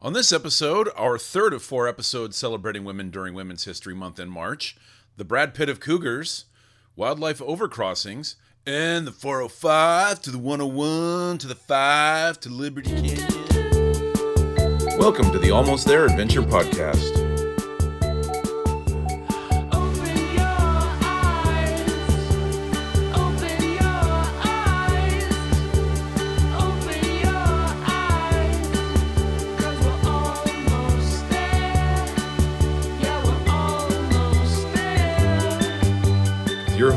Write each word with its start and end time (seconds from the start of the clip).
On 0.00 0.12
this 0.12 0.32
episode, 0.32 0.88
our 0.94 1.18
third 1.18 1.52
of 1.52 1.60
four 1.60 1.88
episodes 1.88 2.36
celebrating 2.36 2.84
women 2.84 3.10
during 3.10 3.34
Women's 3.34 3.64
History 3.64 3.96
Month 3.96 4.20
in 4.20 4.30
March, 4.30 4.76
the 5.16 5.24
Brad 5.24 5.54
Pitt 5.54 5.68
of 5.68 5.80
Cougars, 5.80 6.44
wildlife 6.94 7.40
overcrossings, 7.40 8.36
and 8.64 9.08
the 9.08 9.10
405 9.10 10.22
to 10.22 10.30
the 10.30 10.38
101 10.38 11.38
to 11.38 11.48
the 11.48 11.56
5 11.56 12.38
to 12.38 12.48
Liberty 12.48 12.90
Canyon. 12.90 13.26
Welcome 15.00 15.32
to 15.32 15.38
the 15.40 15.50
Almost 15.50 15.88
There 15.88 16.04
Adventure 16.04 16.42
Podcast. 16.42 17.17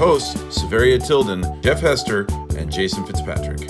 Hosts, 0.01 0.59
Severia 0.59 0.97
Tilden, 0.97 1.61
Jeff 1.61 1.79
Hester, 1.79 2.25
and 2.57 2.71
Jason 2.71 3.05
Fitzpatrick. 3.05 3.69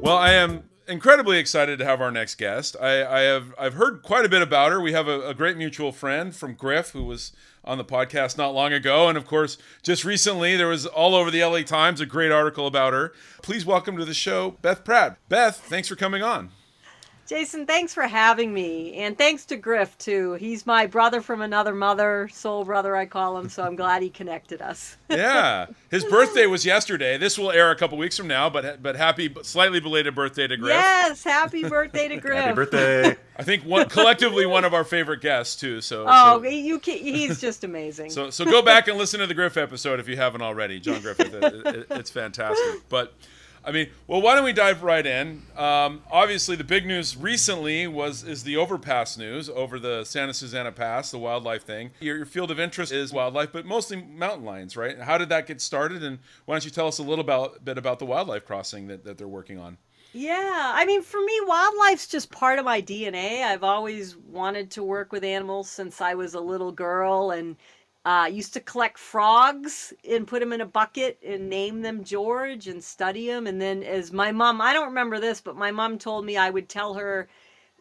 Well, 0.00 0.16
I 0.16 0.34
am 0.34 0.62
incredibly 0.86 1.36
excited 1.38 1.80
to 1.80 1.84
have 1.84 2.00
our 2.00 2.12
next 2.12 2.36
guest. 2.36 2.76
I, 2.80 3.04
I 3.04 3.20
have 3.22 3.52
I've 3.58 3.74
heard 3.74 4.02
quite 4.02 4.24
a 4.24 4.28
bit 4.28 4.40
about 4.40 4.70
her. 4.70 4.80
We 4.80 4.92
have 4.92 5.08
a, 5.08 5.30
a 5.30 5.34
great 5.34 5.56
mutual 5.56 5.90
friend 5.90 6.32
from 6.32 6.54
Griff 6.54 6.90
who 6.90 7.02
was 7.02 7.32
on 7.64 7.76
the 7.76 7.84
podcast 7.84 8.38
not 8.38 8.54
long 8.54 8.72
ago, 8.72 9.08
and 9.08 9.18
of 9.18 9.26
course, 9.26 9.58
just 9.82 10.04
recently 10.04 10.56
there 10.56 10.68
was 10.68 10.86
all 10.86 11.16
over 11.16 11.28
the 11.28 11.42
LA 11.42 11.62
Times 11.62 12.00
a 12.00 12.06
great 12.06 12.30
article 12.30 12.68
about 12.68 12.92
her. 12.92 13.12
Please 13.42 13.66
welcome 13.66 13.96
to 13.96 14.04
the 14.04 14.14
show, 14.14 14.52
Beth 14.62 14.84
Pratt. 14.84 15.18
Beth, 15.28 15.56
thanks 15.56 15.88
for 15.88 15.96
coming 15.96 16.22
on. 16.22 16.52
Jason, 17.26 17.64
thanks 17.66 17.94
for 17.94 18.02
having 18.02 18.52
me. 18.52 18.94
And 18.94 19.16
thanks 19.16 19.46
to 19.46 19.56
Griff, 19.56 19.96
too. 19.96 20.34
He's 20.34 20.66
my 20.66 20.86
brother 20.86 21.22
from 21.22 21.40
another 21.40 21.72
mother, 21.72 22.28
soul 22.32 22.64
brother, 22.64 22.94
I 22.96 23.06
call 23.06 23.38
him. 23.38 23.48
So 23.48 23.62
I'm 23.62 23.76
glad 23.76 24.02
he 24.02 24.10
connected 24.10 24.60
us. 24.60 24.96
Yeah, 25.12 25.66
his 25.90 26.06
birthday 26.06 26.46
was 26.46 26.64
yesterday. 26.64 27.18
This 27.18 27.38
will 27.38 27.50
air 27.50 27.70
a 27.70 27.76
couple 27.76 27.98
weeks 27.98 28.16
from 28.16 28.28
now, 28.28 28.48
but 28.48 28.82
but 28.82 28.96
happy, 28.96 29.30
slightly 29.42 29.78
belated 29.78 30.14
birthday 30.14 30.46
to 30.46 30.56
Griff. 30.56 30.72
yes, 30.72 31.22
happy 31.22 31.64
birthday 31.68 32.08
to 32.08 32.16
Griff. 32.20 32.38
Happy 32.38 32.54
birthday. 32.54 33.14
I 33.36 33.42
think 33.42 33.62
one 33.64 33.90
collectively 33.90 34.46
one 34.46 34.64
of 34.64 34.72
our 34.72 34.84
favorite 34.84 35.20
guests 35.20 35.54
too. 35.54 35.82
So 35.82 36.06
Oh, 36.08 36.42
so, 36.42 36.48
you 36.48 36.78
can, 36.78 36.96
he's 36.96 37.38
just 37.42 37.62
amazing. 37.62 38.08
so 38.08 38.30
so 38.30 38.46
go 38.46 38.62
back 38.62 38.88
and 38.88 38.96
listen 38.96 39.20
to 39.20 39.26
the 39.26 39.34
Griff 39.34 39.58
episode 39.58 40.00
if 40.00 40.08
you 40.08 40.16
haven't 40.16 40.40
already. 40.40 40.80
John 40.80 41.02
Griffith, 41.02 41.34
it, 41.34 41.44
it- 41.66 41.86
it's 41.90 42.10
fantastic. 42.10 42.88
But 42.88 43.12
I 43.64 43.70
mean, 43.70 43.90
well, 44.06 44.20
why 44.20 44.34
don't 44.34 44.44
we 44.44 44.52
dive 44.52 44.82
right 44.82 45.06
in? 45.06 45.42
Um, 45.56 46.02
obviously, 46.10 46.56
the 46.56 46.64
big 46.64 46.84
news 46.84 47.16
recently 47.16 47.86
was 47.86 48.24
is 48.24 48.42
the 48.42 48.56
overpass 48.56 49.16
news 49.16 49.48
over 49.48 49.78
the 49.78 50.04
Santa 50.04 50.34
Susana 50.34 50.72
Pass, 50.72 51.10
the 51.10 51.18
wildlife 51.18 51.62
thing. 51.62 51.90
Your, 52.00 52.16
your 52.16 52.26
field 52.26 52.50
of 52.50 52.58
interest 52.58 52.90
is 52.92 53.12
wildlife, 53.12 53.52
but 53.52 53.64
mostly 53.64 54.02
mountain 54.02 54.44
lions, 54.44 54.76
right? 54.76 54.98
How 54.98 55.16
did 55.16 55.28
that 55.28 55.46
get 55.46 55.60
started? 55.60 56.02
And 56.02 56.18
why 56.44 56.54
don't 56.54 56.64
you 56.64 56.70
tell 56.70 56.88
us 56.88 56.98
a 56.98 57.02
little 57.02 57.24
about, 57.24 57.64
bit 57.64 57.78
about 57.78 57.98
the 58.00 58.06
wildlife 58.06 58.44
crossing 58.44 58.88
that, 58.88 59.04
that 59.04 59.18
they're 59.18 59.28
working 59.28 59.58
on? 59.58 59.78
Yeah, 60.12 60.72
I 60.74 60.84
mean, 60.84 61.00
for 61.00 61.20
me, 61.24 61.40
wildlife's 61.46 62.06
just 62.06 62.30
part 62.30 62.58
of 62.58 62.66
my 62.66 62.82
DNA. 62.82 63.42
I've 63.42 63.64
always 63.64 64.16
wanted 64.16 64.70
to 64.72 64.82
work 64.82 65.10
with 65.10 65.24
animals 65.24 65.70
since 65.70 66.02
I 66.02 66.14
was 66.14 66.34
a 66.34 66.40
little 66.40 66.72
girl 66.72 67.30
and 67.30 67.56
uh, 68.04 68.28
used 68.30 68.52
to 68.54 68.60
collect 68.60 68.98
frogs 68.98 69.92
and 70.08 70.26
put 70.26 70.40
them 70.40 70.52
in 70.52 70.60
a 70.60 70.66
bucket 70.66 71.18
and 71.24 71.48
name 71.48 71.82
them 71.82 72.02
George 72.02 72.66
and 72.66 72.82
study 72.82 73.28
them. 73.28 73.46
And 73.46 73.60
then, 73.60 73.82
as 73.82 74.12
my 74.12 74.32
mom, 74.32 74.60
I 74.60 74.72
don't 74.72 74.88
remember 74.88 75.20
this, 75.20 75.40
but 75.40 75.56
my 75.56 75.70
mom 75.70 75.98
told 75.98 76.24
me 76.24 76.36
I 76.36 76.50
would 76.50 76.68
tell 76.68 76.94
her 76.94 77.28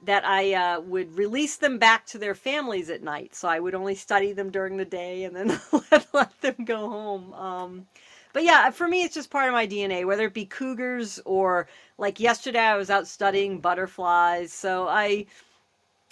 that 0.03 0.25
I 0.25 0.53
uh, 0.53 0.81
would 0.81 1.15
release 1.15 1.57
them 1.57 1.77
back 1.77 2.05
to 2.07 2.17
their 2.17 2.35
families 2.35 2.89
at 2.89 3.03
night. 3.03 3.35
So 3.35 3.47
I 3.47 3.59
would 3.59 3.75
only 3.75 3.95
study 3.95 4.33
them 4.33 4.51
during 4.51 4.77
the 4.77 4.85
day 4.85 5.23
and 5.23 5.35
then 5.35 5.59
let, 5.91 6.07
let 6.13 6.41
them 6.41 6.65
go 6.65 6.89
home. 6.89 7.33
Um, 7.33 7.87
but 8.33 8.43
yeah, 8.43 8.69
for 8.71 8.87
me, 8.87 9.03
it's 9.03 9.13
just 9.15 9.29
part 9.29 9.47
of 9.47 9.53
my 9.53 9.67
DNA, 9.67 10.05
whether 10.05 10.25
it 10.25 10.33
be 10.33 10.45
cougars 10.45 11.19
or 11.25 11.67
like 11.97 12.19
yesterday, 12.19 12.59
I 12.59 12.77
was 12.77 12.89
out 12.89 13.07
studying 13.07 13.59
butterflies. 13.59 14.53
So 14.53 14.87
I, 14.87 15.25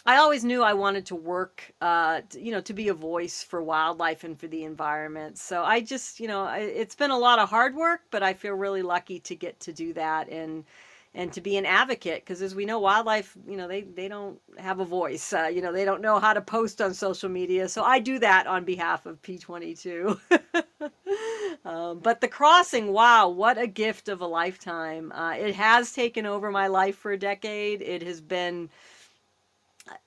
I 0.09 0.17
always 0.17 0.43
knew 0.43 0.63
I 0.63 0.73
wanted 0.73 1.05
to 1.05 1.15
work, 1.15 1.71
uh, 1.81 2.21
t- 2.27 2.39
you 2.39 2.51
know, 2.51 2.61
to 2.61 2.73
be 2.73 2.87
a 2.87 2.95
voice 2.95 3.43
for 3.43 3.61
wildlife 3.61 4.23
and 4.23 4.39
for 4.39 4.47
the 4.47 4.63
environment. 4.63 5.37
So 5.37 5.63
I 5.63 5.81
just, 5.81 6.19
you 6.19 6.27
know, 6.27 6.45
I, 6.45 6.61
it's 6.61 6.95
been 6.95 7.11
a 7.11 7.17
lot 7.17 7.37
of 7.37 7.47
hard 7.47 7.75
work, 7.75 8.01
but 8.09 8.23
I 8.23 8.33
feel 8.33 8.55
really 8.55 8.81
lucky 8.81 9.19
to 9.19 9.35
get 9.35 9.59
to 9.59 9.71
do 9.71 9.93
that 9.93 10.27
and 10.29 10.65
and 11.13 11.31
to 11.33 11.41
be 11.41 11.57
an 11.57 11.65
advocate 11.65 12.23
because 12.23 12.41
as 12.41 12.55
we 12.55 12.65
know 12.65 12.79
wildlife 12.79 13.35
you 13.47 13.57
know 13.57 13.67
they 13.67 13.81
they 13.81 14.07
don't 14.07 14.39
have 14.57 14.79
a 14.79 14.85
voice. 14.85 15.31
Uh, 15.31 15.43
you 15.53 15.61
know 15.61 15.71
they 15.71 15.85
don't 15.85 16.01
know 16.01 16.19
how 16.19 16.33
to 16.33 16.41
post 16.41 16.81
on 16.81 16.91
social 16.91 17.29
media. 17.29 17.69
So 17.69 17.83
i 17.83 17.99
do 17.99 18.17
that 18.17 18.47
on 18.47 18.65
behalf 18.65 19.05
of 19.05 19.21
p22 19.21 20.19
um, 21.65 21.99
but 21.99 22.19
the 22.19 22.27
crossing 22.27 22.93
wow 22.93 23.29
what 23.29 23.59
a 23.59 23.67
gift 23.67 24.09
of 24.09 24.21
a 24.21 24.27
lifetime. 24.27 25.11
Uh, 25.11 25.33
it 25.33 25.53
has 25.53 25.93
taken 25.93 26.25
over 26.25 26.49
my 26.49 26.65
life 26.65 26.95
for 26.95 27.11
a 27.11 27.17
decade. 27.17 27.83
It 27.83 28.01
has 28.01 28.21
been 28.21 28.69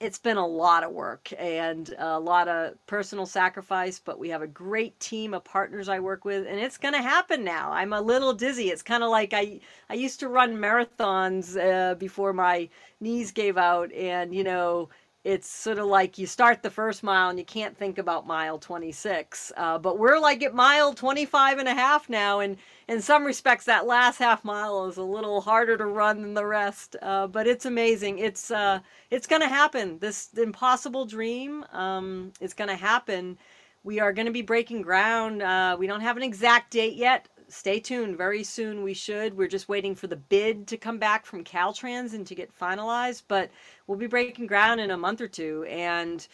it's 0.00 0.18
been 0.18 0.36
a 0.36 0.46
lot 0.46 0.84
of 0.84 0.92
work 0.92 1.32
and 1.38 1.94
a 1.98 2.18
lot 2.18 2.48
of 2.48 2.74
personal 2.86 3.26
sacrifice, 3.26 3.98
but 3.98 4.18
we 4.18 4.28
have 4.30 4.42
a 4.42 4.46
great 4.46 4.98
team 5.00 5.34
of 5.34 5.44
partners 5.44 5.88
I 5.88 6.00
work 6.00 6.24
with, 6.24 6.46
and 6.46 6.58
it's 6.58 6.78
going 6.78 6.94
to 6.94 7.02
happen 7.02 7.44
now. 7.44 7.72
I'm 7.72 7.92
a 7.92 8.00
little 8.00 8.32
dizzy. 8.32 8.70
It's 8.70 8.82
kind 8.82 9.02
of 9.02 9.10
like 9.10 9.32
I 9.32 9.60
I 9.88 9.94
used 9.94 10.20
to 10.20 10.28
run 10.28 10.56
marathons 10.56 11.56
uh, 11.56 11.94
before 11.94 12.32
my 12.32 12.68
knees 13.00 13.32
gave 13.32 13.56
out, 13.56 13.92
and 13.92 14.34
you 14.34 14.44
know. 14.44 14.88
It's 15.24 15.48
sort 15.48 15.78
of 15.78 15.86
like 15.86 16.18
you 16.18 16.26
start 16.26 16.62
the 16.62 16.70
first 16.70 17.04
mile 17.04 17.30
and 17.30 17.38
you 17.38 17.44
can't 17.44 17.76
think 17.76 17.98
about 17.98 18.26
mile 18.26 18.58
26. 18.58 19.52
Uh, 19.56 19.78
but 19.78 19.98
we're 19.98 20.18
like 20.18 20.42
at 20.42 20.54
mile 20.54 20.94
25 20.94 21.58
and 21.58 21.68
a 21.68 21.74
half 21.74 22.08
now. 22.08 22.40
And 22.40 22.56
in 22.88 23.00
some 23.00 23.24
respects, 23.24 23.66
that 23.66 23.86
last 23.86 24.18
half 24.18 24.44
mile 24.44 24.86
is 24.86 24.96
a 24.96 25.02
little 25.02 25.40
harder 25.40 25.76
to 25.76 25.86
run 25.86 26.22
than 26.22 26.34
the 26.34 26.46
rest. 26.46 26.96
Uh, 27.02 27.28
but 27.28 27.46
it's 27.46 27.66
amazing. 27.66 28.18
It's, 28.18 28.50
uh, 28.50 28.80
it's 29.10 29.28
going 29.28 29.42
to 29.42 29.48
happen. 29.48 29.98
This 30.00 30.30
impossible 30.36 31.06
dream 31.06 31.64
um, 31.72 32.32
is 32.40 32.52
going 32.52 32.70
to 32.70 32.76
happen. 32.76 33.38
We 33.84 34.00
are 34.00 34.12
going 34.12 34.26
to 34.26 34.32
be 34.32 34.42
breaking 34.42 34.82
ground. 34.82 35.42
Uh, 35.42 35.76
we 35.78 35.86
don't 35.86 36.00
have 36.00 36.16
an 36.16 36.24
exact 36.24 36.72
date 36.72 36.94
yet. 36.94 37.28
Stay 37.52 37.78
tuned. 37.78 38.16
Very 38.16 38.42
soon 38.42 38.82
we 38.82 38.94
should. 38.94 39.36
We're 39.36 39.46
just 39.46 39.68
waiting 39.68 39.94
for 39.94 40.06
the 40.06 40.16
bid 40.16 40.66
to 40.68 40.78
come 40.78 40.98
back 40.98 41.26
from 41.26 41.44
Caltrans 41.44 42.14
and 42.14 42.26
to 42.26 42.34
get 42.34 42.58
finalized. 42.58 43.24
But 43.28 43.50
we'll 43.86 43.98
be 43.98 44.06
breaking 44.06 44.46
ground 44.46 44.80
in 44.80 44.90
a 44.90 44.96
month 44.96 45.20
or 45.20 45.28
two. 45.28 45.64
And 45.68 46.26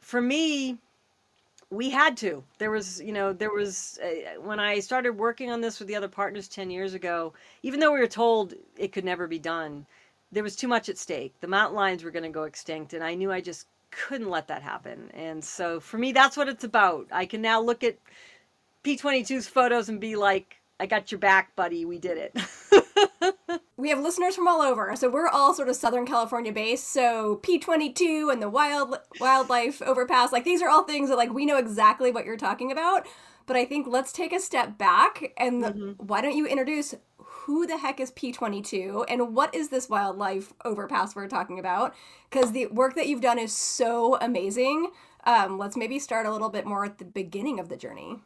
for 0.00 0.20
me, 0.20 0.78
we 1.70 1.90
had 1.90 2.16
to. 2.18 2.42
There 2.58 2.72
was, 2.72 3.00
you 3.00 3.12
know, 3.12 3.32
there 3.32 3.52
was 3.52 3.98
uh, 4.02 4.40
when 4.40 4.58
I 4.58 4.80
started 4.80 5.12
working 5.12 5.50
on 5.50 5.60
this 5.60 5.78
with 5.78 5.86
the 5.86 5.94
other 5.96 6.08
partners 6.08 6.48
10 6.48 6.70
years 6.70 6.92
ago, 6.92 7.32
even 7.62 7.78
though 7.78 7.92
we 7.92 8.00
were 8.00 8.06
told 8.06 8.54
it 8.76 8.92
could 8.92 9.04
never 9.04 9.26
be 9.26 9.38
done, 9.38 9.86
there 10.32 10.42
was 10.42 10.56
too 10.56 10.68
much 10.68 10.88
at 10.88 10.98
stake. 10.98 11.34
The 11.40 11.46
mountain 11.46 11.76
lions 11.76 12.02
were 12.02 12.10
going 12.10 12.24
to 12.24 12.28
go 12.28 12.44
extinct, 12.44 12.94
and 12.94 13.04
I 13.04 13.14
knew 13.14 13.30
I 13.30 13.40
just 13.40 13.68
couldn't 13.92 14.28
let 14.28 14.48
that 14.48 14.62
happen. 14.62 15.10
And 15.14 15.44
so 15.44 15.78
for 15.78 15.98
me, 15.98 16.10
that's 16.10 16.36
what 16.36 16.48
it's 16.48 16.64
about. 16.64 17.06
I 17.12 17.26
can 17.26 17.40
now 17.40 17.60
look 17.60 17.84
at 17.84 17.96
P22's 18.82 19.46
photos 19.46 19.88
and 19.88 20.00
be 20.00 20.16
like, 20.16 20.56
I 20.80 20.86
got 20.86 21.12
your 21.12 21.18
back, 21.18 21.54
buddy. 21.54 21.84
We 21.84 21.98
did 21.98 22.18
it. 22.18 23.60
we 23.76 23.90
have 23.90 24.00
listeners 24.00 24.34
from 24.34 24.48
all 24.48 24.60
over, 24.60 24.94
so 24.96 25.08
we're 25.08 25.28
all 25.28 25.54
sort 25.54 25.68
of 25.68 25.76
Southern 25.76 26.06
California 26.06 26.52
based. 26.52 26.92
So 26.92 27.40
P22 27.42 28.32
and 28.32 28.42
the 28.42 28.48
wild 28.48 28.98
wildlife 29.20 29.80
overpass, 29.82 30.32
like 30.32 30.44
these 30.44 30.62
are 30.62 30.68
all 30.68 30.82
things 30.84 31.08
that 31.10 31.16
like 31.16 31.32
we 31.32 31.46
know 31.46 31.58
exactly 31.58 32.10
what 32.10 32.24
you're 32.24 32.36
talking 32.36 32.72
about. 32.72 33.06
But 33.46 33.56
I 33.56 33.66
think 33.66 33.86
let's 33.86 34.12
take 34.12 34.32
a 34.32 34.40
step 34.40 34.78
back 34.78 35.32
and 35.36 35.96
why 35.98 36.22
don't 36.22 36.36
you 36.36 36.46
introduce 36.46 36.94
who 37.18 37.66
the 37.66 37.76
heck 37.76 38.00
is 38.00 38.10
P22 38.12 39.04
and 39.06 39.34
what 39.34 39.54
is 39.54 39.68
this 39.68 39.88
wildlife 39.88 40.54
overpass 40.64 41.14
we're 41.14 41.28
talking 41.28 41.58
about? 41.58 41.94
Because 42.30 42.52
the 42.52 42.66
work 42.68 42.94
that 42.94 43.06
you've 43.06 43.20
done 43.20 43.38
is 43.38 43.54
so 43.54 44.16
amazing. 44.20 44.90
Um, 45.24 45.58
let's 45.58 45.76
maybe 45.76 45.98
start 45.98 46.26
a 46.26 46.32
little 46.32 46.48
bit 46.48 46.64
more 46.64 46.86
at 46.86 46.98
the 46.98 47.04
beginning 47.04 47.60
of 47.60 47.68
the 47.68 47.76
journey. 47.76 48.20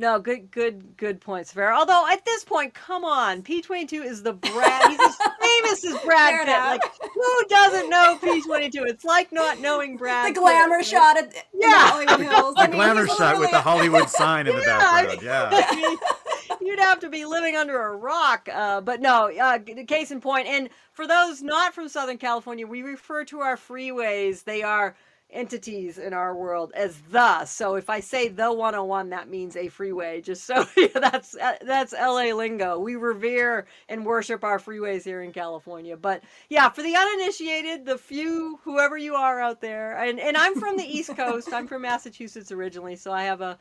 No, 0.00 0.18
good, 0.18 0.50
good, 0.50 0.96
good 0.96 1.20
points, 1.20 1.52
Vera. 1.52 1.76
Although 1.76 2.06
at 2.10 2.24
this 2.24 2.42
point, 2.42 2.72
come 2.72 3.04
on, 3.04 3.42
P 3.42 3.60
twenty 3.60 3.84
two 3.84 4.02
is 4.02 4.22
the 4.22 4.32
Brad. 4.32 4.88
He's 4.90 4.98
as 4.98 5.16
famous 5.40 5.84
as 5.84 5.98
Brad 6.04 6.30
Fair 6.30 6.38
Pitt. 6.38 6.48
enough. 6.48 6.70
Like, 6.70 7.12
who 7.14 7.44
doesn't 7.50 7.90
know 7.90 8.18
P 8.18 8.40
twenty 8.40 8.70
two? 8.70 8.84
It's 8.84 9.04
like 9.04 9.30
not 9.30 9.60
knowing 9.60 9.98
Brad. 9.98 10.34
The 10.34 10.40
glamour 10.40 10.76
right? 10.76 10.86
shot 10.86 11.18
at 11.18 11.34
Yeah. 11.34 11.68
yeah. 11.68 11.70
Hollywood 11.90 12.20
Hills. 12.20 12.54
The 12.60 12.66
glamour 12.68 13.06
shot 13.08 13.38
with 13.38 13.50
the 13.50 13.60
Hollywood 13.60 14.08
sign 14.20 14.46
in 14.46 14.56
the 14.56 14.62
Yeah, 14.62 14.78
I 14.80 15.04
background. 15.06 15.20
mean- 15.20 15.26
Yeah. 15.26 15.50
I 15.52 15.76
mean, 15.76 16.66
you'd 16.66 16.78
have 16.80 17.00
to 17.00 17.10
be 17.10 17.26
living 17.26 17.54
under 17.56 17.78
a 17.80 17.94
rock. 17.94 18.48
Uh, 18.52 18.80
but 18.80 19.00
no, 19.02 19.30
uh, 19.38 19.58
case 19.86 20.10
in 20.10 20.20
point. 20.22 20.46
And 20.48 20.70
for 20.92 21.06
those 21.06 21.42
not 21.42 21.74
from 21.74 21.88
Southern 21.90 22.16
California, 22.18 22.66
we 22.66 22.82
refer 22.82 23.24
to 23.26 23.40
our 23.40 23.56
freeways. 23.56 24.44
They 24.44 24.62
are 24.62 24.94
entities 25.32 25.98
in 25.98 26.12
our 26.12 26.34
world 26.34 26.72
as 26.74 27.00
the. 27.10 27.44
So 27.44 27.74
if 27.76 27.90
I 27.90 28.00
say 28.00 28.28
the 28.28 28.52
101, 28.52 29.10
that 29.10 29.28
means 29.28 29.56
a 29.56 29.68
freeway. 29.68 30.20
Just 30.20 30.44
so 30.44 30.66
yeah, 30.76 30.88
that's 30.94 31.36
uh, 31.36 31.56
that's 31.62 31.92
LA 31.92 32.32
lingo. 32.34 32.78
We 32.78 32.96
revere 32.96 33.66
and 33.88 34.04
worship 34.04 34.44
our 34.44 34.58
freeways 34.58 35.04
here 35.04 35.22
in 35.22 35.32
California. 35.32 35.96
But 35.96 36.22
yeah, 36.48 36.68
for 36.68 36.82
the 36.82 36.96
uninitiated, 36.96 37.86
the 37.86 37.98
few, 37.98 38.58
whoever 38.64 38.96
you 38.96 39.14
are 39.14 39.40
out 39.40 39.60
there, 39.60 39.96
and 39.96 40.20
and 40.20 40.36
I'm 40.36 40.54
from 40.56 40.76
the 40.76 40.84
East 40.84 41.16
Coast. 41.16 41.52
I'm 41.52 41.66
from 41.66 41.82
Massachusetts 41.82 42.52
originally, 42.52 42.96
so 42.96 43.12
I 43.12 43.24
have 43.24 43.40
a 43.40 43.58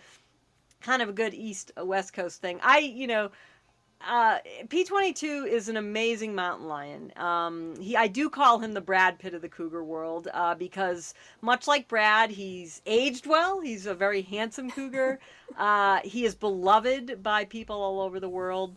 kind 0.81 1.01
of 1.01 1.10
a 1.10 1.13
good 1.13 1.33
East 1.33 1.71
uh, 1.80 1.86
West 1.86 2.13
Coast 2.13 2.42
thing. 2.42 2.60
I 2.63 2.80
you 2.80 3.07
know 3.07 3.31
uh, 4.07 4.40
P22 4.68 5.46
is 5.48 5.68
an 5.68 5.75
amazing 5.75 6.34
mountain 6.34 6.68
lion. 6.68 7.12
Um, 7.18 7.75
he, 7.80 7.98
I 7.98 8.07
do 8.07 8.30
call 8.30 8.60
him 8.60 8.74
the 8.74 8.81
Brad 8.81 9.19
Pitt 9.19 9.34
of 9.34 9.42
the 9.42 9.50
cougar 9.50 9.84
world 9.84 10.30
uh, 10.34 10.56
because, 10.56 11.13
much 11.42 11.68
like 11.68 11.90
Brad, 11.90 12.30
he's 12.31 12.81
aged 12.86 13.28
well. 13.28 13.60
He's 13.60 13.86
a 13.86 13.94
very 13.94 14.22
handsome 14.22 14.72
cougar. 14.72 15.19
Uh, 15.57 16.00
he 16.06 16.25
is 16.25 16.36
beloved 16.36 17.22
by 17.22 17.44
people 17.44 17.81
all 17.81 18.00
over 18.00 18.19
the 18.19 18.30
world, 18.30 18.75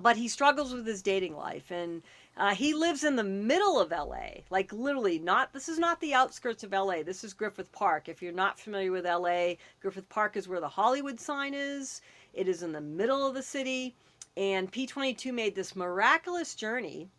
but 0.00 0.16
he 0.16 0.26
struggles 0.26 0.72
with 0.72 0.86
his 0.86 1.02
dating 1.02 1.36
life 1.36 1.70
and. 1.70 2.02
Uh, 2.34 2.54
he 2.54 2.72
lives 2.72 3.04
in 3.04 3.14
the 3.14 3.22
middle 3.22 3.78
of 3.78 3.90
LA, 3.90 4.40
like 4.48 4.72
literally 4.72 5.18
not. 5.18 5.52
This 5.52 5.68
is 5.68 5.78
not 5.78 6.00
the 6.00 6.14
outskirts 6.14 6.64
of 6.64 6.72
LA. 6.72 7.02
This 7.02 7.24
is 7.24 7.34
Griffith 7.34 7.70
Park. 7.72 8.08
If 8.08 8.22
you're 8.22 8.32
not 8.32 8.58
familiar 8.58 8.90
with 8.90 9.04
LA, 9.04 9.56
Griffith 9.82 10.08
Park 10.08 10.34
is 10.34 10.48
where 10.48 10.58
the 10.60 10.66
Hollywood 10.66 11.20
sign 11.20 11.52
is. 11.52 12.00
It 12.32 12.48
is 12.48 12.62
in 12.62 12.72
the 12.72 12.80
middle 12.80 13.26
of 13.26 13.34
the 13.34 13.42
city 13.42 13.94
and 14.36 14.72
P22 14.72 15.32
made 15.32 15.54
this 15.54 15.76
miraculous 15.76 16.54
journey 16.54 17.10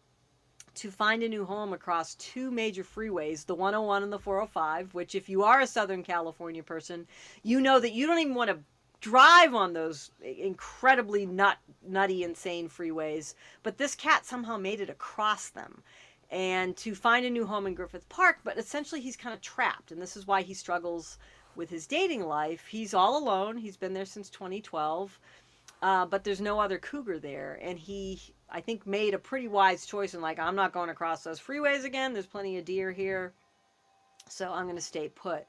to 0.75 0.89
find 0.89 1.21
a 1.21 1.29
new 1.29 1.45
home 1.45 1.73
across 1.73 2.15
two 2.15 2.49
major 2.49 2.83
freeways, 2.83 3.45
the 3.45 3.55
101 3.55 4.03
and 4.03 4.11
the 4.11 4.17
405, 4.17 4.93
which, 4.93 5.13
if 5.13 5.29
you 5.29 5.43
are 5.43 5.61
a 5.61 5.67
Southern 5.67 6.03
California 6.03 6.63
person, 6.63 7.07
you 7.43 7.61
know 7.61 7.79
that 7.79 7.93
you 7.93 8.07
don't 8.07 8.19
even 8.19 8.33
want 8.33 8.49
to 8.49 8.59
drive 8.99 9.53
on 9.53 9.73
those 9.73 10.11
incredibly 10.21 11.25
nut, 11.25 11.57
nutty, 11.85 12.23
insane 12.23 12.69
freeways. 12.69 13.35
But 13.61 13.77
this 13.77 13.93
cat 13.93 14.25
somehow 14.25 14.57
made 14.57 14.81
it 14.81 14.89
across 14.89 15.49
them 15.49 15.83
and 16.31 16.75
to 16.77 16.95
find 16.95 17.25
a 17.25 17.29
new 17.29 17.45
home 17.45 17.67
in 17.67 17.75
Griffith 17.75 18.09
Park. 18.09 18.39
But 18.43 18.57
essentially, 18.57 19.01
he's 19.01 19.17
kind 19.17 19.35
of 19.35 19.41
trapped, 19.41 19.91
and 19.91 20.01
this 20.01 20.17
is 20.17 20.25
why 20.25 20.41
he 20.41 20.55
struggles 20.55 21.19
with 21.55 21.69
his 21.69 21.85
dating 21.85 22.23
life. 22.23 22.65
He's 22.65 22.95
all 22.95 23.17
alone, 23.17 23.57
he's 23.57 23.77
been 23.77 23.93
there 23.93 24.05
since 24.05 24.29
2012 24.31 25.19
uh, 25.83 26.05
but 26.05 26.23
there's 26.23 26.39
no 26.39 26.61
other 26.61 26.79
cougar 26.79 27.19
there. 27.19 27.59
And 27.61 27.77
he, 27.77 28.17
I 28.49 28.61
think, 28.61 28.87
made 28.87 29.13
a 29.13 29.19
pretty 29.19 29.49
wise 29.49 29.85
choice 29.85 30.13
and 30.13 30.23
like, 30.23 30.39
I'm 30.39 30.55
not 30.55 30.71
going 30.71 30.89
across 30.89 31.23
those 31.23 31.41
freeways 31.41 31.83
again. 31.83 32.13
There's 32.13 32.25
plenty 32.25 32.57
of 32.57 32.63
deer 32.63 32.93
here, 32.93 33.33
so 34.29 34.49
I'm 34.53 34.63
going 34.63 34.77
to 34.77 34.81
stay 34.81 35.09
put. 35.09 35.43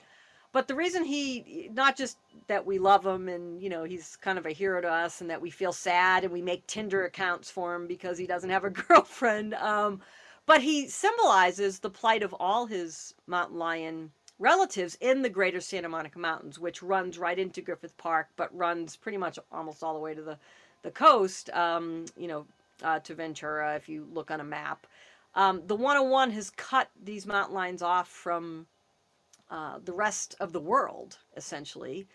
But 0.50 0.66
the 0.66 0.74
reason 0.74 1.04
he, 1.04 1.70
not 1.72 1.96
just 1.96 2.18
that 2.48 2.66
we 2.66 2.80
love 2.80 3.06
him 3.06 3.28
and 3.28 3.62
you 3.62 3.68
know 3.68 3.84
he's 3.84 4.16
kind 4.16 4.36
of 4.38 4.46
a 4.46 4.50
hero 4.50 4.80
to 4.80 4.88
us, 4.88 5.20
and 5.20 5.30
that 5.30 5.40
we 5.40 5.50
feel 5.50 5.72
sad 5.72 6.24
and 6.24 6.32
we 6.32 6.42
make 6.42 6.66
Tinder 6.66 7.04
accounts 7.04 7.50
for 7.50 7.74
him 7.74 7.86
because 7.86 8.18
he 8.18 8.26
doesn't 8.26 8.50
have 8.50 8.64
a 8.64 8.70
girlfriend, 8.88 9.54
um, 9.54 10.00
but 10.46 10.62
he 10.62 10.88
symbolizes 10.88 11.78
the 11.78 11.90
plight 11.90 12.24
of 12.24 12.34
all 12.34 12.66
his 12.66 13.14
mountain 13.26 13.58
lion 13.58 14.10
relatives 14.38 14.96
in 15.00 15.22
the 15.22 15.28
greater 15.28 15.60
Santa 15.60 15.88
Monica 15.88 16.18
Mountains, 16.18 16.58
which 16.58 16.82
runs 16.82 17.18
right 17.18 17.38
into 17.38 17.60
Griffith 17.60 17.96
Park, 17.96 18.28
but 18.36 18.56
runs 18.56 18.96
pretty 18.96 19.18
much 19.18 19.38
almost 19.52 19.82
all 19.82 19.94
the 19.94 20.00
way 20.00 20.14
to 20.14 20.22
the, 20.22 20.38
the 20.82 20.90
coast, 20.90 21.50
um, 21.50 22.04
you 22.16 22.28
know, 22.28 22.46
uh, 22.82 22.98
to 23.00 23.14
Ventura 23.14 23.74
if 23.76 23.88
you 23.88 24.06
look 24.12 24.30
on 24.30 24.40
a 24.40 24.44
map. 24.44 24.86
Um, 25.34 25.62
the 25.66 25.76
101 25.76 26.30
has 26.32 26.50
cut 26.50 26.90
these 27.02 27.26
mountain 27.26 27.54
lines 27.54 27.82
off 27.82 28.08
from 28.08 28.66
uh, 29.50 29.78
the 29.84 29.92
rest 29.92 30.34
of 30.40 30.52
the 30.52 30.60
world, 30.60 31.18
essentially, 31.36 32.06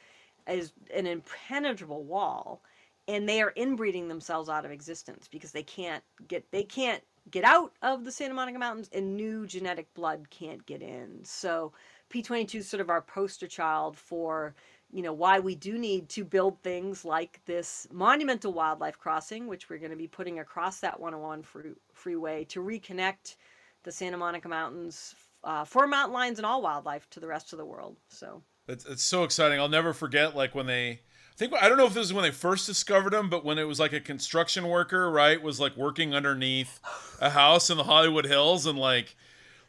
as 0.48 0.74
an 0.94 1.06
impenetrable 1.06 2.04
wall. 2.04 2.62
And 3.08 3.28
they 3.28 3.42
are 3.42 3.54
inbreeding 3.56 4.08
themselves 4.08 4.50
out 4.50 4.66
of 4.66 4.72
existence 4.72 5.28
because 5.32 5.52
they 5.52 5.64
can't 5.64 6.04
get 6.28 6.46
they 6.52 6.64
can't 6.64 7.04
get 7.32 7.44
out 7.44 7.74
of 7.82 8.06
the 8.06 8.12
Santa 8.12 8.34
Monica 8.34 8.60
Mountains, 8.60 8.90
and 8.94 9.16
new 9.16 9.48
genetic 9.48 9.92
blood 9.94 10.30
can't 10.30 10.66
get 10.66 10.82
in. 10.82 11.20
So 11.24 11.72
P22 12.10 12.56
is 12.56 12.70
sort 12.70 12.82
of 12.82 12.90
our 12.90 13.02
poster 13.02 13.48
child 13.48 13.98
for 13.98 14.56
you 14.92 15.04
know 15.04 15.14
why 15.14 15.40
we 15.40 15.56
do 15.56 15.78
need 15.78 16.10
to 16.10 16.26
build 16.26 16.60
things 16.62 17.06
like 17.06 17.40
this 17.46 17.88
monumental 17.92 18.54
wildlife 18.54 18.98
crossing 18.98 19.48
which 19.48 19.70
we're 19.70 19.78
going 19.78 19.92
to 19.92 19.98
be 19.98 20.08
putting 20.08 20.40
across 20.40 20.80
that 20.80 21.00
101 21.00 21.44
free, 21.44 21.72
freeway 21.94 22.44
to 22.46 22.60
reconnect 22.60 23.36
the 23.84 23.92
santa 23.92 24.18
monica 24.18 24.50
mountains 24.50 25.14
uh, 25.44 25.64
for 25.64 25.86
mountain 25.86 26.14
lions 26.14 26.40
and 26.40 26.46
all 26.46 26.62
wildlife 26.62 27.08
to 27.12 27.20
the 27.20 27.28
rest 27.28 27.54
of 27.54 27.60
the 27.60 27.66
world 27.66 27.96
so 28.08 28.42
It's, 28.68 28.86
it's 28.86 29.04
so 29.04 29.24
exciting. 29.24 29.60
I'll 29.60 29.68
never 29.68 29.94
forget 29.94 30.36
like 30.36 30.54
when 30.54 30.68
they 30.68 30.92
I 30.92 31.36
think 31.36 31.54
I 31.54 31.70
don't 31.70 31.78
know 31.78 31.86
if 31.86 31.94
this 31.94 32.06
is 32.06 32.14
when 32.14 32.24
they 32.24 32.32
first 32.32 32.68
discovered 32.68 33.14
him, 33.14 33.30
but 33.30 33.46
when 33.46 33.58
it 33.58 33.64
was 33.64 33.80
like 33.80 33.94
a 33.94 34.02
construction 34.02 34.68
worker, 34.68 35.10
right, 35.10 35.42
was 35.42 35.60
like 35.60 35.78
working 35.78 36.14
underneath 36.14 36.80
a 37.22 37.30
house 37.30 37.70
in 37.70 37.78
the 37.78 37.86
Hollywood 37.86 38.26
Hills 38.26 38.66
and 38.66 38.78
like 38.78 39.16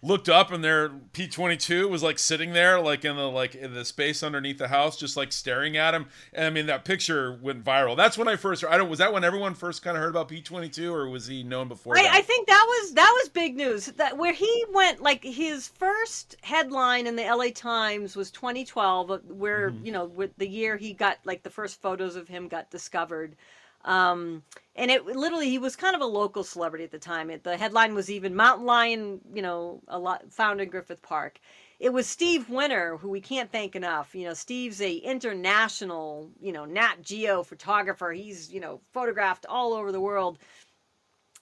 looked 0.02 0.28
up 0.28 0.50
and 0.50 0.64
there 0.64 0.88
P22 0.88 1.88
was 1.88 2.02
like 2.02 2.18
sitting 2.18 2.52
there 2.52 2.80
like 2.80 3.04
in 3.04 3.16
the 3.16 3.28
like 3.28 3.54
in 3.54 3.74
the 3.74 3.84
space 3.84 4.22
underneath 4.22 4.58
the 4.58 4.68
house 4.68 4.96
just 4.96 5.16
like 5.16 5.32
staring 5.32 5.76
at 5.76 5.94
him. 5.94 6.06
And 6.32 6.46
I 6.46 6.50
mean 6.50 6.66
that 6.66 6.84
picture 6.84 7.38
went 7.42 7.64
viral. 7.64 7.96
That's 7.96 8.16
when 8.16 8.28
I 8.28 8.36
first 8.36 8.64
I 8.64 8.78
don't 8.78 8.88
was 8.88 8.98
that 8.98 9.12
when 9.12 9.24
everyone 9.24 9.54
first 9.54 9.82
kind 9.82 9.96
of 9.96 10.02
heard 10.02 10.10
about 10.10 10.28
P22 10.28 10.90
or 10.90 11.08
was 11.08 11.26
he 11.26 11.42
known 11.42 11.68
before? 11.68 11.98
I, 11.98 12.06
I 12.10 12.20
think 12.22 12.46
that 12.46 12.64
was 12.66 12.94
that 12.94 13.12
was 13.20 13.28
big 13.28 13.56
news. 13.56 13.86
That 13.86 14.16
where 14.16 14.32
he 14.32 14.64
went, 14.72 15.02
like 15.02 15.22
his 15.22 15.68
first 15.68 16.36
headline 16.42 17.06
in 17.06 17.16
the 17.16 17.24
L.A. 17.24 17.50
Times 17.50 18.16
was 18.16 18.30
2012, 18.30 19.10
uh, 19.10 19.18
where 19.28 19.72
you 19.82 19.92
know, 19.92 20.06
with 20.06 20.36
the 20.38 20.48
year 20.48 20.76
he 20.76 20.92
got 20.92 21.18
like 21.24 21.42
the 21.42 21.50
first 21.50 21.80
photos 21.80 22.16
of 22.16 22.28
him 22.28 22.48
got 22.48 22.70
discovered. 22.70 23.36
Um, 23.84 24.42
and 24.76 24.90
it 24.90 25.04
literally 25.06 25.48
he 25.48 25.58
was 25.58 25.76
kind 25.76 25.94
of 25.94 26.02
a 26.02 26.06
local 26.06 26.44
celebrity 26.44 26.84
at 26.84 26.90
the 26.90 26.98
time. 26.98 27.30
It, 27.30 27.44
the 27.44 27.56
headline 27.56 27.94
was 27.94 28.10
even 28.10 28.34
Mountain 28.34 28.66
Lion, 28.66 29.20
you 29.34 29.42
know, 29.42 29.82
a 29.88 29.98
lot 29.98 30.32
found 30.32 30.60
in 30.60 30.68
Griffith 30.68 31.02
Park. 31.02 31.38
It 31.78 31.92
was 31.92 32.06
Steve 32.06 32.50
Winter, 32.50 32.98
who 32.98 33.08
we 33.08 33.22
can't 33.22 33.50
thank 33.50 33.74
enough. 33.74 34.14
You 34.14 34.26
know, 34.26 34.34
Steve's 34.34 34.82
a 34.82 34.92
international, 34.92 36.30
you 36.40 36.52
know, 36.52 36.66
Nat 36.66 36.96
Geo 37.02 37.42
photographer. 37.42 38.12
He's, 38.12 38.52
you 38.52 38.60
know, 38.60 38.80
photographed 38.92 39.46
all 39.48 39.72
over 39.72 39.90
the 39.90 40.00
world. 40.00 40.38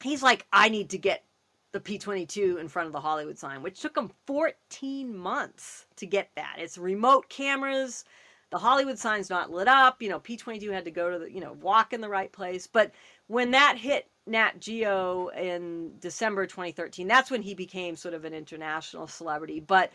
He's 0.00 0.22
like, 0.22 0.46
I 0.52 0.68
need 0.68 0.90
to 0.90 0.98
get 0.98 1.24
the 1.72 1.80
P22 1.80 2.60
in 2.60 2.68
front 2.68 2.86
of 2.86 2.92
the 2.92 3.00
Hollywood 3.00 3.38
sign, 3.38 3.62
which 3.62 3.80
took 3.80 3.96
him 3.96 4.10
14 4.26 5.16
months 5.16 5.86
to 5.96 6.06
get 6.06 6.30
that. 6.36 6.56
It's 6.58 6.78
remote 6.78 7.28
cameras. 7.28 8.04
The 8.50 8.58
Hollywood 8.58 8.98
sign's 8.98 9.30
not 9.30 9.50
lit 9.50 9.68
up. 9.68 10.02
You 10.02 10.08
know, 10.08 10.20
P22 10.20 10.72
had 10.72 10.84
to 10.86 10.90
go 10.90 11.10
to 11.10 11.18
the, 11.20 11.32
you 11.32 11.40
know, 11.40 11.52
walk 11.54 11.92
in 11.92 12.00
the 12.00 12.08
right 12.08 12.32
place. 12.32 12.66
But 12.66 12.92
when 13.26 13.50
that 13.52 13.76
hit 13.78 14.10
Nat 14.26 14.60
Geo 14.60 15.28
in 15.28 15.94
December 16.00 16.46
2013, 16.46 17.08
that's 17.08 17.30
when 17.30 17.42
he 17.42 17.54
became 17.54 17.96
sort 17.96 18.14
of 18.14 18.24
an 18.24 18.34
international 18.34 19.06
celebrity. 19.06 19.60
But 19.60 19.92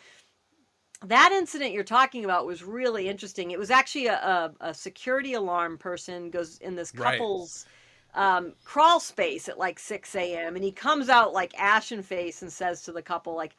that 1.05 1.31
incident 1.33 1.73
you're 1.73 1.83
talking 1.83 2.23
about 2.25 2.45
was 2.45 2.63
really 2.63 3.09
interesting. 3.09 3.51
It 3.51 3.59
was 3.59 3.71
actually 3.71 4.07
a, 4.07 4.15
a, 4.15 4.53
a 4.69 4.73
security 4.73 5.33
alarm 5.33 5.77
person 5.77 6.29
goes 6.29 6.57
in 6.59 6.75
this 6.75 6.91
Right. 6.93 7.29
couple's 7.31 7.65
um, 8.13 8.53
crawl 8.63 8.99
space 8.99 9.49
at 9.49 9.57
like 9.57 9.79
6 9.79 10.15
a.m. 10.15 10.55
and 10.55 10.63
he 10.63 10.71
comes 10.71 11.09
out 11.09 11.33
like 11.33 11.53
ashen 11.59 12.03
face 12.03 12.41
and 12.41 12.51
says 12.51 12.83
to 12.83 12.91
the 12.91 13.01
couple 13.01 13.35
like, 13.35 13.55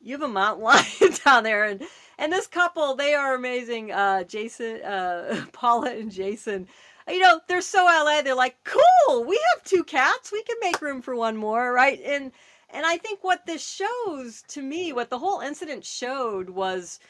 "You 0.00 0.12
have 0.14 0.22
a 0.22 0.28
mountain 0.28 0.64
lion 0.66 1.14
down 1.24 1.44
there," 1.44 1.64
and 1.64 1.82
and 2.22 2.32
this 2.32 2.46
couple 2.46 2.94
they 2.94 3.14
are 3.14 3.34
amazing. 3.34 3.92
Uh, 3.92 4.22
Jason, 4.24 4.80
uh, 4.82 5.44
Paula, 5.52 5.92
and 5.92 6.10
Jason. 6.10 6.68
You 7.08 7.18
know 7.18 7.40
they're 7.48 7.60
so 7.60 7.84
LA. 7.84 8.22
They're 8.22 8.34
like, 8.36 8.56
"Cool, 8.64 9.24
we 9.24 9.40
have 9.54 9.64
two 9.64 9.82
cats. 9.84 10.30
We 10.32 10.42
can 10.44 10.56
make 10.62 10.80
room 10.80 11.02
for 11.02 11.16
one 11.16 11.36
more, 11.36 11.72
right?" 11.72 12.00
And 12.04 12.30
and 12.70 12.86
I 12.86 12.96
think 12.96 13.24
what 13.24 13.44
this 13.44 13.62
shows 13.66 14.42
to 14.48 14.62
me, 14.62 14.92
what 14.92 15.10
the 15.10 15.18
whole 15.18 15.40
incident 15.40 15.84
showed 15.84 16.48
was 16.50 17.00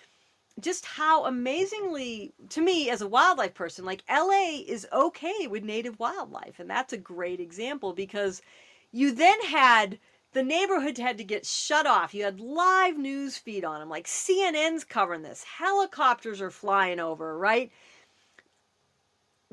just 0.60 0.86
how 0.86 1.26
amazingly 1.26 2.34
to 2.50 2.60
me 2.62 2.90
as 2.90 3.00
a 3.02 3.08
wildlife 3.08 3.54
person 3.54 3.84
like 3.84 4.04
LA 4.10 4.60
is 4.66 4.86
okay 4.92 5.46
with 5.46 5.64
native 5.64 5.98
wildlife 5.98 6.58
and 6.58 6.68
that's 6.68 6.92
a 6.92 6.98
great 6.98 7.40
example 7.40 7.94
because 7.94 8.42
you 8.92 9.12
then 9.12 9.40
had 9.42 9.98
the 10.32 10.42
neighborhood 10.42 10.98
had 10.98 11.18
to 11.18 11.24
get 11.24 11.46
shut 11.46 11.86
off 11.86 12.14
you 12.14 12.24
had 12.24 12.40
live 12.40 12.96
news 12.96 13.36
feed 13.36 13.64
on 13.64 13.80
them 13.80 13.88
like 13.88 14.06
CNN's 14.06 14.84
covering 14.84 15.22
this 15.22 15.44
helicopters 15.58 16.40
are 16.40 16.50
flying 16.50 17.00
over 17.00 17.38
right 17.38 17.70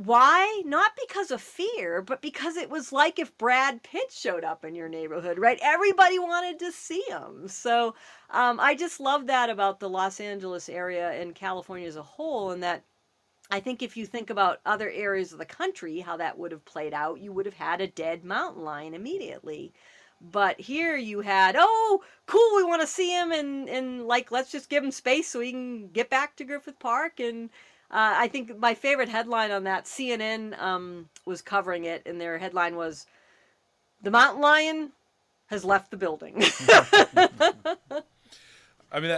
why? 0.05 0.61
Not 0.65 0.91
because 1.05 1.29
of 1.29 1.41
fear, 1.41 2.01
but 2.01 2.21
because 2.21 2.55
it 2.55 2.69
was 2.69 2.93
like 2.93 3.19
if 3.19 3.37
Brad 3.37 3.83
Pitt 3.83 4.13
showed 4.13 4.45
up 4.45 4.63
in 4.63 4.73
your 4.73 4.87
neighborhood, 4.87 5.37
right? 5.37 5.59
Everybody 5.61 6.17
wanted 6.17 6.57
to 6.59 6.71
see 6.71 7.03
him. 7.09 7.49
So 7.49 7.95
um, 8.29 8.61
I 8.61 8.75
just 8.75 9.01
love 9.01 9.27
that 9.27 9.49
about 9.49 9.81
the 9.81 9.89
Los 9.89 10.21
Angeles 10.21 10.69
area 10.69 11.11
and 11.11 11.35
California 11.35 11.85
as 11.85 11.97
a 11.97 12.01
whole, 12.01 12.51
and 12.51 12.63
that 12.63 12.85
I 13.51 13.59
think 13.59 13.81
if 13.81 13.97
you 13.97 14.05
think 14.05 14.29
about 14.29 14.61
other 14.65 14.89
areas 14.89 15.33
of 15.33 15.39
the 15.39 15.45
country, 15.45 15.99
how 15.99 16.15
that 16.15 16.37
would 16.37 16.53
have 16.53 16.63
played 16.63 16.93
out, 16.93 17.19
you 17.19 17.33
would 17.33 17.45
have 17.45 17.55
had 17.55 17.81
a 17.81 17.87
dead 17.87 18.23
mountain 18.23 18.63
lion 18.63 18.93
immediately. 18.93 19.73
But 20.21 20.59
here 20.59 20.97
you 20.97 21.21
had, 21.21 21.55
oh, 21.57 22.03
cool, 22.25 22.55
we 22.57 22.63
want 22.63 22.81
to 22.81 22.87
see 22.87 23.11
him, 23.11 23.31
and 23.31 23.69
and 23.69 24.05
like 24.05 24.31
let's 24.31 24.51
just 24.51 24.69
give 24.69 24.83
him 24.83 24.91
space 24.91 25.29
so 25.29 25.39
he 25.39 25.51
can 25.51 25.87
get 25.87 26.09
back 26.09 26.35
to 26.35 26.43
Griffith 26.43 26.79
Park. 26.79 27.19
And 27.19 27.49
uh, 27.91 28.15
I 28.17 28.27
think 28.27 28.57
my 28.59 28.73
favorite 28.73 29.09
headline 29.09 29.51
on 29.51 29.63
that 29.63 29.85
CNN 29.85 30.59
um, 30.61 31.09
was 31.25 31.41
covering 31.41 31.85
it, 31.85 32.03
and 32.05 32.19
their 32.19 32.37
headline 32.37 32.75
was, 32.75 33.05
"The 34.01 34.11
mountain 34.11 34.41
lion 34.41 34.91
has 35.47 35.63
left 35.63 35.89
the 35.89 35.97
building." 35.97 36.43
I 38.91 38.99
mean, 38.99 39.11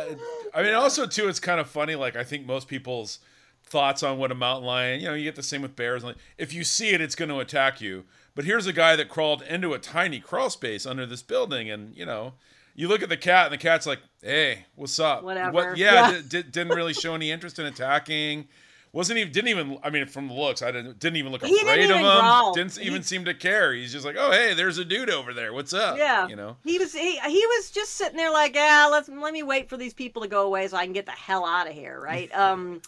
I 0.54 0.64
mean, 0.64 0.74
also 0.76 1.08
too, 1.08 1.28
it's 1.28 1.40
kind 1.40 1.60
of 1.60 1.70
funny. 1.70 1.96
Like, 1.96 2.16
I 2.16 2.24
think 2.24 2.46
most 2.46 2.68
people's 2.68 3.20
thoughts 3.64 4.04
on 4.04 4.18
what 4.18 4.32
a 4.32 4.36
mountain 4.36 4.66
lion, 4.66 5.00
you 5.00 5.08
know, 5.08 5.14
you 5.14 5.24
get 5.24 5.36
the 5.36 5.44
same 5.44 5.62
with 5.62 5.76
bears. 5.76 6.04
Like, 6.04 6.18
if 6.38 6.54
you 6.54 6.64
see 6.64 6.90
it, 6.90 7.02
it's 7.02 7.16
going 7.16 7.30
to 7.30 7.40
attack 7.40 7.80
you. 7.82 8.04
But 8.36 8.46
here's 8.46 8.66
a 8.68 8.74
guy 8.74 8.96
that 8.96 9.10
crawled 9.10 9.42
into 9.42 9.74
a 9.74 9.80
tiny 9.80 10.20
crawl 10.20 10.50
space 10.50 10.86
under 10.86 11.06
this 11.06 11.22
building, 11.22 11.70
and 11.70 11.96
you 11.96 12.06
know, 12.06 12.34
you 12.76 12.88
look 12.88 13.04
at 13.04 13.10
the 13.10 13.18
cat, 13.18 13.46
and 13.48 13.54
the 13.54 13.58
cat's 13.58 13.86
like, 13.86 14.00
"Hey, 14.22 14.66
what's 14.76 15.00
up? 15.00 15.24
Whatever. 15.24 15.52
What? 15.52 15.78
Yeah, 15.78 16.12
Yeah. 16.12 16.22
di- 16.28 16.44
didn't 16.44 16.70
really 16.76 16.94
show 16.94 17.14
any 17.16 17.30
interest 17.32 17.60
in 17.60 17.66
attacking." 17.66 18.48
Wasn't 18.94 19.18
even 19.18 19.32
didn't 19.32 19.48
even 19.48 19.80
I 19.84 19.90
mean 19.90 20.06
from 20.06 20.28
the 20.28 20.34
looks 20.34 20.62
I 20.62 20.70
didn't 20.70 21.00
didn't 21.00 21.16
even 21.16 21.32
look 21.32 21.42
He 21.46 21.52
didn't 21.54 21.70
afraid 21.70 21.84
of 21.86 21.90
even 21.92 21.98
him 21.98 22.02
growl. 22.20 22.54
didn't 22.54 22.78
even 22.82 22.98
He- 22.98 23.04
seem 23.04 23.24
to 23.24 23.34
care 23.34 23.72
he's 23.72 23.94
just 23.94 24.04
like 24.06 24.18
oh 24.20 24.32
hey 24.34 24.54
there's 24.54 24.80
a 24.80 24.84
dude 24.84 25.10
over 25.10 25.34
there 25.34 25.54
what's 25.54 25.72
up 25.72 25.98
Yeah, 25.98 26.28
you 26.28 26.36
know 26.36 26.58
he 26.66 26.78
was 26.78 26.92
he, 26.92 27.18
he 27.18 27.46
was 27.56 27.72
just 27.72 27.94
sitting 27.94 28.18
there 28.18 28.34
like, 28.34 28.54
yeah, 28.54 28.90
let's 28.92 29.08
let 29.08 29.32
me 29.32 29.44
wait 29.44 29.70
for 29.70 29.78
these 29.78 29.94
people 29.94 30.24
to 30.24 30.28
go 30.28 30.46
away 30.46 30.68
so 30.68 30.76
I 30.76 30.84
can 30.84 30.92
get 30.92 31.06
the 31.06 31.14
hell 31.14 31.46
out 31.46 31.68
of 31.70 31.74
here, 31.74 32.02
right? 32.04 32.30
um, 32.38 32.82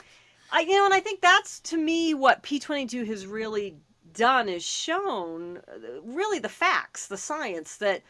I 0.51 0.59
you 0.59 0.73
know, 0.75 0.83
and 0.83 0.93
I 0.93 0.99
think 0.99 1.21
that's 1.21 1.61
to 1.61 1.77
me 1.77 2.13
what 2.13 2.43
P 2.43 2.59
twenty 2.59 2.85
two 2.85 3.05
has 3.05 3.25
really 3.25 3.77
done 4.13 4.49
is 4.49 4.63
shown 4.63 5.57
uh, 5.57 6.01
really 6.03 6.39
the 6.39 6.49
facts, 6.49 7.07
the 7.07 7.17
science 7.17 7.77
that. 7.77 8.01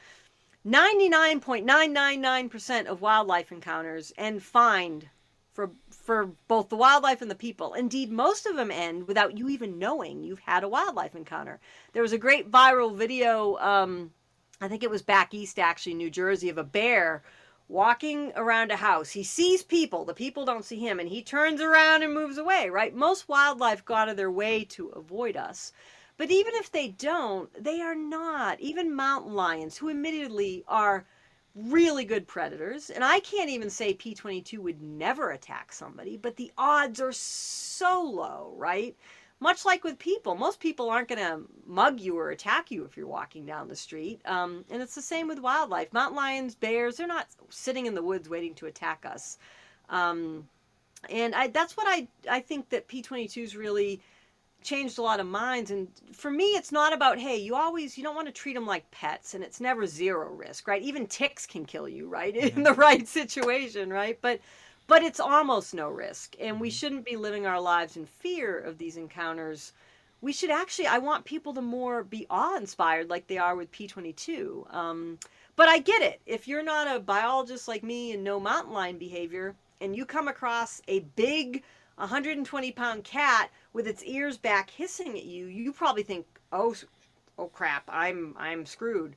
99.999% 0.66 2.86
of 2.86 3.02
wildlife 3.02 3.52
encounters 3.52 4.14
end 4.18 4.42
for 5.54 5.70
for 5.92 6.26
both 6.48 6.70
the 6.70 6.76
wildlife 6.76 7.22
and 7.22 7.32
the 7.32 7.36
people. 7.36 7.74
Indeed, 7.74 8.12
most 8.12 8.46
of 8.46 8.56
them 8.56 8.72
end 8.72 9.08
without 9.08 9.38
you 9.38 9.48
even 9.50 9.80
knowing 9.80 10.24
you've 10.24 10.40
had 10.40 10.64
a 10.64 10.68
wildlife 10.68 11.16
encounter. 11.16 11.60
There 11.94 12.02
was 12.02 12.12
a 12.12 12.18
great 12.18 12.52
viral 12.52 12.96
video, 12.96 13.58
um, 13.58 14.12
I 14.60 14.68
think 14.68 14.84
it 14.84 14.90
was 14.90 15.02
back 15.02 15.34
east, 15.34 15.60
actually, 15.60 15.94
New 15.94 16.10
Jersey, 16.10 16.50
of 16.50 16.58
a 16.58 16.64
bear 16.64 17.24
walking 17.74 18.32
around 18.36 18.70
a 18.72 18.76
house. 18.76 19.10
He 19.10 19.24
sees 19.24 19.64
people, 19.64 20.06
the 20.06 20.14
people 20.14 20.46
don't 20.46 20.64
see 20.64 20.78
him, 20.78 21.00
and 21.00 21.10
he 21.10 21.24
turns 21.24 21.60
around 21.60 22.04
and 22.04 22.14
moves 22.14 22.38
away, 22.38 22.70
right? 22.70 22.96
Most 22.96 23.28
wildlife 23.28 23.84
go 23.84 23.96
out 23.96 24.10
of 24.10 24.16
their 24.16 24.30
way 24.30 24.64
to 24.66 24.90
avoid 24.90 25.36
us. 25.36 25.74
But 26.16 26.30
even 26.30 26.54
if 26.58 26.72
they 26.72 26.90
don't, 26.90 27.50
they 27.62 27.82
are 27.82 27.96
not. 27.96 28.60
Even 28.60 28.96
mountain 28.96 29.34
lions, 29.34 29.76
who 29.76 29.90
admittedly 29.90 30.64
are 30.68 31.08
really 31.56 32.06
good 32.06 32.28
predators, 32.28 32.92
and 32.92 33.04
I 33.04 33.20
can't 33.22 33.50
even 33.50 33.72
say 33.72 33.96
P22 33.96 34.60
would 34.60 34.84
never 34.84 35.32
attack 35.32 35.74
somebody, 35.74 36.16
but 36.16 36.36
the 36.36 36.52
odds 36.56 37.02
are 37.02 37.12
so 37.12 38.04
low, 38.04 38.54
right? 38.56 38.96
Much 39.44 39.66
like 39.66 39.84
with 39.84 40.00
people, 40.00 40.36
most 40.36 40.62
people 40.62 40.90
aren't 40.90 41.10
going 41.10 41.20
to 41.20 41.42
mug 41.68 42.00
you 42.00 42.18
or 42.18 42.30
attack 42.30 42.72
you 42.72 42.86
if 42.86 42.96
you're 42.96 43.06
walking 43.06 43.46
down 43.46 43.68
the 43.68 43.76
street. 43.76 44.22
Um, 44.24 44.64
and 44.72 44.82
it's 44.82 44.96
the 44.96 45.02
same 45.02 45.28
with 45.28 45.38
wildlife. 45.38 45.92
Mountain 45.92 46.16
lions, 46.16 46.56
bears, 46.56 46.96
they're 46.96 47.08
not 47.08 47.28
sitting 47.50 47.86
in 47.86 47.94
the 47.94 48.02
woods 48.02 48.30
waiting 48.30 48.56
to 48.56 48.68
attack 48.68 49.06
us. 49.06 49.38
Um, 49.90 50.48
and 51.10 51.36
I, 51.36 51.48
that's 51.48 51.76
what 51.76 51.88
I, 51.90 52.08
I 52.32 52.40
think 52.40 52.70
that 52.70 52.88
P22's 52.88 53.58
really 53.58 54.02
changed 54.62 54.98
a 54.98 55.02
lot 55.02 55.20
of 55.20 55.28
minds 55.28 55.72
and 55.72 55.90
for 56.14 56.32
me 56.32 56.46
it's 56.46 56.72
not 56.72 56.94
about 56.94 57.20
hey 57.20 57.36
you 57.36 57.54
always 57.54 57.98
you 57.98 58.04
don't 58.04 58.16
want 58.16 58.28
to 58.28 58.32
treat 58.32 58.54
them 58.54 58.66
like 58.66 58.90
pets 58.92 59.34
and 59.34 59.44
it's 59.44 59.60
never 59.60 59.86
zero 59.86 60.32
risk 60.32 60.70
right 60.70 60.82
even 60.82 61.06
ticks 61.06 61.46
can 61.46 61.66
kill 61.66 61.90
you 61.90 62.08
right 62.08 62.34
in 62.56 62.64
the 62.64 62.72
right 62.72 63.06
situation 63.06 63.90
right 63.92 64.20
but 64.22 64.40
but 64.88 65.04
it's 65.04 65.20
almost 65.20 65.74
no 65.74 65.90
risk 65.90 66.36
and 66.40 66.60
we 66.60 66.70
shouldn't 66.70 67.06
be 67.06 67.16
living 67.16 67.46
our 67.46 67.60
lives 67.60 67.98
in 67.98 68.06
fear 68.06 68.60
of 68.60 68.78
these 68.78 68.98
encounters. 68.98 69.74
We 70.22 70.34
should 70.34 70.52
actually 70.52 70.88
i 70.88 70.98
want 70.98 71.26
people 71.26 71.54
to 71.54 71.62
more 71.62 72.04
be 72.04 72.26
awe-inspired 72.30 73.10
like 73.10 73.28
they 73.28 73.38
are 73.38 73.56
with 73.56 73.72
p22 73.72 74.74
um, 74.74 75.20
but 75.56 75.68
i 75.70 75.80
get 75.80 76.02
it. 76.02 76.22
If 76.26 76.48
you're 76.48 76.64
not 76.64 76.94
a 76.94 77.00
biologist 77.00 77.68
like 77.68 77.84
me 77.84 78.14
and 78.14 78.24
know 78.24 78.40
mountain 78.40 78.74
lion 78.74 78.98
behavior 78.98 79.56
and 79.82 79.96
you 79.96 80.06
come 80.06 80.28
across 80.28 80.82
a 80.88 81.00
big 81.00 81.64
120 81.96 82.72
pound 82.72 83.04
cat 83.04 83.50
with 83.74 83.88
its 83.88 84.04
ears 84.04 84.38
back 84.38 84.70
hissing 84.70 85.18
at 85.18 85.26
you 85.26 85.46
you 85.46 85.72
probably 85.72 86.04
think 86.04 86.26
oh 86.52 86.74
oh 87.38 87.48
crap 87.48 87.84
i'm 87.88 88.36
i'm 88.38 88.66
screwed 88.66 89.16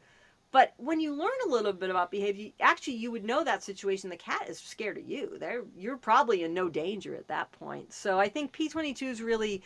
but 0.57 0.73
when 0.79 1.01
you 1.01 1.13
learn 1.13 1.39
a 1.45 1.51
little 1.51 1.75
bit 1.75 1.91
about 1.91 2.11
behavior 2.11 2.51
actually 2.61 2.95
you 2.95 3.11
would 3.11 3.27
know 3.27 3.45
that 3.45 3.63
situation. 3.63 4.09
The 4.09 4.17
cat 4.17 4.49
is 4.49 4.59
scared 4.59 4.97
of 4.97 5.07
you. 5.07 5.37
They're, 5.39 5.65
you're 5.77 5.99
probably 5.99 6.45
in 6.45 6.55
no 6.55 6.71
danger 6.71 7.15
at 7.15 7.29
that 7.29 7.53
point. 7.53 7.93
So 7.93 8.19
i 8.19 8.27
think 8.27 8.57
p22 8.57 9.03
is 9.03 9.21
really 9.21 9.63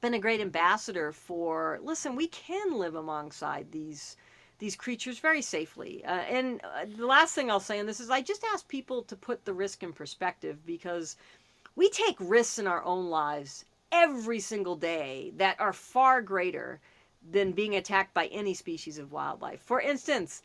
been 0.00 0.14
a 0.14 0.18
great 0.18 0.40
ambassador 0.40 1.12
for 1.12 1.80
listen 1.82 2.16
we 2.16 2.28
can 2.28 2.78
live 2.78 2.94
alongside 2.94 3.70
these 3.70 4.16
these 4.58 4.74
creatures 4.74 5.18
very 5.18 5.42
safely. 5.42 6.02
Uh, 6.06 6.24
and 6.36 6.62
uh, 6.64 6.86
the 6.96 7.06
last 7.06 7.34
thing 7.34 7.50
i'll 7.50 7.60
say 7.68 7.78
on 7.78 7.84
this 7.84 8.00
is 8.00 8.08
i 8.08 8.22
just 8.22 8.42
ask 8.54 8.66
people 8.68 9.02
to 9.02 9.16
put 9.16 9.44
the 9.44 9.52
risk 9.52 9.82
in 9.82 9.92
perspective 9.92 10.64
because 10.64 11.18
we 11.76 11.90
take 11.90 12.16
risks 12.20 12.58
in 12.58 12.66
our 12.66 12.82
own 12.84 13.10
lives 13.10 13.66
every 13.92 14.40
single 14.40 14.76
day 14.76 15.30
that 15.36 15.60
are 15.60 15.74
far 15.74 16.22
greater 16.22 16.80
than 17.28 17.52
being 17.52 17.76
attacked 17.76 18.14
by 18.14 18.26
any 18.26 18.54
species 18.54 18.98
of 18.98 19.12
wildlife 19.12 19.60
for 19.62 19.80
instance 19.80 20.42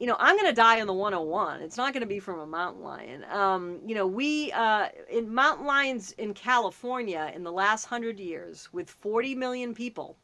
you 0.00 0.06
know, 0.06 0.16
I'm 0.18 0.34
going 0.34 0.48
to 0.48 0.54
die 0.54 0.80
on 0.80 0.86
the 0.86 0.94
101. 0.94 1.60
It's 1.60 1.76
not 1.76 1.92
going 1.92 2.00
to 2.00 2.06
be 2.06 2.20
from 2.20 2.40
a 2.40 2.46
mountain 2.46 2.82
lion. 2.82 3.22
Um, 3.30 3.80
you 3.84 3.94
know, 3.94 4.06
we, 4.06 4.50
uh, 4.52 4.88
in 5.10 5.32
mountain 5.32 5.66
lions 5.66 6.12
in 6.12 6.32
California 6.32 7.30
in 7.34 7.42
the 7.44 7.52
last 7.52 7.84
hundred 7.84 8.18
years, 8.18 8.70
with 8.72 8.88
40 8.88 9.34
million 9.34 9.74
people, 9.74 10.16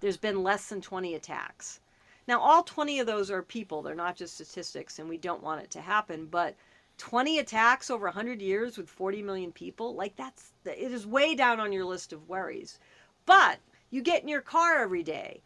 there's 0.00 0.16
been 0.16 0.42
less 0.42 0.70
than 0.70 0.80
20 0.80 1.14
attacks. 1.14 1.80
Now, 2.26 2.40
all 2.40 2.62
20 2.62 2.98
of 3.00 3.06
those 3.06 3.30
are 3.30 3.42
people. 3.42 3.82
They're 3.82 3.94
not 3.94 4.16
just 4.16 4.36
statistics, 4.36 4.98
and 4.98 5.06
we 5.06 5.18
don't 5.18 5.42
want 5.42 5.62
it 5.62 5.70
to 5.72 5.82
happen. 5.82 6.24
But 6.24 6.56
20 6.96 7.40
attacks 7.40 7.90
over 7.90 8.06
100 8.06 8.40
years 8.40 8.78
with 8.78 8.88
40 8.88 9.20
million 9.22 9.52
people, 9.52 9.94
like 9.94 10.16
that's, 10.16 10.52
it 10.64 10.78
is 10.78 11.06
way 11.06 11.34
down 11.34 11.60
on 11.60 11.72
your 11.72 11.84
list 11.84 12.14
of 12.14 12.26
worries. 12.26 12.78
But 13.26 13.58
you 13.92 14.02
get 14.02 14.22
in 14.22 14.28
your 14.28 14.40
car 14.40 14.82
every 14.82 15.04
day 15.04 15.40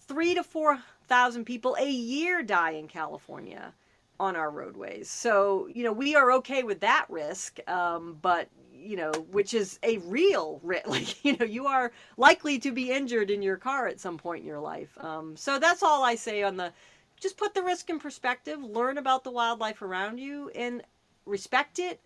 three 0.00 0.34
to 0.34 0.42
four 0.42 0.80
thousand 1.06 1.44
people 1.44 1.76
a 1.78 1.88
year 1.88 2.42
die 2.42 2.72
in 2.72 2.88
California 2.88 3.72
on 4.18 4.36
our 4.36 4.50
roadways. 4.50 5.08
So 5.08 5.68
you 5.72 5.84
know 5.84 5.92
we 5.92 6.16
are 6.16 6.32
okay 6.32 6.64
with 6.64 6.80
that 6.80 7.06
risk, 7.08 7.58
um, 7.68 8.18
but 8.20 8.48
you 8.74 8.96
know 8.96 9.12
which 9.30 9.54
is 9.54 9.78
a 9.82 9.98
real 9.98 10.58
risk. 10.64 10.88
Like 10.88 11.24
you 11.24 11.36
know 11.36 11.44
you 11.44 11.66
are 11.66 11.92
likely 12.16 12.58
to 12.60 12.72
be 12.72 12.90
injured 12.90 13.30
in 13.30 13.42
your 13.42 13.56
car 13.56 13.86
at 13.86 14.00
some 14.00 14.18
point 14.18 14.40
in 14.40 14.48
your 14.48 14.60
life. 14.60 14.90
Um, 15.00 15.36
so 15.36 15.58
that's 15.58 15.82
all 15.82 16.02
I 16.02 16.16
say 16.16 16.42
on 16.42 16.56
the. 16.56 16.72
Just 17.20 17.36
put 17.36 17.54
the 17.54 17.62
risk 17.62 17.88
in 17.88 18.00
perspective. 18.00 18.60
Learn 18.64 18.98
about 18.98 19.22
the 19.22 19.30
wildlife 19.30 19.80
around 19.80 20.18
you 20.18 20.50
and 20.56 20.82
respect 21.24 21.78
it. 21.78 22.00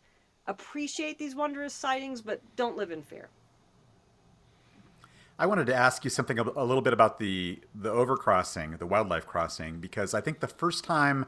Appreciate 0.47 1.19
these 1.19 1.35
wondrous 1.35 1.73
sightings, 1.73 2.21
but 2.21 2.43
don't 2.55 2.76
live 2.76 2.90
in 2.90 3.02
fear. 3.02 3.31
I 5.38 5.47
wanted 5.47 5.66
to 5.66 5.75
ask 5.75 6.05
you 6.05 6.11
something 6.11 6.38
a, 6.38 6.43
little 6.43 6.83
bit 6.83 6.93
about 6.93 7.19
the 7.19 7.59
the 7.75 7.93
overcrossing, 7.93 8.78
the 8.78 8.87
wildlife 8.87 9.26
crossing, 9.26 9.81
because 9.81 10.14
I 10.14 10.21
think 10.21 10.40
the 10.40 10.49
first 10.49 10.85
time 10.85 11.26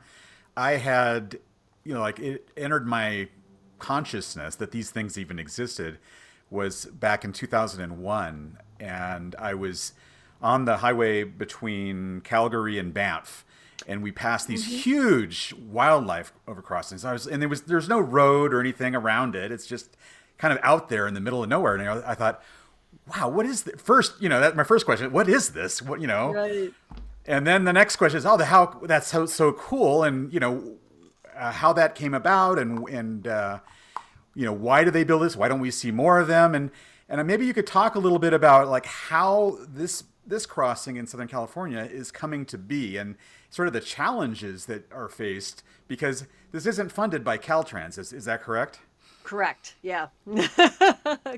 I 0.56 0.72
had, 0.72 1.38
you 1.84 1.94
know, 1.94 2.00
like 2.00 2.18
it 2.18 2.48
entered 2.56 2.86
my 2.86 3.28
consciousness 3.78 4.56
that 4.56 4.72
these 4.72 4.90
things 4.90 5.18
even 5.18 5.38
existed 5.38 5.98
was 6.50 6.86
back 6.86 7.24
in 7.24 7.32
2001, 7.32 8.58
and 8.80 9.36
I 9.38 9.54
was 9.54 9.92
on 10.40 10.64
the 10.64 10.78
highway 10.78 11.24
between 11.24 12.22
Calgary 12.22 12.78
and 12.78 12.94
Banff, 12.94 13.44
and 13.86 14.02
we 14.02 14.10
passed 14.10 14.48
these 14.48 14.64
mm-hmm. 14.64 14.76
huge 14.76 15.54
wildlife 15.54 16.32
overcrossings. 16.46 17.04
I 17.04 17.12
was, 17.12 17.26
and 17.26 17.42
there 17.42 17.48
was 17.48 17.62
there's 17.62 17.88
no 17.88 18.00
road 18.00 18.54
or 18.54 18.60
anything 18.60 18.94
around 18.94 19.36
it. 19.36 19.52
It's 19.52 19.66
just 19.66 19.98
kind 20.38 20.52
of 20.52 20.60
out 20.62 20.88
there 20.88 21.06
in 21.06 21.14
the 21.14 21.20
middle 21.20 21.42
of 21.42 21.48
nowhere. 21.48 21.74
And 21.74 21.88
I, 21.88 22.12
I 22.12 22.14
thought, 22.14 22.42
wow, 23.16 23.28
what 23.28 23.46
is 23.46 23.62
this? 23.64 23.80
First, 23.80 24.20
you 24.20 24.28
know, 24.28 24.40
that 24.40 24.56
my 24.56 24.64
first 24.64 24.84
question, 24.84 25.12
what 25.12 25.28
is 25.28 25.50
this? 25.50 25.80
What, 25.82 26.00
you 26.00 26.06
know? 26.06 26.32
Right. 26.32 26.72
And 27.26 27.46
then 27.46 27.64
the 27.64 27.72
next 27.72 27.96
question 27.96 28.18
is, 28.18 28.26
oh, 28.26 28.36
the 28.36 28.46
how 28.46 28.80
that's 28.84 29.08
so 29.08 29.26
so 29.26 29.52
cool, 29.52 30.02
and 30.02 30.32
you 30.32 30.40
know, 30.40 30.76
uh, 31.36 31.52
how 31.52 31.72
that 31.74 31.94
came 31.94 32.14
about, 32.14 32.58
and 32.58 32.88
and 32.88 33.26
uh, 33.26 33.58
you 34.34 34.46
know, 34.46 34.52
why 34.52 34.82
do 34.82 34.90
they 34.90 35.04
build 35.04 35.22
this? 35.22 35.36
Why 35.36 35.48
don't 35.48 35.60
we 35.60 35.70
see 35.70 35.90
more 35.90 36.18
of 36.18 36.26
them? 36.26 36.54
And 36.54 36.70
and 37.08 37.26
maybe 37.26 37.44
you 37.44 37.52
could 37.52 37.66
talk 37.66 37.94
a 37.94 37.98
little 37.98 38.18
bit 38.18 38.32
about 38.32 38.68
like 38.68 38.86
how 38.86 39.58
this 39.68 40.04
this 40.26 40.46
crossing 40.46 40.96
in 40.96 41.06
Southern 41.06 41.28
California 41.28 41.80
is 41.80 42.10
coming 42.10 42.46
to 42.46 42.56
be, 42.56 42.96
and 42.96 43.16
sort 43.50 43.68
of 43.68 43.74
the 43.74 43.80
challenges 43.80 44.66
that 44.66 44.90
are 44.90 45.08
faced 45.08 45.62
because 45.86 46.26
this 46.52 46.64
isn't 46.64 46.92
funded 46.92 47.24
by 47.24 47.36
Caltrans. 47.36 47.98
Is 47.98 48.12
is 48.12 48.24
that 48.24 48.42
correct? 48.42 48.80
Correct. 49.28 49.74
Yeah. 49.82 50.08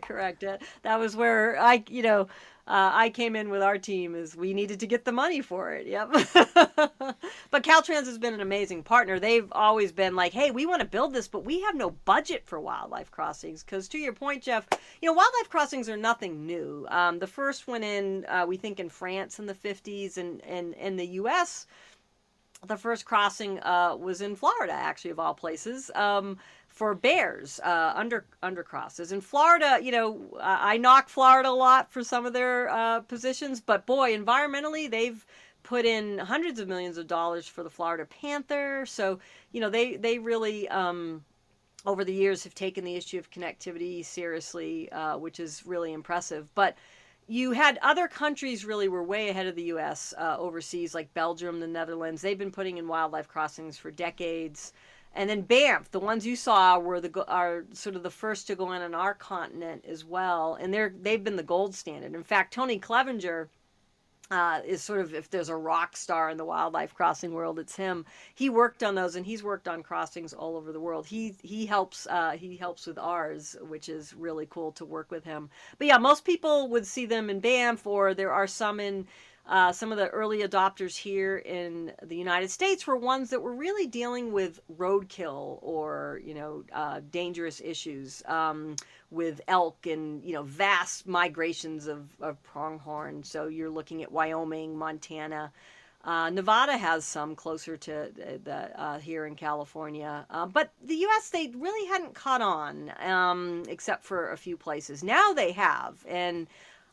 Correct. 0.03 0.45
Uh, 0.45 0.59
That 0.83 1.01
was 1.01 1.17
where 1.17 1.61
I, 1.61 1.83
you 1.89 2.03
know, 2.03 2.21
uh, 2.69 2.91
I 2.95 3.11
came 3.11 3.35
in 3.35 3.51
with 3.51 3.63
our 3.63 3.79
team 3.79 4.15
is 4.15 4.37
we 4.37 4.55
needed 4.55 4.79
to 4.79 4.87
get 4.87 5.05
the 5.05 5.11
money 5.11 5.41
for 5.43 5.73
it. 5.73 5.89
Yep. 5.89 6.13
but 7.51 7.65
Caltrans 7.65 8.07
has 8.07 8.17
been 8.17 8.33
an 8.33 8.43
amazing 8.43 8.85
partner. 8.85 9.19
They've 9.19 9.51
always 9.51 9.91
been 9.91 10.15
like, 10.15 10.33
hey, 10.33 10.53
we 10.53 10.67
want 10.67 10.83
to 10.83 10.87
build 10.87 11.13
this, 11.13 11.27
but 11.27 11.45
we 11.45 11.63
have 11.63 11.75
no 11.75 11.91
budget 11.91 12.45
for 12.47 12.61
wildlife 12.61 13.11
crossings. 13.11 13.65
Because 13.65 13.89
to 13.89 13.99
your 13.99 14.13
point, 14.13 14.45
Jeff, 14.45 14.69
you 15.03 15.09
know, 15.09 15.13
wildlife 15.13 15.51
crossings 15.51 15.89
are 15.89 15.97
nothing 15.97 16.47
new. 16.47 16.87
Um, 16.91 17.19
the 17.19 17.27
first 17.27 17.67
one 17.67 17.83
in, 17.83 18.25
uh, 18.27 18.45
we 18.47 18.57
think 18.57 18.79
in 18.79 18.89
France 18.89 19.41
in 19.41 19.47
the 19.47 19.55
50s 19.55 20.17
and, 20.17 20.41
and 20.45 20.75
in 20.75 20.97
the 20.97 21.07
U.S., 21.07 21.67
the 22.67 22.77
first 22.77 23.05
crossing 23.05 23.59
uh, 23.61 23.97
was 23.97 24.21
in 24.21 24.37
Florida, 24.37 24.73
actually, 24.75 25.11
of 25.11 25.19
all 25.19 25.35
places, 25.35 25.91
um, 25.95 26.37
for 26.71 26.95
bears 26.95 27.61
uh, 27.61 27.93
under 27.95 28.25
undercrosses. 28.43 29.13
In 29.13 29.21
Florida, 29.21 29.79
you 29.83 29.93
know, 29.93 30.39
I 30.41 30.79
knock 30.79 31.09
Florida 31.09 31.49
a 31.49 31.51
lot 31.51 31.93
for 31.93 32.03
some 32.03 32.25
of 32.25 32.33
their 32.33 32.71
uh, 32.71 33.01
positions, 33.01 33.61
but 33.61 33.85
boy, 33.87 34.17
environmentally, 34.17 34.91
they've 34.91 35.25
put 35.63 35.85
in 35.85 36.19
hundreds 36.19 36.59
of 36.59 36.69
millions 36.69 36.97
of 36.97 37.07
dollars 37.07 37.47
for 37.47 37.63
the 37.63 37.71
Florida 37.71 38.07
panther. 38.07 38.87
So, 38.87 39.19
you 39.53 39.61
know, 39.61 39.71
they 39.71 39.97
they 39.97 40.19
really. 40.19 40.69
Um, 40.69 41.25
over 41.87 42.05
the 42.05 42.13
years, 42.13 42.45
have 42.45 42.55
taken 42.55 42.85
the 42.85 42.95
issue 42.95 43.19
of 43.19 43.31
connectivity 43.31 44.05
seriously, 44.05 44.93
uh, 44.93 45.17
which 45.17 45.41
is 45.41 45.65
really 45.65 45.95
impressive. 45.95 46.55
But 46.55 46.77
you 47.27 47.53
had 47.53 47.79
other 47.81 48.07
countries 48.07 48.67
really 48.67 48.89
were 48.89 49.03
way 49.03 49.31
ahead 49.31 49.47
of 49.47 49.55
the 49.55 49.63
U.S. 49.75 50.13
Uh, 50.19 50.37
overseas, 50.39 50.95
like 50.95 51.15
Belgium, 51.15 51.59
the 51.61 51.67
Netherlands. 51.67 52.21
They've 52.21 52.37
been 52.37 52.51
putting 52.51 52.77
in 52.77 52.87
wildlife 52.87 53.29
crossings 53.29 53.79
for 53.79 53.91
decades. 53.91 54.75
And 55.13 55.29
then 55.29 55.43
Banff, 55.43 55.91
the 55.91 56.01
ones 56.01 56.25
you 56.25 56.37
saw 56.37 56.79
were 56.79 57.01
the 57.01 57.25
are 57.27 57.65
sort 57.73 57.97
of 57.97 58.03
the 58.03 58.11
first 58.11 58.47
to 58.47 58.55
go 58.55 58.73
in 58.73 58.83
on 58.83 58.95
our 58.95 59.15
continent 59.15 59.85
as 59.87 60.05
well, 60.05 60.55
and 60.55 60.73
they're 60.73 60.95
they've 61.03 61.23
been 61.23 61.37
the 61.37 61.43
gold 61.43 61.75
standard. 61.75 62.15
In 62.15 62.23
fact, 62.23 62.55
Tony 62.55 62.79
Clevenger 62.79 63.51
uh, 64.31 64.61
is 64.65 64.83
sort 64.83 65.01
of 65.01 65.13
if 65.13 65.29
there's 65.29 65.49
a 65.49 65.57
rock 65.57 65.97
star 65.97 66.31
in 66.31 66.37
the 66.37 66.45
wildlife 66.45 66.95
crossing 66.95 67.33
world, 67.33 67.59
it's 67.59 67.75
him. 67.75 68.07
He 68.35 68.49
worked 68.49 68.85
on 68.85 68.95
those, 68.95 69.17
and 69.17 69.27
he's 69.27 69.43
worked 69.43 69.67
on 69.67 69.83
crossings 69.83 70.33
all 70.33 70.57
over 70.57 70.73
the 70.73 70.81
world. 70.81 71.07
He 71.07 71.35
he 71.43 71.67
helps 71.67 72.07
uh, 72.09 72.33
he 72.33 72.57
helps 72.57 72.87
with 72.87 72.99
ours, 72.99 73.57
which 73.63 73.89
is 73.89 74.15
really 74.15 74.47
cool 74.49 74.71
to 74.73 74.85
work 74.85 75.11
with 75.11 75.25
him. 75.25 75.51
But 75.79 75.89
yeah, 75.89 75.99
most 75.99 76.25
people 76.25 76.69
would 76.69 76.87
see 76.87 77.07
them 77.07 77.29
in 77.29 77.41
Banff, 77.41 77.87
or 77.87 78.15
there 78.15 78.33
are 78.33 78.47
some 78.47 78.79
in. 78.79 79.07
Uh, 79.47 79.73
some 79.73 79.91
of 79.91 79.99
the 79.99 80.09
early 80.09 80.43
adopters 80.43 80.97
here 80.97 81.39
in 81.39 81.93
the 82.03 82.17
United 82.17 82.51
States 82.51 82.87
were 82.87 82.97
ones 82.97 83.31
that 83.31 83.43
were 83.43 83.55
really 83.55 83.87
dealing 83.87 84.33
with 84.33 84.61
roadkill 84.79 85.59
or 85.63 86.21
you 86.25 86.35
know 86.35 86.63
uh, 86.73 87.01
dangerous 87.11 87.61
issues 87.65 88.23
um, 88.27 88.77
with 89.11 89.41
elk 89.49 89.87
and 89.87 90.23
you 90.23 90.33
know 90.33 90.43
vast 90.43 91.07
migrations 91.07 91.87
of, 91.87 92.09
of 92.21 92.41
pronghorn. 92.43 93.25
So 93.25 93.49
you're 93.49 93.71
looking 93.71 94.03
at 94.03 94.13
Wyoming, 94.13 94.77
Montana. 94.77 95.53
Uh, 96.03 96.31
Nevada 96.31 96.79
has 96.79 97.05
some 97.05 97.37
closer 97.37 97.77
to 97.77 98.11
the, 98.15 98.41
the 98.43 98.81
uh, 98.81 98.99
here 99.01 99.27
in 99.27 99.35
California, 99.35 100.25
uh, 100.31 100.47
but 100.47 100.73
the 100.83 100.95
U.S. 100.95 101.29
they 101.29 101.49
really 101.55 101.87
hadn't 101.89 102.15
caught 102.15 102.41
on, 102.41 102.91
um, 103.01 103.65
except 103.69 104.05
for 104.05 104.31
a 104.31 104.37
few 104.37 104.57
places. 104.57 105.05
Now 105.05 105.35
they 105.35 105.53
have, 105.53 106.03
and 106.09 106.47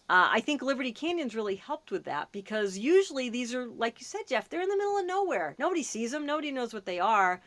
uh, 0.09 0.29
I 0.31 0.39
think 0.39 0.61
Liberty 0.61 0.91
Canyon's 0.93 1.35
really 1.35 1.55
helped 1.55 1.91
with 1.91 2.05
that 2.05 2.31
because 2.31 2.77
usually 2.77 3.29
these 3.29 3.53
are, 3.53 3.65
like 3.67 3.99
you 3.99 4.05
said, 4.05 4.21
Jeff, 4.27 4.47
they're 4.47 4.61
in 4.61 4.69
the 4.69 4.77
middle 4.77 4.97
of 4.97 5.05
nowhere. 5.05 5.55
Nobody 5.59 5.83
sees 5.83 6.11
them. 6.11 6.25
Nobody 6.25 6.51
knows 6.51 6.73
what 6.73 6.85
they 6.85 6.99
are. 6.99 7.41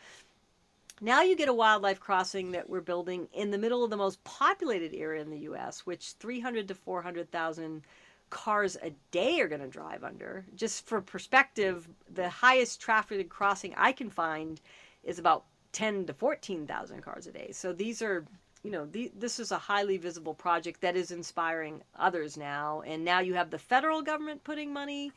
Now 1.01 1.23
you 1.23 1.35
get 1.35 1.49
a 1.49 1.55
wildlife 1.55 1.99
crossing 1.99 2.53
that 2.53 2.69
we're 2.69 2.83
building 2.83 3.29
in 3.33 3.51
the 3.51 3.57
middle 3.57 3.83
of 3.83 3.89
the 3.89 3.97
most 3.97 4.23
populated 4.25 4.95
area 4.95 5.23
in 5.23 5.31
the 5.31 5.39
U.S., 5.39 5.87
which 5.87 6.13
300 6.21 6.69
to 6.69 6.75
400,000 6.75 7.83
cars 8.29 8.77
a 8.83 8.91
day 9.11 9.41
are 9.41 9.49
going 9.49 9.63
to 9.63 9.67
drive 9.67 10.05
under. 10.05 10.45
Just 10.55 10.87
for 10.87 11.01
perspective, 11.01 11.89
the 12.13 12.29
highest 12.29 12.81
trafficked 12.81 13.31
crossing 13.31 13.75
I 13.79 13.93
can 13.93 14.11
find 14.11 14.61
is 15.03 15.19
about 15.19 15.45
10 15.73 16.07
to 16.07 16.13
14,000 16.13 17.01
cars 17.01 17.27
a 17.27 17.33
day. 17.33 17.51
So 17.53 17.73
these 17.73 18.03
are, 18.03 18.27
you 18.63 18.71
know, 18.71 18.87
the, 18.87 19.11
this 19.17 19.41
is 19.41 19.53
a 19.53 19.59
highly 19.59 19.97
visible 19.97 20.35
project 20.35 20.81
that 20.83 20.97
is 20.97 21.11
inspiring 21.11 21.83
others 21.99 22.37
now. 22.37 22.83
And 22.87 23.05
now 23.05 23.21
you 23.21 23.35
have 23.35 23.51
the 23.51 23.59
federal 23.59 24.03
government 24.03 24.45
putting 24.45 24.73
money 24.73 25.13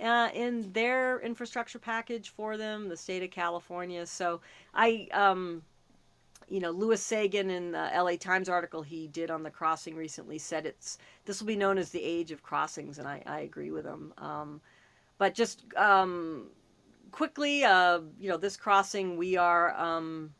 uh, 0.00 0.30
in 0.34 0.72
their 0.72 1.20
infrastructure 1.20 1.78
package 1.78 2.30
for 2.30 2.56
them, 2.56 2.88
the 2.88 2.96
state 2.96 3.22
of 3.22 3.30
California. 3.30 4.04
So 4.06 4.40
I, 4.74 5.08
um, 5.12 5.62
you 6.48 6.60
know, 6.60 6.70
Louis 6.70 7.00
Sahagun 7.00 7.50
in 7.50 7.72
the 7.72 7.90
LA 7.94 8.16
Times 8.16 8.48
article 8.48 8.82
he 8.82 9.06
did 9.08 9.30
on 9.30 9.42
the 9.42 9.50
crossing 9.50 9.94
recently 9.94 10.38
said 10.38 10.66
it's 10.66 10.98
this 11.24 11.40
will 11.40 11.46
be 11.46 11.56
known 11.56 11.78
as 11.78 11.90
the 11.90 12.02
age 12.02 12.30
of 12.32 12.42
crossings, 12.42 12.98
and 12.98 13.06
I, 13.06 13.22
I 13.26 13.40
agree 13.40 13.70
with 13.70 13.84
him. 13.84 14.12
Um, 14.18 14.60
but 15.18 15.34
just 15.34 15.64
um, 15.76 16.46
quickly, 17.10 17.64
uh, 17.64 18.00
you 18.18 18.28
know, 18.30 18.36
this 18.36 18.56
crossing 18.56 19.16
we 19.16 19.36
are 19.36 19.76
um, 19.76 20.32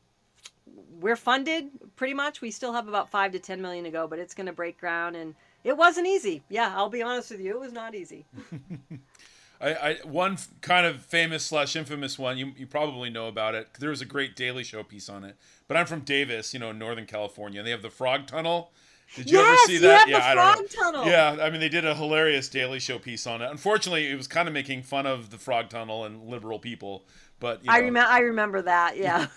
we're 1.00 1.16
funded 1.16 1.68
pretty 1.96 2.14
much. 2.14 2.40
We 2.40 2.50
still 2.50 2.72
have 2.72 2.88
about 2.88 3.10
five 3.10 3.32
to 3.32 3.38
ten 3.38 3.60
million 3.60 3.84
to 3.84 3.90
go, 3.90 4.06
but 4.06 4.18
it's 4.18 4.34
going 4.34 4.46
to 4.46 4.52
break 4.52 4.78
ground, 4.78 5.16
and 5.16 5.34
it 5.64 5.76
wasn't 5.76 6.06
easy. 6.06 6.42
Yeah, 6.48 6.72
I'll 6.74 6.90
be 6.90 7.02
honest 7.02 7.30
with 7.30 7.40
you, 7.40 7.52
it 7.52 7.60
was 7.60 7.72
not 7.72 7.94
easy. 7.94 8.24
I, 9.60 9.74
I 9.74 9.94
one 10.04 10.34
f- 10.34 10.48
kind 10.60 10.86
of 10.86 11.00
famous 11.00 11.44
slash 11.44 11.74
infamous 11.74 12.18
one. 12.18 12.38
You 12.38 12.52
you 12.56 12.66
probably 12.66 13.10
know 13.10 13.26
about 13.28 13.54
it. 13.54 13.68
There 13.78 13.90
was 13.90 14.00
a 14.00 14.06
great 14.06 14.36
Daily 14.36 14.64
Show 14.64 14.82
piece 14.82 15.08
on 15.08 15.24
it. 15.24 15.36
But 15.66 15.76
I'm 15.76 15.86
from 15.86 16.00
Davis, 16.00 16.54
you 16.54 16.60
know, 16.60 16.70
in 16.70 16.78
Northern 16.78 17.06
California, 17.06 17.60
and 17.60 17.66
they 17.66 17.70
have 17.72 17.82
the 17.82 17.90
Frog 17.90 18.26
Tunnel. 18.26 18.70
Did 19.14 19.30
you 19.30 19.38
ever 19.38 19.56
see 19.66 19.78
that? 19.78 20.08
have 20.08 20.08
the 20.08 20.26
I 20.26 20.34
don't 20.34 20.70
Frog 20.70 20.94
Tunnel. 20.94 21.06
Yeah, 21.06 21.38
I 21.40 21.50
mean, 21.50 21.60
they 21.60 21.68
did 21.68 21.86
a 21.86 21.94
hilarious 21.94 22.48
Daily 22.48 22.78
Show 22.78 22.98
piece 22.98 23.26
on 23.26 23.42
it. 23.42 23.50
Unfortunately, 23.50 24.10
it 24.10 24.16
was 24.16 24.26
kind 24.26 24.48
of 24.48 24.54
making 24.54 24.82
fun 24.82 25.06
of 25.06 25.30
the 25.30 25.38
Frog 25.38 25.70
Tunnel 25.70 26.04
and 26.04 26.24
liberal 26.24 26.58
people. 26.58 27.04
But 27.40 27.64
you 27.64 27.70
I 27.70 27.78
remember. 27.78 28.10
I 28.10 28.18
remember 28.20 28.62
that. 28.62 28.96
Yeah. 28.96 29.26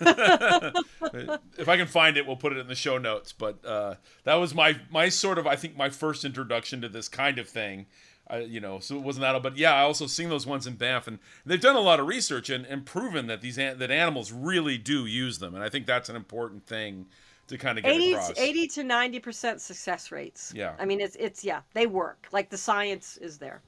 if 1.58 1.68
I 1.68 1.76
can 1.76 1.86
find 1.86 2.16
it, 2.16 2.26
we'll 2.26 2.36
put 2.36 2.52
it 2.52 2.58
in 2.58 2.66
the 2.66 2.74
show 2.74 2.98
notes. 2.98 3.32
But 3.32 3.64
uh, 3.64 3.94
that 4.24 4.34
was 4.34 4.54
my 4.54 4.76
my 4.90 5.08
sort 5.08 5.38
of 5.38 5.46
I 5.46 5.56
think 5.56 5.76
my 5.76 5.88
first 5.88 6.24
introduction 6.24 6.80
to 6.80 6.88
this 6.88 7.08
kind 7.08 7.38
of 7.38 7.48
thing. 7.48 7.86
I, 8.28 8.38
you 8.38 8.60
know, 8.60 8.78
so 8.78 8.96
it 8.96 9.02
wasn't 9.02 9.22
that. 9.22 9.40
But 9.42 9.56
yeah, 9.56 9.74
I 9.74 9.82
also 9.82 10.06
seen 10.06 10.28
those 10.28 10.46
ones 10.46 10.66
in 10.66 10.74
Banff, 10.74 11.06
and 11.06 11.18
they've 11.44 11.60
done 11.60 11.76
a 11.76 11.80
lot 11.80 12.00
of 12.00 12.06
research 12.06 12.50
and, 12.50 12.64
and 12.66 12.86
proven 12.86 13.26
that 13.26 13.40
these 13.40 13.58
an- 13.58 13.78
that 13.78 13.90
animals 13.90 14.32
really 14.32 14.78
do 14.78 15.06
use 15.06 15.38
them, 15.38 15.54
and 15.54 15.62
I 15.62 15.68
think 15.68 15.86
that's 15.86 16.08
an 16.08 16.16
important 16.16 16.66
thing 16.66 17.06
to 17.48 17.58
kind 17.58 17.76
of 17.78 17.84
get 17.84 17.92
80 17.94 18.12
across. 18.12 18.28
to, 18.30 18.40
80 18.42 18.66
to 18.68 18.84
90 18.84 19.18
percent 19.18 19.60
success 19.60 20.12
rates 20.12 20.52
Yeah. 20.56 20.74
i 20.78 20.84
mean 20.86 21.00
it's 21.00 21.16
it's 21.16 21.44
yeah 21.44 21.60
they 21.74 21.86
work 21.88 22.28
like 22.30 22.48
the 22.48 22.56
science 22.56 23.16
is 23.18 23.36
there 23.36 23.60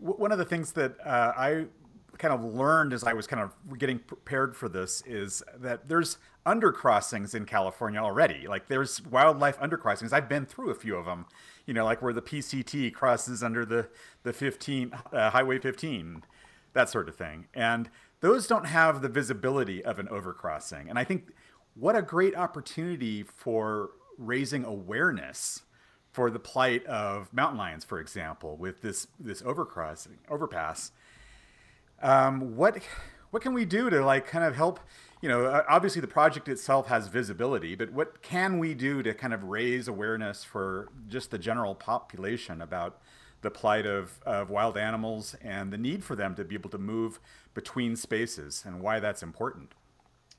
W- 0.00 0.16
One 0.18 0.32
of 0.32 0.38
the 0.38 0.44
things 0.44 0.72
that 0.72 0.96
uh, 1.06 1.32
I 1.36 1.66
kind 2.20 2.32
of 2.32 2.44
learned 2.44 2.92
as 2.92 3.02
I 3.02 3.14
was 3.14 3.26
kind 3.26 3.42
of 3.42 3.78
getting 3.78 3.98
prepared 3.98 4.54
for 4.54 4.68
this 4.68 5.02
is 5.06 5.42
that 5.56 5.88
there's 5.88 6.18
undercrossings 6.46 7.34
in 7.34 7.46
California 7.46 7.98
already. 7.98 8.46
Like 8.46 8.68
there's 8.68 9.02
wildlife 9.02 9.58
undercrossings. 9.58 10.12
I've 10.12 10.28
been 10.28 10.46
through 10.46 10.70
a 10.70 10.74
few 10.74 10.96
of 10.96 11.06
them. 11.06 11.26
You 11.66 11.74
know, 11.74 11.84
like 11.84 12.02
where 12.02 12.12
the 12.12 12.22
PCT 12.22 12.92
crosses 12.92 13.42
under 13.42 13.64
the 13.64 13.88
the 14.22 14.32
15 14.32 14.92
uh, 15.12 15.30
Highway 15.30 15.58
15, 15.58 16.22
that 16.74 16.88
sort 16.88 17.08
of 17.08 17.16
thing. 17.16 17.46
And 17.54 17.90
those 18.20 18.46
don't 18.46 18.66
have 18.66 19.02
the 19.02 19.08
visibility 19.08 19.82
of 19.84 19.98
an 19.98 20.06
overcrossing. 20.08 20.88
And 20.88 20.98
I 20.98 21.04
think 21.04 21.32
what 21.74 21.96
a 21.96 22.02
great 22.02 22.36
opportunity 22.36 23.22
for 23.22 23.90
raising 24.18 24.64
awareness 24.64 25.62
for 26.12 26.30
the 26.30 26.38
plight 26.38 26.84
of 26.86 27.32
mountain 27.32 27.58
lions, 27.58 27.84
for 27.84 27.98
example, 27.98 28.56
with 28.56 28.82
this 28.82 29.06
this 29.18 29.42
overcrossing 29.42 30.18
overpass. 30.28 30.92
Um, 32.02 32.56
what 32.56 32.78
what 33.30 33.42
can 33.42 33.52
we 33.52 33.64
do 33.64 33.90
to 33.90 34.04
like 34.04 34.26
kind 34.26 34.44
of 34.44 34.56
help? 34.56 34.80
You 35.20 35.28
know, 35.28 35.44
uh, 35.44 35.64
obviously 35.68 36.00
the 36.00 36.08
project 36.08 36.48
itself 36.48 36.88
has 36.88 37.08
visibility, 37.08 37.74
but 37.74 37.92
what 37.92 38.22
can 38.22 38.58
we 38.58 38.74
do 38.74 39.02
to 39.02 39.12
kind 39.12 39.34
of 39.34 39.44
raise 39.44 39.86
awareness 39.86 40.42
for 40.44 40.88
just 41.08 41.30
the 41.30 41.38
general 41.38 41.74
population 41.74 42.62
about 42.62 43.00
the 43.42 43.50
plight 43.50 43.86
of, 43.86 44.18
of 44.24 44.50
wild 44.50 44.76
animals 44.76 45.36
and 45.42 45.72
the 45.72 45.78
need 45.78 46.02
for 46.02 46.16
them 46.16 46.34
to 46.34 46.44
be 46.44 46.54
able 46.54 46.70
to 46.70 46.78
move 46.78 47.20
between 47.54 47.96
spaces 47.96 48.64
and 48.66 48.80
why 48.80 48.98
that's 48.98 49.22
important? 49.22 49.74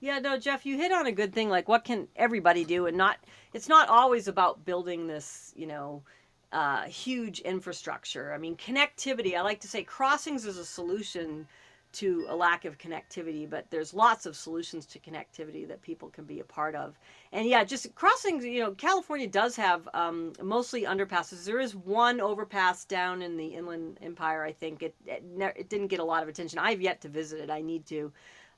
yeah 0.01 0.19
no 0.19 0.37
jeff 0.37 0.65
you 0.65 0.75
hit 0.75 0.91
on 0.91 1.05
a 1.05 1.11
good 1.11 1.31
thing 1.31 1.47
like 1.47 1.69
what 1.69 1.85
can 1.85 2.07
everybody 2.17 2.65
do 2.65 2.87
and 2.87 2.97
not 2.97 3.17
it's 3.53 3.69
not 3.69 3.87
always 3.87 4.27
about 4.27 4.65
building 4.65 5.07
this 5.07 5.53
you 5.55 5.65
know 5.65 6.03
uh, 6.51 6.83
huge 6.83 7.39
infrastructure. 7.39 8.33
I 8.33 8.37
mean 8.37 8.55
connectivity 8.55 9.35
i 9.35 9.41
like 9.41 9.61
to 9.61 9.67
say 9.67 9.83
crossings 9.83 10.45
is 10.45 10.57
a 10.57 10.65
solution 10.65 11.47
to 11.93 12.25
a 12.29 12.35
lack 12.35 12.63
of 12.63 12.77
connectivity 12.77 13.49
but 13.49 13.69
there's 13.69 13.93
lots 13.93 14.25
of 14.25 14.33
solutions 14.33 14.85
to 14.85 14.97
connectivity 14.99 15.67
that 15.67 15.81
people 15.81 16.09
can 16.09 16.23
be 16.23 16.39
a 16.39 16.43
part 16.43 16.75
of. 16.75 16.97
And 17.31 17.47
yeah 17.47 17.63
just 17.63 17.93
crossings 17.95 18.43
you 18.45 18.61
know 18.61 18.71
california 18.71 19.27
does 19.27 19.55
have 19.55 19.87
um, 19.93 20.33
mostly 20.41 20.83
underpasses. 20.83 21.45
There 21.45 21.59
is 21.59 21.75
one 21.75 22.21
overpass 22.21 22.85
down 22.85 23.21
in 23.21 23.37
the 23.37 23.47
inland 23.47 23.99
empire 24.01 24.43
i 24.43 24.51
think. 24.51 24.83
It 24.83 24.95
it, 25.05 25.23
it 25.55 25.69
didn't 25.69 25.87
get 25.87 25.99
a 25.99 26.05
lot 26.05 26.23
of 26.23 26.29
attention. 26.29 26.59
I've 26.59 26.81
yet 26.81 27.01
to 27.01 27.09
visit 27.09 27.39
it. 27.39 27.49
I 27.49 27.61
need 27.61 27.85
to 27.87 28.11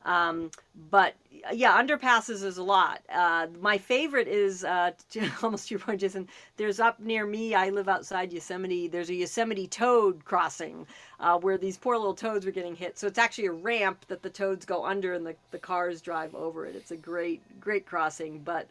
um, 0.05 0.51
but 0.89 1.15
yeah, 1.51 1.81
underpasses 1.81 2.43
is 2.43 2.57
a 2.57 2.63
lot. 2.63 3.01
Uh, 3.13 3.47
my 3.59 3.77
favorite 3.77 4.27
is 4.27 4.63
uh, 4.63 4.91
almost 5.43 5.67
to 5.67 5.73
your 5.73 5.79
point, 5.79 5.99
Jason. 5.99 6.27
There's 6.57 6.79
up 6.79 6.99
near 6.99 7.25
me. 7.25 7.53
I 7.53 7.69
live 7.69 7.89
outside 7.89 8.31
Yosemite. 8.31 8.87
There's 8.87 9.09
a 9.09 9.13
Yosemite 9.13 9.67
toad 9.67 10.23
crossing 10.25 10.87
uh, 11.19 11.37
where 11.37 11.57
these 11.57 11.77
poor 11.77 11.97
little 11.97 12.13
toads 12.13 12.45
were 12.45 12.51
getting 12.51 12.75
hit. 12.75 12.97
So 12.97 13.07
it's 13.07 13.17
actually 13.17 13.47
a 13.47 13.51
ramp 13.51 14.05
that 14.07 14.21
the 14.21 14.29
toads 14.29 14.65
go 14.65 14.85
under 14.85 15.13
and 15.13 15.25
the, 15.25 15.35
the 15.51 15.59
cars 15.59 16.01
drive 16.01 16.33
over 16.35 16.65
it. 16.65 16.75
It's 16.75 16.91
a 16.91 16.97
great 16.97 17.41
great 17.59 17.85
crossing. 17.85 18.39
But 18.39 18.67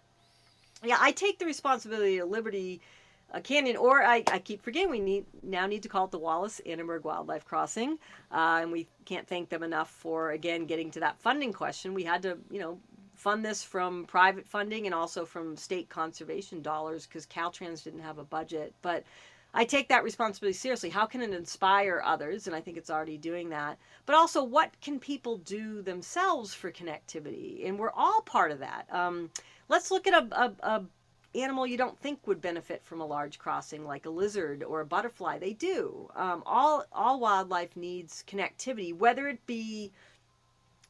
yeah, 0.82 0.98
I 1.00 1.12
take 1.12 1.38
the 1.38 1.46
responsibility 1.46 2.18
of 2.18 2.30
Liberty 2.30 2.80
uh, 3.32 3.40
Canyon, 3.40 3.76
or 3.76 4.02
I, 4.02 4.22
I 4.26 4.38
keep 4.38 4.62
forgetting 4.62 4.90
we 4.90 5.00
need 5.00 5.24
now 5.42 5.66
need 5.66 5.82
to 5.82 5.88
call 5.88 6.04
it 6.04 6.10
the 6.10 6.18
Wallis 6.18 6.60
Annenberg 6.66 7.04
Wildlife 7.04 7.44
Crossing, 7.44 7.98
uh, 8.30 8.58
and 8.60 8.70
we 8.70 8.86
can't 9.04 9.26
thank 9.26 9.48
them 9.48 9.62
enough 9.62 9.90
for 9.90 10.30
again 10.30 10.66
getting 10.66 10.90
to 10.92 11.00
that 11.00 11.18
funding 11.20 11.52
question. 11.52 11.94
We 11.94 12.04
had 12.04 12.22
to 12.22 12.38
you 12.50 12.60
know 12.60 12.78
fund 13.14 13.44
this 13.44 13.62
from 13.62 14.04
private 14.04 14.46
funding 14.46 14.86
and 14.86 14.94
also 14.94 15.24
from 15.24 15.56
state 15.56 15.88
conservation 15.88 16.60
dollars 16.60 17.06
because 17.06 17.26
Caltrans 17.26 17.82
didn't 17.82 18.00
have 18.00 18.18
a 18.18 18.24
budget, 18.24 18.74
but. 18.82 19.04
I 19.54 19.66
take 19.66 19.88
that 19.88 20.02
responsibility 20.02 20.56
seriously. 20.56 20.88
How 20.88 21.04
can 21.04 21.20
it 21.20 21.34
inspire 21.34 22.02
others? 22.02 22.46
And 22.46 22.56
I 22.56 22.62
think 22.62 22.78
it's 22.78 22.88
already 22.88 23.18
doing 23.18 23.50
that. 23.50 23.76
But 24.06 24.16
also, 24.16 24.42
what 24.42 24.70
can 24.80 24.98
people 24.98 25.36
do 25.36 25.82
themselves 25.82 26.54
for 26.54 26.72
connectivity? 26.72 27.68
And 27.68 27.78
we're 27.78 27.90
all 27.90 28.22
part 28.22 28.50
of 28.50 28.60
that. 28.60 28.86
Um, 28.90 29.28
let's 29.68 29.90
look 29.90 30.06
at 30.06 30.14
a, 30.14 30.40
a, 30.40 30.52
a 30.66 30.84
animal 31.34 31.66
you 31.66 31.76
don't 31.76 31.98
think 31.98 32.26
would 32.26 32.40
benefit 32.40 32.84
from 32.84 33.00
a 33.00 33.06
large 33.06 33.38
crossing, 33.38 33.84
like 33.84 34.06
a 34.06 34.10
lizard 34.10 34.62
or 34.62 34.80
a 34.80 34.86
butterfly. 34.86 35.38
They 35.38 35.52
do. 35.52 36.10
Um, 36.14 36.42
all 36.46 36.84
all 36.92 37.20
wildlife 37.20 37.76
needs 37.76 38.24
connectivity, 38.26 38.94
whether 38.94 39.28
it 39.28 39.44
be 39.46 39.92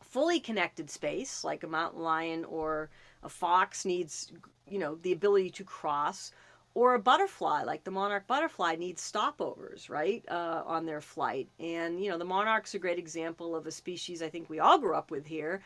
fully 0.00 0.40
connected 0.40 0.90
space, 0.90 1.44
like 1.44 1.62
a 1.62 1.68
mountain 1.68 2.02
lion 2.02 2.44
or 2.44 2.90
a 3.22 3.28
fox 3.28 3.84
needs, 3.84 4.32
you 4.68 4.78
know, 4.78 4.96
the 4.96 5.12
ability 5.12 5.50
to 5.50 5.64
cross, 5.64 6.32
or 6.74 6.94
a 6.94 6.98
butterfly, 6.98 7.62
like 7.62 7.84
the 7.84 7.90
monarch 7.90 8.26
butterfly, 8.26 8.74
needs 8.76 9.00
stopovers, 9.10 9.88
right, 9.88 10.24
uh, 10.28 10.62
on 10.66 10.86
their 10.86 11.00
flight. 11.00 11.48
And 11.60 12.02
you 12.02 12.10
know, 12.10 12.18
the 12.18 12.24
monarch's 12.24 12.74
a 12.74 12.78
great 12.78 12.98
example 12.98 13.54
of 13.54 13.66
a 13.66 13.70
species 13.70 14.22
I 14.22 14.28
think 14.28 14.50
we 14.50 14.58
all 14.58 14.78
grew 14.78 14.94
up 14.94 15.10
with 15.10 15.26
here 15.26 15.62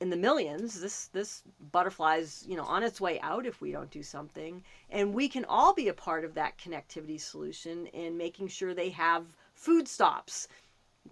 in 0.00 0.10
the 0.10 0.16
millions 0.16 0.80
this 0.80 1.06
this 1.08 1.42
butterfly's 1.72 2.44
you 2.46 2.56
know 2.56 2.64
on 2.64 2.82
its 2.82 3.00
way 3.00 3.18
out 3.20 3.46
if 3.46 3.60
we 3.60 3.72
don't 3.72 3.90
do 3.90 4.02
something. 4.02 4.62
And 4.90 5.14
we 5.14 5.28
can 5.28 5.44
all 5.44 5.74
be 5.74 5.88
a 5.88 5.94
part 5.94 6.24
of 6.24 6.34
that 6.34 6.58
connectivity 6.58 7.20
solution 7.20 7.86
in 7.88 8.16
making 8.16 8.48
sure 8.48 8.74
they 8.74 8.90
have 8.90 9.26
food 9.54 9.88
stops 9.88 10.48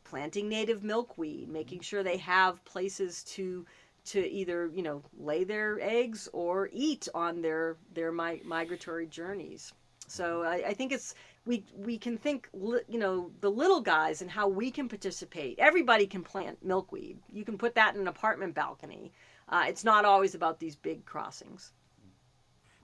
planting 0.04 0.48
native 0.48 0.84
milkweed 0.84 1.48
making 1.48 1.80
sure 1.80 2.02
they 2.02 2.18
have 2.18 2.64
places 2.64 3.24
to 3.24 3.64
to 4.06 4.20
either 4.30 4.70
you 4.72 4.82
know 4.82 5.02
lay 5.18 5.44
their 5.44 5.78
eggs 5.80 6.28
or 6.32 6.70
eat 6.72 7.08
on 7.14 7.42
their 7.42 7.76
their 7.92 8.12
mi- 8.12 8.40
migratory 8.44 9.06
journeys. 9.06 9.72
So 10.08 10.42
I, 10.42 10.68
I 10.68 10.74
think 10.74 10.92
it's 10.92 11.14
we 11.46 11.64
we 11.74 11.96
can 11.96 12.18
think 12.18 12.48
you 12.52 12.98
know 12.98 13.30
the 13.40 13.50
little 13.50 13.80
guys 13.80 14.20
and 14.20 14.30
how 14.30 14.48
we 14.48 14.70
can 14.70 14.88
participate. 14.88 15.58
Everybody 15.58 16.06
can 16.06 16.22
plant 16.22 16.62
milkweed. 16.62 17.18
You 17.32 17.44
can 17.44 17.56
put 17.56 17.76
that 17.76 17.94
in 17.94 18.00
an 18.00 18.08
apartment 18.08 18.54
balcony. 18.54 19.12
Uh, 19.48 19.64
it's 19.68 19.84
not 19.84 20.04
always 20.04 20.34
about 20.34 20.58
these 20.58 20.74
big 20.74 21.06
crossings. 21.06 21.72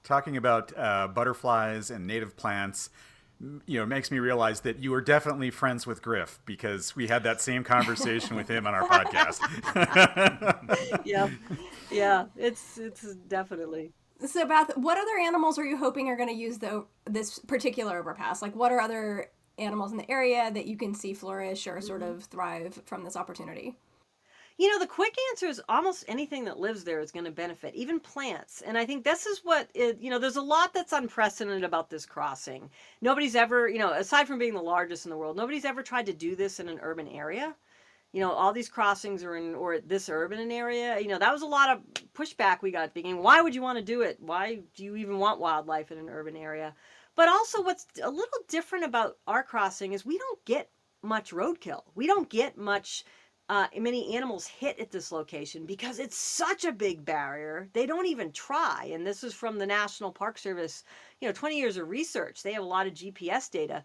Talking 0.04 0.36
about 0.36 0.72
uh, 0.76 1.08
butterflies 1.08 1.90
and 1.90 2.06
native 2.06 2.36
plants, 2.36 2.90
you 3.66 3.78
know, 3.80 3.86
makes 3.86 4.10
me 4.10 4.20
realize 4.20 4.60
that 4.60 4.78
you 4.78 4.94
are 4.94 5.00
definitely 5.00 5.50
friends 5.50 5.86
with 5.86 6.02
Griff 6.02 6.40
because 6.46 6.94
we 6.94 7.08
had 7.08 7.24
that 7.24 7.40
same 7.40 7.64
conversation 7.64 8.36
with 8.36 8.48
him 8.48 8.66
on 8.66 8.74
our 8.74 8.88
podcast. 8.88 9.40
yeah, 11.04 11.28
yeah, 11.90 12.26
it's 12.36 12.78
it's 12.78 13.14
definitely. 13.28 13.92
So, 14.24 14.46
Beth, 14.46 14.76
what 14.76 14.98
other 14.98 15.18
animals 15.20 15.58
are 15.58 15.64
you 15.64 15.76
hoping 15.76 16.08
are 16.08 16.16
going 16.16 16.28
to 16.28 16.34
use 16.34 16.58
the 16.58 16.84
this 17.06 17.38
particular 17.40 17.98
overpass? 17.98 18.42
Like, 18.42 18.54
what 18.54 18.70
are 18.70 18.80
other 18.80 19.30
animals 19.58 19.90
in 19.90 19.98
the 19.98 20.10
area 20.10 20.50
that 20.52 20.66
you 20.66 20.76
can 20.76 20.94
see 20.94 21.12
flourish 21.12 21.66
or 21.66 21.80
sort 21.80 22.02
mm-hmm. 22.02 22.12
of 22.12 22.24
thrive 22.24 22.80
from 22.86 23.04
this 23.04 23.16
opportunity? 23.16 23.76
You 24.58 24.70
know, 24.70 24.78
the 24.78 24.86
quick 24.86 25.16
answer 25.30 25.46
is 25.46 25.62
almost 25.68 26.04
anything 26.06 26.44
that 26.44 26.60
lives 26.60 26.84
there 26.84 27.00
is 27.00 27.10
going 27.10 27.24
to 27.24 27.30
benefit, 27.30 27.74
even 27.74 27.98
plants. 27.98 28.62
And 28.64 28.76
I 28.76 28.84
think 28.84 29.02
this 29.02 29.26
is 29.26 29.40
what 29.42 29.68
it, 29.74 29.98
you 29.98 30.10
know, 30.10 30.18
there's 30.18 30.36
a 30.36 30.42
lot 30.42 30.74
that's 30.74 30.92
unprecedented 30.92 31.64
about 31.64 31.90
this 31.90 32.06
crossing. 32.06 32.70
Nobody's 33.00 33.34
ever, 33.34 33.68
you 33.68 33.78
know, 33.78 33.92
aside 33.92 34.28
from 34.28 34.38
being 34.38 34.54
the 34.54 34.62
largest 34.62 35.06
in 35.06 35.10
the 35.10 35.16
world, 35.16 35.36
nobody's 35.36 35.64
ever 35.64 35.82
tried 35.82 36.06
to 36.06 36.12
do 36.12 36.36
this 36.36 36.60
in 36.60 36.68
an 36.68 36.78
urban 36.82 37.08
area. 37.08 37.56
You 38.12 38.20
know, 38.20 38.32
all 38.32 38.52
these 38.52 38.68
crossings 38.68 39.24
are 39.24 39.36
in 39.36 39.54
or 39.54 39.78
this 39.78 40.08
urban 40.08 40.50
area. 40.50 41.00
You 41.00 41.08
know, 41.08 41.18
that 41.18 41.32
was 41.32 41.42
a 41.42 41.46
lot 41.46 41.70
of 41.70 41.80
pushback 42.12 42.60
we 42.60 42.70
got 42.70 42.92
beginning. 42.92 43.22
Why 43.22 43.40
would 43.40 43.54
you 43.54 43.62
want 43.62 43.78
to 43.78 43.84
do 43.84 44.02
it? 44.02 44.18
Why 44.20 44.60
do 44.74 44.84
you 44.84 44.96
even 44.96 45.18
want 45.18 45.40
wildlife 45.40 45.90
in 45.90 45.98
an 45.98 46.10
urban 46.10 46.36
area? 46.36 46.74
But 47.14 47.28
also, 47.28 47.62
what's 47.62 47.86
a 48.02 48.10
little 48.10 48.38
different 48.48 48.84
about 48.84 49.18
our 49.26 49.42
crossing 49.42 49.92
is 49.92 50.04
we 50.04 50.18
don't 50.18 50.44
get 50.44 50.70
much 51.02 51.32
roadkill. 51.32 51.82
We 51.94 52.06
don't 52.06 52.28
get 52.28 52.56
much 52.56 53.04
uh, 53.48 53.66
many 53.78 54.16
animals 54.16 54.46
hit 54.46 54.78
at 54.78 54.90
this 54.90 55.12
location 55.12 55.66
because 55.66 55.98
it's 55.98 56.16
such 56.16 56.64
a 56.64 56.72
big 56.72 57.04
barrier. 57.04 57.68
They 57.72 57.86
don't 57.86 58.06
even 58.06 58.32
try. 58.32 58.90
And 58.92 59.06
this 59.06 59.24
is 59.24 59.34
from 59.34 59.58
the 59.58 59.66
National 59.66 60.12
Park 60.12 60.38
Service, 60.38 60.84
you 61.20 61.28
know, 61.28 61.32
20 61.32 61.58
years 61.58 61.76
of 61.76 61.88
research. 61.88 62.42
They 62.42 62.52
have 62.52 62.62
a 62.62 62.66
lot 62.66 62.86
of 62.86 62.94
GPS 62.94 63.50
data. 63.50 63.84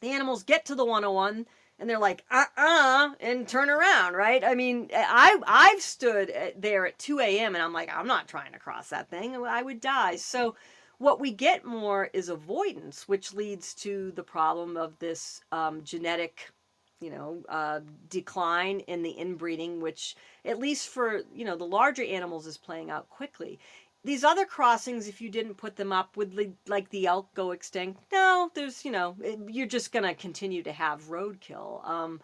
The 0.00 0.10
animals 0.10 0.42
get 0.42 0.64
to 0.66 0.74
the 0.74 0.84
101 0.84 1.46
and 1.78 1.88
they're 1.88 1.98
like, 1.98 2.24
uh 2.30 2.44
uh, 2.56 3.10
and 3.20 3.48
turn 3.48 3.70
around, 3.70 4.14
right? 4.14 4.42
I 4.44 4.54
mean, 4.54 4.90
I, 4.94 5.38
I've 5.46 5.82
stood 5.82 6.30
at- 6.30 6.60
there 6.60 6.86
at 6.86 6.98
2 6.98 7.20
a.m. 7.20 7.54
and 7.54 7.62
I'm 7.62 7.72
like, 7.72 7.94
I'm 7.94 8.06
not 8.06 8.28
trying 8.28 8.52
to 8.52 8.58
cross 8.58 8.88
that 8.90 9.10
thing. 9.10 9.36
I 9.36 9.62
would 9.62 9.80
die. 9.80 10.16
So, 10.16 10.54
what 10.98 11.20
we 11.20 11.32
get 11.32 11.64
more 11.64 12.08
is 12.12 12.28
avoidance, 12.28 13.08
which 13.08 13.34
leads 13.34 13.74
to 13.74 14.12
the 14.12 14.22
problem 14.22 14.76
of 14.76 14.98
this 15.00 15.40
um, 15.52 15.82
genetic 15.82 16.52
you 17.00 17.10
know 17.10 17.42
uh, 17.48 17.80
decline 18.08 18.80
in 18.80 19.02
the 19.02 19.10
inbreeding 19.10 19.80
which 19.80 20.16
at 20.44 20.58
least 20.58 20.88
for 20.88 21.22
you 21.34 21.44
know 21.44 21.56
the 21.56 21.66
larger 21.66 22.04
animals 22.04 22.46
is 22.46 22.56
playing 22.56 22.90
out 22.90 23.08
quickly 23.10 23.58
these 24.04 24.24
other 24.24 24.44
crossings 24.44 25.08
if 25.08 25.20
you 25.20 25.30
didn't 25.30 25.56
put 25.56 25.76
them 25.76 25.92
up 25.92 26.16
would 26.16 26.34
le- 26.34 26.52
like 26.66 26.88
the 26.90 27.06
elk 27.06 27.32
go 27.34 27.50
extinct 27.50 28.02
no 28.12 28.50
there's 28.54 28.84
you 28.84 28.90
know 28.90 29.16
it, 29.22 29.38
you're 29.48 29.66
just 29.66 29.92
going 29.92 30.04
to 30.04 30.14
continue 30.14 30.62
to 30.62 30.72
have 30.72 31.08
roadkill 31.08 31.86
um, 31.88 32.20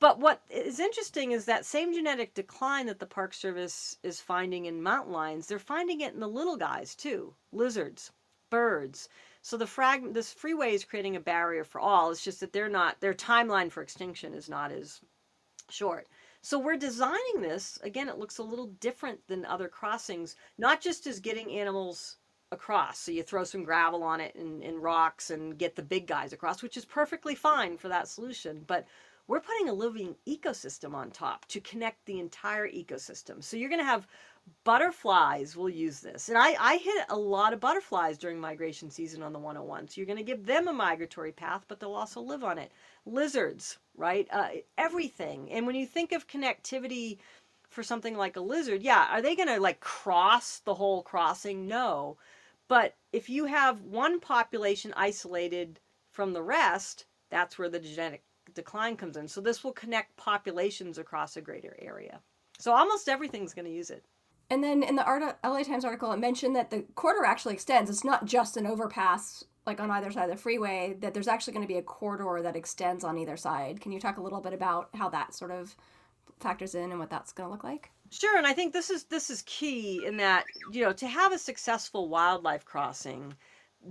but 0.00 0.18
what 0.18 0.42
is 0.50 0.80
interesting 0.80 1.32
is 1.32 1.44
that 1.44 1.64
same 1.64 1.92
genetic 1.92 2.34
decline 2.34 2.86
that 2.86 2.98
the 2.98 3.06
park 3.06 3.32
service 3.34 3.96
is 4.02 4.20
finding 4.20 4.66
in 4.66 4.82
mountain 4.82 5.12
lions 5.12 5.46
they're 5.46 5.58
finding 5.58 6.00
it 6.00 6.14
in 6.14 6.20
the 6.20 6.28
little 6.28 6.56
guys 6.56 6.94
too 6.94 7.34
lizards 7.52 8.10
birds 8.50 9.08
so 9.44 9.58
the 9.58 9.66
frag 9.66 10.14
this 10.14 10.32
freeway 10.32 10.72
is 10.72 10.86
creating 10.86 11.16
a 11.16 11.20
barrier 11.20 11.64
for 11.64 11.78
all. 11.78 12.10
It's 12.10 12.24
just 12.24 12.40
that 12.40 12.54
they're 12.54 12.70
not 12.70 12.98
their 13.00 13.12
timeline 13.12 13.70
for 13.70 13.82
extinction 13.82 14.32
is 14.32 14.48
not 14.48 14.72
as 14.72 15.02
short. 15.68 16.08
So 16.44 16.58
we're 16.58 16.76
designing 16.76 17.40
this 17.40 17.78
again. 17.82 18.10
It 18.10 18.18
looks 18.18 18.36
a 18.36 18.42
little 18.42 18.66
different 18.66 19.26
than 19.28 19.46
other 19.46 19.66
crossings, 19.66 20.36
not 20.58 20.82
just 20.82 21.06
as 21.06 21.18
getting 21.18 21.50
animals 21.50 22.18
across. 22.52 22.98
So 22.98 23.12
you 23.12 23.22
throw 23.22 23.44
some 23.44 23.64
gravel 23.64 24.02
on 24.02 24.20
it 24.20 24.34
and, 24.34 24.62
and 24.62 24.82
rocks 24.82 25.30
and 25.30 25.56
get 25.56 25.74
the 25.74 25.82
big 25.82 26.06
guys 26.06 26.34
across, 26.34 26.62
which 26.62 26.76
is 26.76 26.84
perfectly 26.84 27.34
fine 27.34 27.78
for 27.78 27.88
that 27.88 28.08
solution. 28.08 28.62
But 28.66 28.86
we're 29.26 29.40
putting 29.40 29.70
a 29.70 29.72
living 29.72 30.16
ecosystem 30.28 30.92
on 30.92 31.10
top 31.10 31.46
to 31.46 31.60
connect 31.62 32.04
the 32.04 32.20
entire 32.20 32.68
ecosystem. 32.68 33.42
So 33.42 33.56
you're 33.56 33.70
going 33.70 33.80
to 33.80 33.86
have 33.86 34.06
butterflies 34.64 35.56
will 35.56 35.70
use 35.70 36.00
this. 36.00 36.28
And 36.28 36.36
I, 36.36 36.54
I 36.60 36.76
hit 36.76 37.06
a 37.08 37.16
lot 37.16 37.54
of 37.54 37.60
butterflies 37.60 38.18
during 38.18 38.38
migration 38.38 38.90
season 38.90 39.22
on 39.22 39.32
the 39.32 39.38
101. 39.38 39.88
So 39.88 39.94
you're 39.96 40.06
going 40.06 40.18
to 40.18 40.22
give 40.22 40.44
them 40.44 40.68
a 40.68 40.72
migratory 40.72 41.32
path, 41.32 41.64
but 41.68 41.80
they'll 41.80 41.94
also 41.94 42.20
live 42.20 42.44
on 42.44 42.58
it. 42.58 42.70
Lizards, 43.06 43.78
right? 43.96 44.26
Uh, 44.30 44.48
everything. 44.78 45.50
And 45.50 45.66
when 45.66 45.76
you 45.76 45.86
think 45.86 46.12
of 46.12 46.28
connectivity 46.28 47.18
for 47.68 47.82
something 47.82 48.16
like 48.16 48.36
a 48.36 48.40
lizard, 48.40 48.82
yeah, 48.82 49.08
are 49.10 49.22
they 49.22 49.36
going 49.36 49.48
to 49.48 49.60
like 49.60 49.80
cross 49.80 50.60
the 50.60 50.74
whole 50.74 51.02
crossing? 51.02 51.66
No. 51.66 52.16
But 52.68 52.96
if 53.12 53.28
you 53.28 53.44
have 53.44 53.82
one 53.82 54.20
population 54.20 54.94
isolated 54.96 55.80
from 56.10 56.32
the 56.32 56.42
rest, 56.42 57.06
that's 57.30 57.58
where 57.58 57.68
the 57.68 57.80
genetic 57.80 58.22
decline 58.54 58.96
comes 58.96 59.16
in. 59.16 59.28
So 59.28 59.40
this 59.40 59.64
will 59.64 59.72
connect 59.72 60.16
populations 60.16 60.98
across 60.98 61.36
a 61.36 61.42
greater 61.42 61.76
area. 61.80 62.20
So 62.58 62.72
almost 62.72 63.08
everything's 63.08 63.54
going 63.54 63.66
to 63.66 63.70
use 63.70 63.90
it. 63.90 64.04
And 64.50 64.62
then 64.62 64.82
in 64.82 64.96
the 64.96 65.34
LA 65.42 65.62
Times 65.62 65.84
article, 65.84 66.12
it 66.12 66.18
mentioned 66.18 66.54
that 66.54 66.70
the 66.70 66.84
corridor 66.94 67.24
actually 67.24 67.54
extends. 67.54 67.90
It's 67.90 68.04
not 68.04 68.26
just 68.26 68.56
an 68.56 68.66
overpass 68.66 69.44
like 69.66 69.80
on 69.80 69.90
either 69.90 70.10
side 70.10 70.30
of 70.30 70.36
the 70.36 70.42
freeway. 70.42 70.96
That 71.00 71.14
there's 71.14 71.28
actually 71.28 71.54
going 71.54 71.66
to 71.66 71.72
be 71.72 71.78
a 71.78 71.82
corridor 71.82 72.42
that 72.42 72.56
extends 72.56 73.04
on 73.04 73.18
either 73.18 73.36
side. 73.36 73.80
Can 73.80 73.92
you 73.92 74.00
talk 74.00 74.18
a 74.18 74.22
little 74.22 74.40
bit 74.40 74.52
about 74.52 74.88
how 74.94 75.08
that 75.10 75.34
sort 75.34 75.50
of 75.50 75.74
factors 76.40 76.74
in 76.74 76.90
and 76.90 76.98
what 76.98 77.10
that's 77.10 77.32
going 77.32 77.46
to 77.46 77.52
look 77.52 77.64
like? 77.64 77.90
Sure, 78.10 78.36
and 78.36 78.46
I 78.46 78.52
think 78.52 78.72
this 78.72 78.90
is 78.90 79.04
this 79.04 79.30
is 79.30 79.42
key 79.46 80.04
in 80.06 80.18
that 80.18 80.44
you 80.72 80.82
know 80.82 80.92
to 80.92 81.06
have 81.06 81.32
a 81.32 81.38
successful 81.38 82.08
wildlife 82.08 82.64
crossing, 82.64 83.34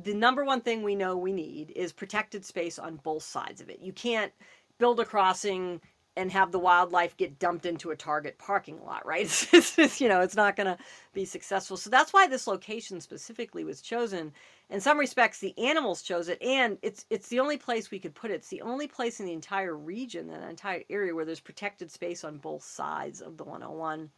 the 0.04 0.14
number 0.14 0.44
one 0.44 0.62
thing 0.62 0.84
we 0.84 0.96
know 0.96 1.18
we 1.18 1.34
need 1.34 1.72
is 1.76 1.92
protected 1.92 2.46
space 2.46 2.80
on 2.80 2.98
both 2.98 3.24
sides 3.24 3.62
of 3.62 3.70
it. 3.70 3.80
You 3.82 3.94
can't 3.94 4.32
build 4.78 5.00
a 5.00 5.06
crossing 5.06 5.82
and 6.16 6.32
have 6.32 6.52
the 6.52 6.60
wildlife 6.60 7.18
get 7.18 7.40
dumped 7.40 7.66
into 7.66 7.92
a 7.92 7.96
target 7.96 8.38
parking 8.38 8.84
lot, 8.86 9.06
right? 9.06 9.24
It's, 9.54 9.78
it's, 9.80 10.02
you 10.02 10.08
know, 10.08 10.22
it's 10.22 10.36
not 10.36 10.56
going 10.56 10.68
to 10.68 10.78
be 11.14 11.26
successful. 11.26 11.78
So 11.78 11.90
that's 11.90 12.14
why 12.14 12.28
this 12.28 12.48
location 12.48 13.02
specifically 13.02 13.64
was 13.64 13.82
chosen. 13.82 14.32
In 14.69 14.82
some 14.82 14.97
respects, 14.97 15.39
the 15.39 15.58
animals 15.58 16.02
chose 16.02 16.30
it, 16.30 16.41
and 16.41 16.78
it's 16.82 17.06
it's 17.10 17.28
the 17.28 17.39
only 17.39 17.58
place 17.58 17.91
we 17.91 17.99
could 17.99 18.15
put 18.15 18.32
it. 18.32 18.36
It's 18.36 18.47
the 18.47 18.62
only 18.62 18.88
place 18.88 19.19
in 19.19 19.26
the 19.26 19.34
entire 19.34 19.76
region, 19.76 20.28
the 20.28 20.49
entire 20.49 20.84
area, 20.89 21.13
where 21.13 21.26
there's 21.26 21.39
protected 21.39 21.91
space 21.91 22.23
on 22.23 22.38
both 22.38 22.63
sides 22.63 23.21
of 23.21 23.38
the 23.38 23.43
101. 23.43 24.10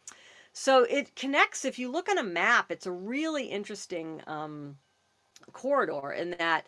So 0.52 0.84
it 0.84 1.14
connects. 1.14 1.64
If 1.64 1.78
you 1.78 1.90
look 1.90 2.08
on 2.08 2.16
a 2.16 2.22
map, 2.22 2.70
it's 2.70 2.86
a 2.86 2.92
really 2.92 3.44
interesting 3.44 4.22
um, 4.26 4.76
corridor 5.52 6.12
in 6.12 6.30
that 6.38 6.66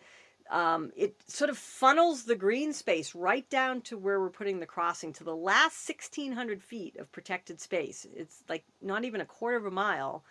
um, 0.49 0.91
it 0.95 1.15
sort 1.27 1.49
of 1.49 1.57
funnels 1.57 2.23
the 2.23 2.35
green 2.35 2.73
space 2.73 3.13
right 3.13 3.47
down 3.49 3.81
to 3.81 3.97
where 3.97 4.19
we're 4.19 4.29
putting 4.29 4.59
the 4.59 4.65
crossing 4.65 5.13
to 5.13 5.23
the 5.23 5.35
last 5.35 5.87
1600 5.87 6.61
feet 6.61 6.97
of 6.97 7.11
protected 7.11 7.61
space. 7.61 8.05
It's 8.15 8.43
like 8.49 8.63
not 8.81 9.05
even 9.05 9.21
a 9.21 9.25
quarter 9.25 9.57
of 9.57 9.65
a 9.65 9.71
mile. 9.71 10.23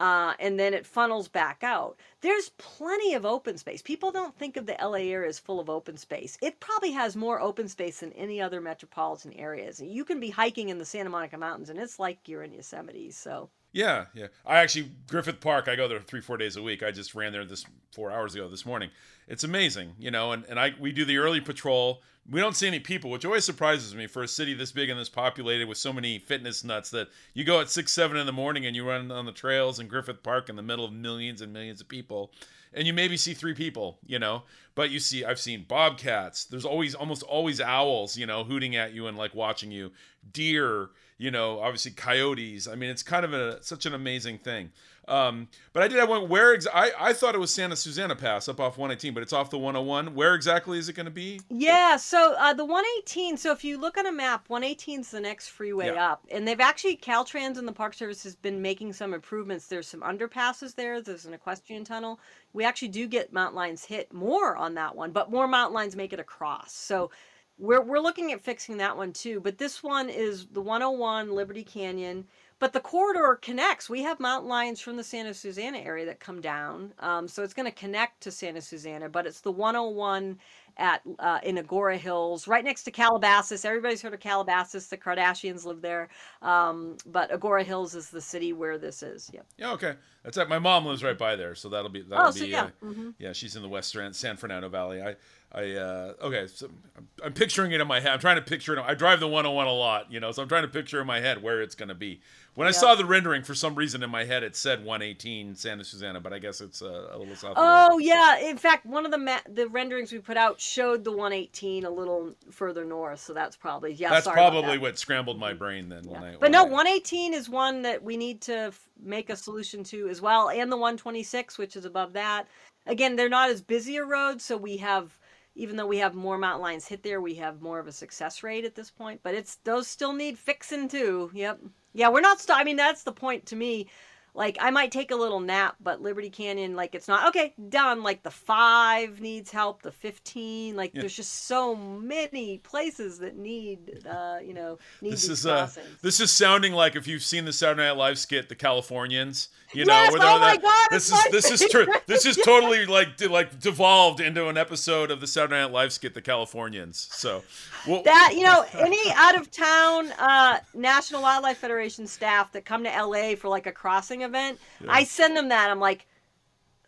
Uh, 0.00 0.32
and 0.40 0.58
then 0.58 0.72
it 0.72 0.86
funnels 0.86 1.28
back 1.28 1.62
out. 1.62 1.98
There's 2.22 2.48
plenty 2.56 3.12
of 3.12 3.26
open 3.26 3.58
space. 3.58 3.82
People 3.82 4.10
don't 4.10 4.34
think 4.34 4.56
of 4.56 4.64
the 4.64 4.76
LA 4.80 4.94
area 4.94 5.28
as 5.28 5.38
full 5.38 5.60
of 5.60 5.68
open 5.68 5.98
space. 5.98 6.38
It 6.40 6.58
probably 6.58 6.92
has 6.92 7.16
more 7.16 7.38
open 7.38 7.68
space 7.68 8.00
than 8.00 8.14
any 8.14 8.40
other 8.40 8.62
metropolitan 8.62 9.34
areas. 9.34 9.78
You 9.78 10.06
can 10.06 10.18
be 10.18 10.30
hiking 10.30 10.70
in 10.70 10.78
the 10.78 10.86
Santa 10.86 11.10
Monica 11.10 11.36
Mountains, 11.36 11.68
and 11.68 11.78
it's 11.78 11.98
like 11.98 12.26
you're 12.26 12.42
in 12.42 12.54
Yosemite. 12.54 13.10
So 13.10 13.50
Yeah, 13.72 14.06
yeah. 14.14 14.28
I 14.46 14.56
actually 14.58 14.90
Griffith 15.06 15.40
Park. 15.40 15.68
I 15.68 15.76
go 15.76 15.86
there 15.86 16.00
three, 16.00 16.22
four 16.22 16.38
days 16.38 16.56
a 16.56 16.62
week. 16.62 16.82
I 16.82 16.90
just 16.92 17.14
ran 17.14 17.32
there 17.32 17.44
this 17.44 17.66
four 17.92 18.10
hours 18.10 18.34
ago 18.34 18.48
this 18.48 18.64
morning. 18.64 18.88
It's 19.28 19.44
amazing, 19.44 19.92
you 19.98 20.10
know. 20.10 20.32
And 20.32 20.44
and 20.46 20.58
I 20.58 20.72
we 20.80 20.92
do 20.92 21.04
the 21.04 21.18
early 21.18 21.42
patrol. 21.42 22.02
We 22.30 22.40
don't 22.40 22.54
see 22.54 22.68
any 22.68 22.78
people, 22.78 23.10
which 23.10 23.24
always 23.24 23.44
surprises 23.44 23.94
me 23.94 24.06
for 24.06 24.22
a 24.22 24.28
city 24.28 24.54
this 24.54 24.70
big 24.70 24.88
and 24.88 25.00
this 25.00 25.08
populated 25.08 25.66
with 25.66 25.78
so 25.78 25.92
many 25.92 26.20
fitness 26.20 26.62
nuts. 26.62 26.90
That 26.90 27.08
you 27.34 27.42
go 27.42 27.60
at 27.60 27.70
six, 27.70 27.92
seven 27.92 28.16
in 28.16 28.26
the 28.26 28.32
morning 28.32 28.66
and 28.66 28.76
you 28.76 28.88
run 28.88 29.10
on 29.10 29.26
the 29.26 29.32
trails 29.32 29.80
in 29.80 29.88
Griffith 29.88 30.22
Park 30.22 30.48
in 30.48 30.54
the 30.54 30.62
middle 30.62 30.84
of 30.84 30.92
millions 30.92 31.40
and 31.40 31.52
millions 31.52 31.80
of 31.80 31.88
people, 31.88 32.30
and 32.72 32.86
you 32.86 32.92
maybe 32.92 33.16
see 33.16 33.34
three 33.34 33.54
people, 33.54 33.98
you 34.06 34.18
know. 34.18 34.44
But 34.76 34.90
you 34.90 35.00
see, 35.00 35.24
I've 35.24 35.40
seen 35.40 35.64
bobcats. 35.66 36.44
There's 36.44 36.64
always, 36.64 36.94
almost 36.94 37.24
always 37.24 37.60
owls, 37.60 38.16
you 38.16 38.26
know, 38.26 38.44
hooting 38.44 38.76
at 38.76 38.94
you 38.94 39.08
and 39.08 39.18
like 39.18 39.34
watching 39.34 39.72
you. 39.72 39.90
Deer, 40.32 40.90
you 41.18 41.32
know, 41.32 41.58
obviously 41.58 41.90
coyotes. 41.90 42.68
I 42.68 42.76
mean, 42.76 42.90
it's 42.90 43.02
kind 43.02 43.24
of 43.24 43.34
a 43.34 43.62
such 43.62 43.86
an 43.86 43.94
amazing 43.94 44.38
thing. 44.38 44.70
Um, 45.08 45.48
but 45.72 45.82
I 45.82 45.88
did 45.88 45.98
have 45.98 46.08
one. 46.08 46.28
Where 46.28 46.54
ex- 46.54 46.66
I 46.72 46.92
I 46.98 47.12
thought 47.12 47.34
it 47.34 47.38
was 47.38 47.52
Santa 47.52 47.74
Susana 47.74 48.14
Pass 48.14 48.48
up 48.48 48.60
off 48.60 48.78
118, 48.78 49.12
but 49.14 49.22
it's 49.22 49.32
off 49.32 49.50
the 49.50 49.58
101. 49.58 50.14
Where 50.14 50.34
exactly 50.34 50.78
is 50.78 50.88
it 50.88 50.92
going 50.92 51.06
to 51.06 51.10
be? 51.10 51.40
Yeah, 51.48 51.96
so 51.96 52.34
uh, 52.38 52.52
the 52.52 52.64
118. 52.64 53.36
So 53.36 53.50
if 53.52 53.64
you 53.64 53.78
look 53.78 53.96
on 53.98 54.06
a 54.06 54.12
map, 54.12 54.48
118 54.48 55.00
is 55.00 55.10
the 55.10 55.20
next 55.20 55.48
freeway 55.48 55.86
Yeah. 55.86 56.12
up, 56.12 56.26
and 56.30 56.46
they've 56.46 56.60
actually 56.60 56.96
Caltrans 56.96 57.58
and 57.58 57.66
the 57.66 57.72
Park 57.72 57.94
Service 57.94 58.22
has 58.22 58.36
been 58.36 58.62
making 58.62 58.92
some 58.92 59.12
improvements. 59.14 59.66
There's 59.66 59.88
some 59.88 60.02
underpasses 60.02 60.74
there. 60.74 61.00
There's 61.00 61.26
an 61.26 61.34
equestrian 61.34 61.84
tunnel. 61.84 62.20
We 62.52 62.64
actually 62.64 62.88
do 62.88 63.08
get 63.08 63.32
mountain 63.32 63.56
lions 63.56 63.84
hit 63.84 64.12
more 64.12 64.56
on 64.56 64.74
that 64.74 64.94
one, 64.94 65.10
but 65.12 65.30
more 65.30 65.48
mountain 65.48 65.74
lions 65.74 65.96
make 65.96 66.12
it 66.12 66.20
across. 66.20 66.72
So 66.72 67.10
we're 67.58 67.82
we're 67.82 67.98
looking 68.00 68.32
at 68.32 68.42
fixing 68.42 68.76
that 68.78 68.96
one 68.96 69.12
too. 69.12 69.40
But 69.40 69.58
this 69.58 69.82
one 69.82 70.08
is 70.08 70.46
the 70.46 70.60
101 70.62 71.32
Liberty 71.32 71.62
Canyon. 71.64 72.26
But 72.60 72.72
the 72.74 72.80
corridor 72.80 73.38
connects. 73.40 73.88
We 73.88 74.02
have 74.02 74.20
mountain 74.20 74.48
lions 74.48 74.80
from 74.80 74.96
the 74.96 75.02
Santa 75.02 75.32
Susana 75.34 75.78
area 75.78 76.04
that 76.06 76.20
come 76.20 76.40
down, 76.42 76.92
um, 77.00 77.26
so 77.26 77.42
it's 77.42 77.54
going 77.54 77.66
to 77.66 77.74
connect 77.76 78.20
to 78.22 78.30
Santa 78.30 78.60
Susana. 78.60 79.08
But 79.08 79.26
it's 79.26 79.40
the 79.40 79.50
101 79.50 80.38
at 80.76 81.00
uh, 81.18 81.40
in 81.42 81.56
Agoura 81.56 81.96
Hills, 81.96 82.46
right 82.46 82.62
next 82.64 82.84
to 82.84 82.90
Calabasas. 82.90 83.64
Everybody's 83.64 84.02
heard 84.02 84.12
of 84.14 84.20
Calabasas. 84.20 84.88
The 84.88 84.96
Kardashians 84.98 85.64
live 85.64 85.80
there, 85.80 86.10
um, 86.42 86.96
but 87.06 87.30
Agoura 87.32 87.64
Hills 87.64 87.94
is 87.94 88.10
the 88.10 88.20
city 88.20 88.52
where 88.52 88.76
this 88.78 89.02
is. 89.02 89.30
Yep. 89.32 89.46
Yeah, 89.56 89.72
okay. 89.72 89.94
That's 90.22 90.36
it. 90.36 90.48
My 90.50 90.58
mom 90.58 90.84
lives 90.84 91.02
right 91.02 91.16
by 91.16 91.36
there, 91.36 91.54
so 91.54 91.70
that'll 91.70 91.88
be 91.90 92.02
that'll 92.02 92.26
Oh, 92.28 92.32
be 92.32 92.40
so 92.40 92.44
yeah. 92.44 92.64
uh, 92.64 92.84
Mhm. 92.84 93.14
yeah. 93.18 93.32
She's 93.32 93.56
in 93.56 93.62
the 93.62 93.68
West 93.68 93.90
San 93.90 94.12
San 94.12 94.36
Fernando 94.36 94.68
Valley. 94.68 95.00
I 95.02 95.16
I 95.52 95.72
uh, 95.72 96.12
okay. 96.22 96.46
So 96.46 96.68
I'm, 96.96 97.08
I'm 97.24 97.32
picturing 97.32 97.72
it 97.72 97.80
in 97.80 97.88
my 97.88 98.00
head. 98.00 98.12
I'm 98.12 98.20
trying 98.20 98.36
to 98.36 98.42
picture 98.42 98.76
it. 98.76 98.84
I 98.86 98.94
drive 98.94 99.18
the 99.20 99.28
101 99.28 99.66
a 99.66 99.72
lot, 99.72 100.12
you 100.12 100.20
know, 100.20 100.30
so 100.30 100.42
I'm 100.42 100.48
trying 100.48 100.62
to 100.62 100.68
picture 100.68 101.00
in 101.00 101.06
my 101.06 101.20
head 101.20 101.42
where 101.42 101.62
it's 101.62 101.74
going 101.74 101.88
to 101.88 101.94
be. 101.94 102.20
When 102.60 102.68
I 102.68 102.72
saw 102.72 102.94
the 102.94 103.06
rendering, 103.06 103.42
for 103.42 103.54
some 103.54 103.74
reason 103.74 104.02
in 104.02 104.10
my 104.10 104.24
head 104.24 104.42
it 104.42 104.54
said 104.54 104.84
118 104.84 105.54
Santa 105.54 105.82
Susana, 105.82 106.20
but 106.20 106.34
I 106.34 106.38
guess 106.38 106.60
it's 106.60 106.82
uh, 106.82 107.08
a 107.10 107.16
little 107.16 107.34
south. 107.34 107.54
Oh 107.56 107.98
yeah. 107.98 108.38
In 108.38 108.58
fact, 108.58 108.84
one 108.84 109.06
of 109.06 109.10
the 109.10 109.16
ma- 109.16 109.40
the 109.48 109.66
renderings 109.68 110.12
we 110.12 110.18
put 110.18 110.36
out 110.36 110.60
showed 110.60 111.02
the 111.02 111.10
118 111.10 111.86
a 111.86 111.90
little 111.90 112.34
further 112.50 112.84
north, 112.84 113.20
so 113.20 113.32
that's 113.32 113.56
probably 113.56 113.94
yeah. 113.94 114.10
That's 114.10 114.28
probably 114.28 114.72
that. 114.72 114.80
what 114.82 114.98
scrambled 114.98 115.38
my 115.40 115.54
brain 115.54 115.88
then. 115.88 116.04
When 116.04 116.20
Yeah. 116.20 116.28
I, 116.28 116.32
But 116.32 116.40
when 116.42 116.52
no, 116.52 116.60
I- 116.66 116.68
118 116.68 117.32
is 117.32 117.48
one 117.48 117.80
that 117.80 118.02
we 118.02 118.18
need 118.18 118.42
to 118.42 118.54
f- 118.54 118.88
make 119.02 119.30
a 119.30 119.36
solution 119.36 119.82
to 119.84 120.08
as 120.08 120.20
well, 120.20 120.50
and 120.50 120.70
the 120.70 120.76
126, 120.76 121.56
which 121.56 121.76
is 121.76 121.86
above 121.86 122.12
that. 122.12 122.46
Again, 122.86 123.16
they're 123.16 123.30
not 123.30 123.48
as 123.48 123.62
busy 123.62 123.96
a 123.96 124.04
road, 124.04 124.38
so 124.42 124.58
we 124.58 124.76
have, 124.76 125.18
even 125.54 125.76
though 125.76 125.86
we 125.86 125.96
have 125.96 126.14
more 126.14 126.36
mountain 126.36 126.60
lions 126.60 126.86
hit 126.86 127.02
there, 127.02 127.22
we 127.22 127.36
have 127.36 127.62
more 127.62 127.78
of 127.78 127.86
a 127.86 127.92
success 127.92 128.42
rate 128.42 128.66
at 128.66 128.74
this 128.74 128.90
point. 128.90 129.20
But 129.22 129.34
it's 129.34 129.56
those 129.64 129.88
still 129.88 130.12
need 130.12 130.38
fixing 130.38 130.88
too. 130.88 131.30
Yep. 131.32 131.60
Yeah, 131.92 132.08
we're 132.10 132.20
not. 132.20 132.40
St- 132.40 132.58
I 132.58 132.64
mean, 132.64 132.76
that's 132.76 133.02
the 133.02 133.12
point 133.12 133.46
to 133.46 133.56
me. 133.56 133.88
Like 134.34 134.56
I 134.60 134.70
might 134.70 134.92
take 134.92 135.10
a 135.10 135.16
little 135.16 135.40
nap, 135.40 135.76
but 135.80 136.00
Liberty 136.00 136.30
Canyon, 136.30 136.76
like 136.76 136.94
it's 136.94 137.08
not 137.08 137.28
okay, 137.28 137.52
done. 137.68 138.02
Like 138.02 138.22
the 138.22 138.30
five 138.30 139.20
needs 139.20 139.50
help, 139.50 139.82
the 139.82 139.90
fifteen, 139.92 140.76
like 140.76 140.92
Yeah. 140.94 141.00
there's 141.02 141.16
just 141.16 141.46
so 141.46 141.74
many 141.74 142.58
places 142.58 143.18
that 143.18 143.36
need, 143.36 144.06
uh, 144.08 144.38
you 144.44 144.54
know, 144.54 144.78
need 145.00 145.12
this 145.12 145.28
is 145.28 145.46
uh, 145.46 145.68
this 146.02 146.20
is 146.20 146.30
sounding 146.30 146.72
like 146.72 146.96
if 146.96 147.06
you've 147.08 147.22
seen 147.24 147.44
the 147.44 147.52
Saturday 147.52 147.82
Night 147.88 147.96
Live 147.96 148.18
skit, 148.18 148.48
"The 148.48 148.54
Californians." 148.54 149.48
You 149.72 149.84
know, 149.84 149.92
Yes, 149.92 150.12
where 150.12 150.20
oh 150.22 150.38
my 150.40 150.56
that- 150.56 150.62
God, 150.62 150.88
this 150.90 151.12
is 151.12 151.24
this 151.30 151.50
is 151.60 151.70
tr- 151.70 151.84
this 152.08 152.26
is 152.26 152.36
totally 152.38 152.86
like 152.86 153.16
de- 153.16 153.28
like 153.28 153.60
devolved 153.60 154.20
into 154.20 154.48
an 154.48 154.56
episode 154.58 155.12
of 155.12 155.20
the 155.20 155.28
Saturday 155.28 155.60
Night 155.62 155.70
Live 155.70 155.92
skit, 155.92 156.14
"The 156.14 156.22
Californians." 156.22 157.08
So, 157.12 157.44
well, 157.86 158.02
that 158.02 158.32
you 158.34 158.42
know 158.42 158.64
any 158.74 158.98
out 159.14 159.36
of 159.36 159.48
town 159.52 160.10
uh, 160.18 160.58
National 160.74 161.22
Wildlife 161.22 161.58
Federation 161.58 162.06
staff 162.08 162.50
that 162.52 162.64
come 162.64 162.82
to 162.82 162.90
LA 162.90 163.36
for 163.36 163.48
like 163.48 163.66
a 163.68 163.72
crossing 163.72 164.19
event, 164.22 164.58
I 164.88 165.04
send 165.04 165.36
them 165.36 165.48
that. 165.48 165.70
I'm 165.70 165.80
like, 165.80 166.06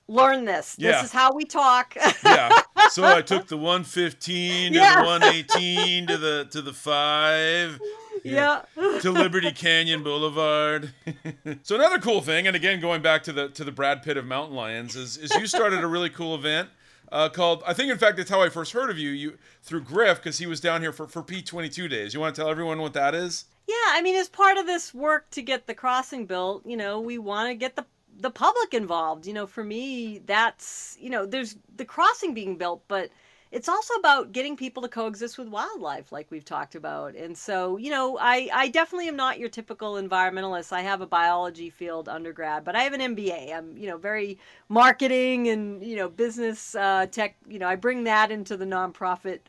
learn 0.09 0.45
this. 0.45 0.77
Yeah. 0.79 0.93
This 0.93 1.05
is 1.05 1.13
how 1.13 1.33
we 1.33 1.45
talk. 1.45 1.97
yeah. 2.25 2.51
So 2.91 3.05
I 3.05 3.23
took 3.23 3.47
the 3.49 3.57
115 3.57 4.73
to 4.73 4.79
Yeah. 4.79 5.01
the 5.01 5.07
118 5.07 6.07
to 6.09 6.19
the 6.19 6.49
to 6.51 6.63
the 6.63 6.73
five. 6.73 7.81
yeah. 8.25 8.63
to 9.01 9.11
Liberty 9.11 9.53
Canyon 9.53 10.03
Boulevard. 10.03 10.93
so 11.63 11.75
another 11.75 11.99
cool 11.99 12.21
thing, 12.21 12.47
and 12.47 12.55
again 12.55 12.81
going 12.81 13.03
back 13.03 13.23
to 13.25 13.33
the 13.33 13.49
to 13.51 13.65
the 13.65 13.73
Brad 13.73 14.03
Pitt 14.03 14.17
of 14.17 14.27
mountain 14.27 14.57
lions, 14.57 14.97
is 14.97 15.17
is 15.17 15.35
you 15.35 15.47
started 15.47 15.83
a 15.83 15.87
really 15.87 16.11
cool 16.11 16.35
event 16.35 16.69
uh, 17.13 17.29
called 17.29 17.63
I 17.67 17.75
think 17.75 17.93
in 17.93 17.99
fact 17.99 18.17
that's 18.17 18.31
how 18.31 18.43
I 18.43 18.49
first 18.49 18.73
heard 18.73 18.91
of 18.91 18.99
you 18.99 19.11
you 19.11 19.39
through 19.63 19.83
Griff 19.83 20.17
because 20.17 20.39
he 20.39 20.47
was 20.47 20.61
down 20.61 20.81
here 20.81 20.93
for 20.93 21.07
for 21.07 21.23
P22 21.23 21.89
days. 21.89 22.15
You 22.15 22.21
want 22.21 22.35
to 22.35 22.41
tell 22.41 22.51
everyone 22.51 22.81
what 22.81 22.95
that 22.95 23.15
is? 23.15 23.45
Yeah, 23.69 23.75
I 23.91 24.03
mean, 24.03 24.17
as 24.17 24.29
part 24.29 24.59
of 24.59 24.67
this 24.67 24.93
work 24.93 25.31
to 25.31 25.43
get 25.43 25.67
the 25.67 25.75
crossing 25.75 26.27
built, 26.27 26.67
you 26.67 26.77
know, 26.77 26.99
we 26.99 27.19
want 27.19 27.49
to 27.51 27.55
get 27.55 27.77
the 27.77 27.85
the 28.19 28.31
public 28.31 28.75
involved. 28.75 29.27
You 29.27 29.35
know, 29.35 29.47
for 29.47 29.63
me, 29.63 30.23
that's 30.25 30.97
you 30.99 31.11
know, 31.11 31.27
there's 31.27 31.57
the 31.77 31.85
crossing 31.85 32.35
being 32.35 32.57
built, 32.57 32.83
but 32.89 33.11
it's 33.53 33.69
also 33.69 33.95
about 33.95 34.33
getting 34.33 34.57
people 34.57 34.83
to 34.83 34.89
coexist 34.89 35.37
with 35.37 35.47
wildlife, 35.47 36.11
like 36.11 36.27
we've 36.31 36.45
talked 36.45 36.75
about. 36.75 37.15
And 37.15 37.37
so, 37.37 37.77
you 37.77 37.91
know, 37.91 38.19
I 38.19 38.49
I 38.53 38.69
definitely 38.69 39.09
am 39.09 39.17
not 39.17 39.39
your 39.39 39.51
typical 39.51 39.95
environmentalist. 39.95 40.73
I 40.73 40.81
have 40.81 41.03
a 41.03 41.07
biology 41.07 41.69
field 41.69 42.09
undergrad, 42.09 42.65
but 42.65 42.75
I 42.75 42.83
have 42.83 42.95
an 42.95 43.15
MBA. 43.15 43.55
I'm 43.55 43.77
you 43.77 43.87
know 43.89 43.99
very 43.99 44.39
marketing 44.71 45.49
and 45.49 45.85
you 45.85 45.97
know 45.97 46.09
business 46.09 46.75
uh, 46.75 47.07
tech. 47.11 47.37
You 47.47 47.59
know, 47.59 47.69
I 47.69 47.77
bring 47.77 48.05
that 48.05 48.31
into 48.31 48.57
the 48.57 48.65
nonprofit 48.65 49.41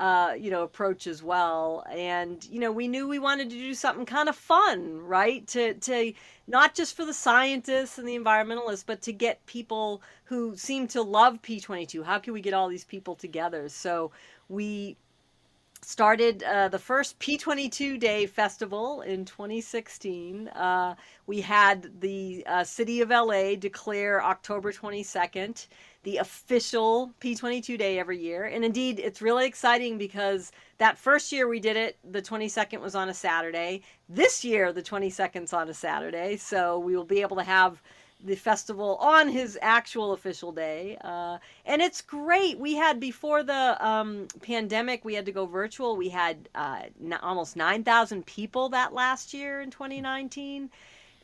uh, 0.00 0.32
you 0.32 0.50
know, 0.50 0.62
approach 0.62 1.06
as 1.06 1.22
well. 1.22 1.84
And 1.90 2.42
you 2.50 2.58
know, 2.58 2.72
we 2.72 2.88
knew 2.88 3.06
we 3.06 3.18
wanted 3.18 3.50
to 3.50 3.56
do 3.56 3.74
something 3.74 4.06
kind 4.06 4.30
of 4.30 4.34
fun, 4.34 4.98
right? 5.02 5.46
To 5.48 5.74
to 5.74 6.14
not 6.48 6.74
just 6.74 6.96
for 6.96 7.04
the 7.04 7.12
scientists 7.12 7.98
and 7.98 8.08
the 8.08 8.18
environmentalists, 8.18 8.84
but 8.86 9.02
to 9.02 9.12
get 9.12 9.44
people 9.44 10.00
who 10.24 10.56
seem 10.56 10.88
to 10.88 11.02
love 11.02 11.42
P22. 11.42 12.02
How 12.02 12.18
can 12.18 12.32
we 12.32 12.40
get 12.40 12.54
all 12.54 12.68
these 12.68 12.84
people 12.84 13.14
together? 13.14 13.68
So 13.68 14.10
we 14.48 14.96
started 15.82 16.42
uh, 16.44 16.68
the 16.68 16.78
first 16.78 17.18
P22 17.18 18.00
Day 18.00 18.24
Festival 18.24 19.02
in 19.02 19.26
2016. 19.26 20.48
Uh, 20.48 20.94
we 21.26 21.42
had 21.42 22.00
the 22.00 22.42
uh, 22.46 22.64
city 22.64 23.02
of 23.02 23.10
LA 23.10 23.54
declare 23.54 24.24
October 24.24 24.72
22nd 24.72 25.66
the 26.02 26.16
official 26.16 27.12
P22 27.20 27.76
Day 27.78 27.98
every 27.98 28.18
year. 28.18 28.44
And 28.44 28.64
indeed, 28.64 28.98
it's 28.98 29.20
really 29.20 29.46
exciting 29.46 29.98
because 29.98 30.50
that 30.78 30.96
first 30.96 31.30
year 31.30 31.46
we 31.46 31.60
did 31.60 31.76
it, 31.76 31.98
the 32.10 32.22
22nd 32.22 32.80
was 32.80 32.94
on 32.94 33.08
a 33.08 33.14
Saturday. 33.14 33.82
This 34.08 34.44
year, 34.44 34.72
the 34.72 34.82
22nd's 34.82 35.52
on 35.52 35.68
a 35.68 35.74
Saturday. 35.74 36.36
So 36.36 36.78
we 36.78 36.96
will 36.96 37.04
be 37.04 37.20
able 37.20 37.36
to 37.36 37.42
have 37.42 37.82
the 38.24 38.34
festival 38.34 38.96
on 38.96 39.28
his 39.28 39.58
actual 39.62 40.12
official 40.12 40.52
day. 40.52 40.96
Uh, 41.02 41.38
and 41.64 41.80
it's 41.80 42.02
great. 42.02 42.58
We 42.58 42.74
had 42.74 43.00
before 43.00 43.42
the 43.42 43.76
um, 43.86 44.28
pandemic, 44.42 45.04
we 45.04 45.14
had 45.14 45.26
to 45.26 45.32
go 45.32 45.46
virtual. 45.46 45.96
We 45.96 46.08
had 46.08 46.48
uh, 46.54 46.82
n- 47.02 47.18
almost 47.22 47.56
9,000 47.56 48.24
people 48.26 48.68
that 48.70 48.92
last 48.92 49.32
year 49.32 49.60
in 49.60 49.70
2019 49.70 50.70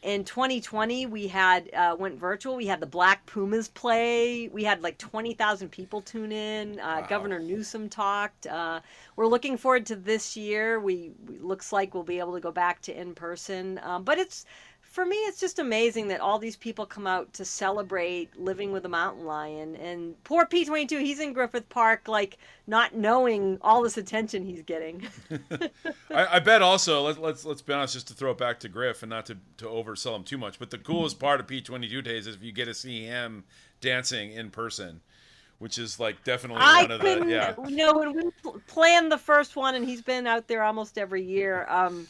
in 0.06 0.24
2020 0.24 1.06
we 1.06 1.26
had 1.26 1.68
uh, 1.74 1.96
went 1.98 2.16
virtual. 2.18 2.56
We 2.56 2.66
had 2.66 2.80
the 2.80 2.86
black 2.86 3.26
pumas 3.26 3.68
play. 3.68 4.48
We 4.48 4.62
had 4.64 4.82
like 4.82 4.98
20000 4.98 5.68
people 5.70 6.00
tune 6.00 6.32
in. 6.32 6.80
Uh, 6.80 7.00
Wow. 7.02 7.06
governor 7.08 7.40
newsom 7.40 7.88
talked. 7.88 8.46
Uh, 8.46 8.80
we're 9.16 9.26
looking 9.26 9.56
forward 9.58 9.84
to 9.86 9.96
this 9.96 10.36
year. 10.36 10.80
We, 10.80 11.12
we 11.26 11.38
looks 11.38 11.72
like 11.72 11.92
we'll 11.94 12.04
be 12.04 12.20
able 12.20 12.34
to 12.34 12.40
go 12.40 12.52
back 12.52 12.80
to 12.82 12.98
in 12.98 13.14
person. 13.14 13.80
Um, 13.82 14.04
but 14.04 14.18
it's 14.18 14.46
for 14.96 15.04
me 15.04 15.16
it's 15.16 15.38
just 15.38 15.58
amazing 15.58 16.08
that 16.08 16.20
all 16.20 16.38
these 16.38 16.56
people 16.56 16.86
come 16.86 17.06
out 17.06 17.30
to 17.34 17.44
celebrate 17.44 18.34
living 18.40 18.72
with 18.72 18.86
a 18.86 18.88
mountain 18.88 19.26
lion 19.26 19.76
and 19.76 20.14
poor 20.24 20.46
p22 20.46 21.00
he's 21.00 21.20
in 21.20 21.34
griffith 21.34 21.68
park 21.68 22.08
like 22.08 22.38
not 22.66 22.94
knowing 22.94 23.58
all 23.60 23.82
this 23.82 23.98
attention 23.98 24.42
he's 24.42 24.62
getting 24.62 25.06
I, 26.10 26.36
I 26.36 26.38
bet 26.38 26.62
also 26.62 27.02
let, 27.02 27.20
let's 27.20 27.44
let's 27.44 27.62
be 27.62 27.72
honest, 27.72 27.94
just 27.94 28.08
to 28.08 28.14
throw 28.14 28.30
it 28.30 28.38
back 28.38 28.60
to 28.60 28.68
Griff 28.68 29.02
and 29.02 29.10
not 29.10 29.26
to, 29.26 29.36
to 29.58 29.66
oversell 29.66 30.16
him 30.16 30.24
too 30.24 30.38
much. 30.38 30.58
But 30.58 30.70
the 30.70 30.78
coolest 30.78 31.18
part 31.18 31.40
of 31.40 31.46
P 31.46 31.60
twenty 31.60 31.88
two 31.88 32.02
days 32.02 32.26
is 32.26 32.34
if 32.34 32.42
you 32.42 32.52
get 32.52 32.66
to 32.66 32.74
see 32.74 33.04
him 33.04 33.44
dancing 33.80 34.32
in 34.32 34.50
person, 34.50 35.00
which 35.58 35.78
is 35.78 36.00
like 36.00 36.24
definitely 36.24 36.62
I 36.62 36.82
one 36.82 36.90
of 36.92 37.00
the 37.00 37.26
yeah. 37.28 37.54
You 37.66 37.76
know, 37.76 37.98
when 37.98 38.12
we 38.16 38.30
pl- 38.42 38.60
planned 38.66 39.10
the 39.10 39.18
first 39.18 39.56
one, 39.56 39.74
and 39.74 39.84
he's 39.84 40.02
been 40.02 40.26
out 40.26 40.48
there 40.48 40.62
almost 40.62 40.98
every 40.98 41.22
year. 41.22 41.66
Um, 41.68 42.08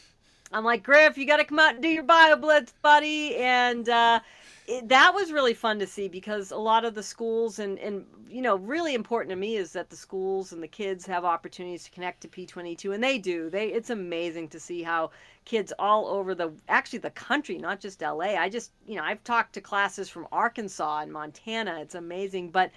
I'm 0.51 0.63
like, 0.63 0.83
Griff, 0.83 1.17
you 1.17 1.25
got 1.25 1.37
to 1.37 1.45
come 1.45 1.59
out 1.59 1.75
and 1.75 1.83
do 1.83 1.89
your 1.89 2.03
bio 2.03 2.35
blitz, 2.35 2.73
buddy. 2.81 3.35
And 3.35 3.87
uh, 3.89 4.19
it, 4.67 4.87
that 4.89 5.13
was 5.13 5.31
really 5.31 5.53
fun 5.53 5.79
to 5.79 5.87
see 5.87 6.07
because 6.07 6.51
a 6.51 6.57
lot 6.57 6.85
of 6.85 6.93
the 6.95 7.03
schools 7.03 7.59
and 7.59 7.77
and 7.79 8.05
you 8.29 8.41
know, 8.41 8.57
really 8.57 8.93
important 8.93 9.29
to 9.29 9.35
me 9.35 9.55
is 9.55 9.71
that 9.73 9.89
the 9.89 9.95
schools 9.95 10.51
and 10.51 10.61
the 10.61 10.67
kids 10.67 11.05
have 11.05 11.23
opportunities 11.23 11.85
to 11.85 11.91
connect 11.91 12.21
to 12.21 12.27
P22, 12.27 12.93
and 12.93 13.03
they 13.03 13.17
do. 13.17 13.49
They 13.49 13.67
it's 13.67 13.89
amazing 13.89 14.49
to 14.49 14.59
see 14.59 14.83
how 14.83 15.11
kids 15.45 15.71
all 15.79 16.07
over 16.07 16.35
the 16.35 16.51
actually 16.67 16.99
the 16.99 17.09
country, 17.11 17.57
not 17.57 17.79
just 17.79 18.01
LA. 18.01 18.35
I 18.35 18.49
just 18.49 18.71
you 18.85 18.95
know 18.95 19.03
I've 19.03 19.23
talked 19.23 19.53
to 19.53 19.61
classes 19.61 20.09
from 20.09 20.27
Arkansas 20.31 20.99
and 20.99 21.11
Montana. 21.11 21.79
It's 21.81 21.95
amazing, 21.95 22.51
but 22.51 22.71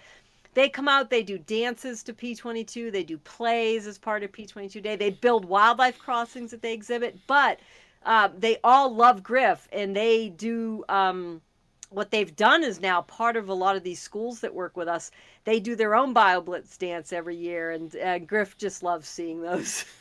they 0.54 0.68
come 0.68 0.88
out 0.88 1.10
they 1.10 1.22
do 1.22 1.38
dances 1.38 2.02
to 2.02 2.12
p22 2.12 2.90
they 2.92 3.04
do 3.04 3.18
plays 3.18 3.86
as 3.86 3.98
part 3.98 4.22
of 4.22 4.32
p22 4.32 4.82
day 4.82 4.96
they 4.96 5.10
build 5.10 5.44
wildlife 5.44 5.98
crossings 5.98 6.50
that 6.50 6.62
they 6.62 6.72
exhibit 6.72 7.18
but 7.26 7.60
uh, 8.06 8.28
they 8.38 8.56
all 8.64 8.94
love 8.94 9.22
griff 9.22 9.68
and 9.72 9.94
they 9.94 10.30
do 10.30 10.84
um, 10.88 11.40
what 11.90 12.10
they've 12.10 12.34
done 12.36 12.62
is 12.62 12.80
now 12.80 13.02
part 13.02 13.36
of 13.36 13.48
a 13.48 13.54
lot 13.54 13.76
of 13.76 13.82
these 13.82 14.00
schools 14.00 14.40
that 14.40 14.54
work 14.54 14.76
with 14.76 14.88
us 14.88 15.10
they 15.44 15.60
do 15.60 15.76
their 15.76 15.94
own 15.94 16.14
bioblitz 16.14 16.78
dance 16.78 17.12
every 17.12 17.36
year 17.36 17.70
and 17.72 17.96
uh, 17.96 18.18
griff 18.18 18.56
just 18.56 18.82
loves 18.82 19.08
seeing 19.08 19.42
those 19.42 19.84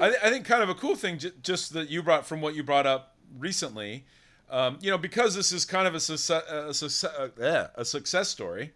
I, 0.00 0.08
th- 0.08 0.20
I 0.22 0.30
think 0.30 0.44
kind 0.44 0.62
of 0.62 0.68
a 0.68 0.74
cool 0.74 0.96
thing, 0.96 1.18
j- 1.18 1.32
just 1.42 1.72
that 1.74 1.90
you 1.90 2.02
brought 2.02 2.26
from 2.26 2.40
what 2.40 2.54
you 2.54 2.62
brought 2.62 2.86
up 2.86 3.16
recently. 3.38 4.04
Um, 4.52 4.76
you 4.82 4.90
know, 4.90 4.98
because 4.98 5.34
this 5.34 5.50
is 5.50 5.64
kind 5.64 5.88
of 5.88 5.94
a 5.94 6.00
success, 6.00 6.44
a, 6.46 6.74
success, 6.74 7.10
uh, 7.40 7.68
a 7.74 7.84
success 7.86 8.28
story. 8.28 8.74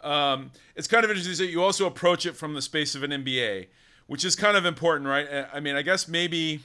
Um, 0.00 0.50
it's 0.74 0.88
kind 0.88 1.04
of 1.04 1.10
interesting 1.10 1.46
that 1.46 1.52
you 1.52 1.62
also 1.62 1.86
approach 1.86 2.26
it 2.26 2.34
from 2.34 2.54
the 2.54 2.60
space 2.60 2.96
of 2.96 3.04
an 3.04 3.12
MBA, 3.12 3.68
which 4.08 4.24
is 4.24 4.34
kind 4.34 4.56
of 4.56 4.66
important, 4.66 5.08
right? 5.08 5.32
Uh, 5.32 5.44
I 5.54 5.60
mean, 5.60 5.76
I 5.76 5.82
guess 5.82 6.08
maybe 6.08 6.60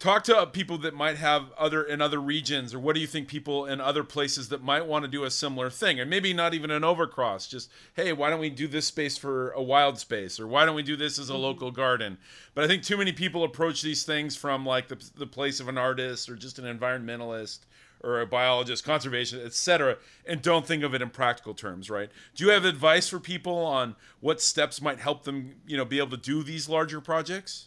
talk 0.00 0.24
to 0.24 0.46
people 0.46 0.78
that 0.78 0.94
might 0.94 1.18
have 1.18 1.52
other 1.58 1.82
in 1.84 2.00
other 2.00 2.18
regions 2.18 2.74
or 2.74 2.80
what 2.80 2.94
do 2.94 3.00
you 3.00 3.06
think 3.06 3.28
people 3.28 3.66
in 3.66 3.80
other 3.82 4.02
places 4.02 4.48
that 4.48 4.62
might 4.62 4.86
want 4.86 5.04
to 5.04 5.10
do 5.10 5.24
a 5.24 5.30
similar 5.30 5.68
thing? 5.70 6.00
And 6.00 6.08
maybe 6.08 6.32
not 6.32 6.54
even 6.54 6.70
an 6.70 6.82
overcross 6.82 7.48
just 7.48 7.70
hey 7.94 8.12
why 8.12 8.30
don't 8.30 8.40
we 8.40 8.50
do 8.50 8.66
this 8.66 8.86
space 8.86 9.16
for 9.16 9.50
a 9.50 9.62
wild 9.62 9.98
space? 9.98 10.40
Or 10.40 10.48
why 10.48 10.64
don't 10.64 10.74
we 10.74 10.82
do 10.82 10.96
this 10.96 11.18
as 11.18 11.28
a 11.28 11.34
mm-hmm. 11.34 11.42
local 11.42 11.70
garden? 11.70 12.18
But 12.54 12.64
i 12.64 12.66
think 12.66 12.82
too 12.82 12.96
many 12.96 13.12
people 13.12 13.44
approach 13.44 13.82
these 13.82 14.02
things 14.02 14.34
from 14.34 14.66
like 14.66 14.88
the, 14.88 14.98
the 15.16 15.26
place 15.26 15.60
of 15.60 15.68
an 15.68 15.78
artist 15.78 16.28
or 16.28 16.34
just 16.34 16.58
an 16.58 16.64
environmentalist 16.64 17.60
or 18.02 18.22
a 18.22 18.26
biologist 18.26 18.82
conservation 18.82 19.38
etc 19.44 19.98
and 20.24 20.40
don't 20.40 20.66
think 20.66 20.82
of 20.82 20.94
it 20.94 21.02
in 21.02 21.10
practical 21.10 21.52
terms 21.52 21.90
right? 21.90 22.10
Do 22.34 22.46
you 22.46 22.50
have 22.52 22.64
advice 22.64 23.10
for 23.10 23.20
people 23.20 23.58
on 23.66 23.96
what 24.20 24.40
steps 24.40 24.80
might 24.80 24.98
help 24.98 25.24
them 25.24 25.56
you 25.66 25.76
know 25.76 25.84
be 25.84 25.98
able 25.98 26.10
to 26.10 26.16
do 26.16 26.42
these 26.42 26.70
larger 26.70 27.02
projects 27.02 27.66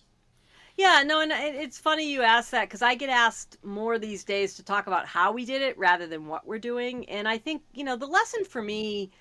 Yeah, 0.75 1.03
no, 1.05 1.21
and 1.21 1.31
it's 1.31 1.77
funny 1.77 2.09
you 2.11 2.23
ask 2.23 2.49
that 2.49 2.67
because 2.67 2.81
I 2.81 2.95
get 2.95 3.09
asked 3.09 3.57
more 3.63 3.99
these 3.99 4.23
days 4.23 4.55
to 4.55 4.63
talk 4.63 4.87
about 4.87 5.05
how 5.05 5.31
we 5.31 5.45
did 5.45 5.61
it 5.61 5.77
rather 5.77 6.07
than 6.07 6.25
what 6.27 6.47
we're 6.47 6.57
doing. 6.59 7.07
And 7.09 7.27
I 7.27 7.37
think, 7.37 7.61
you 7.73 7.83
know, 7.83 7.95
the 7.95 8.07
lesson 8.07 8.43
for 8.43 8.61
me, 8.61 9.11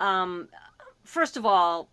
um, 0.00 0.48
first 1.04 1.36
of 1.36 1.46
all, 1.46 1.88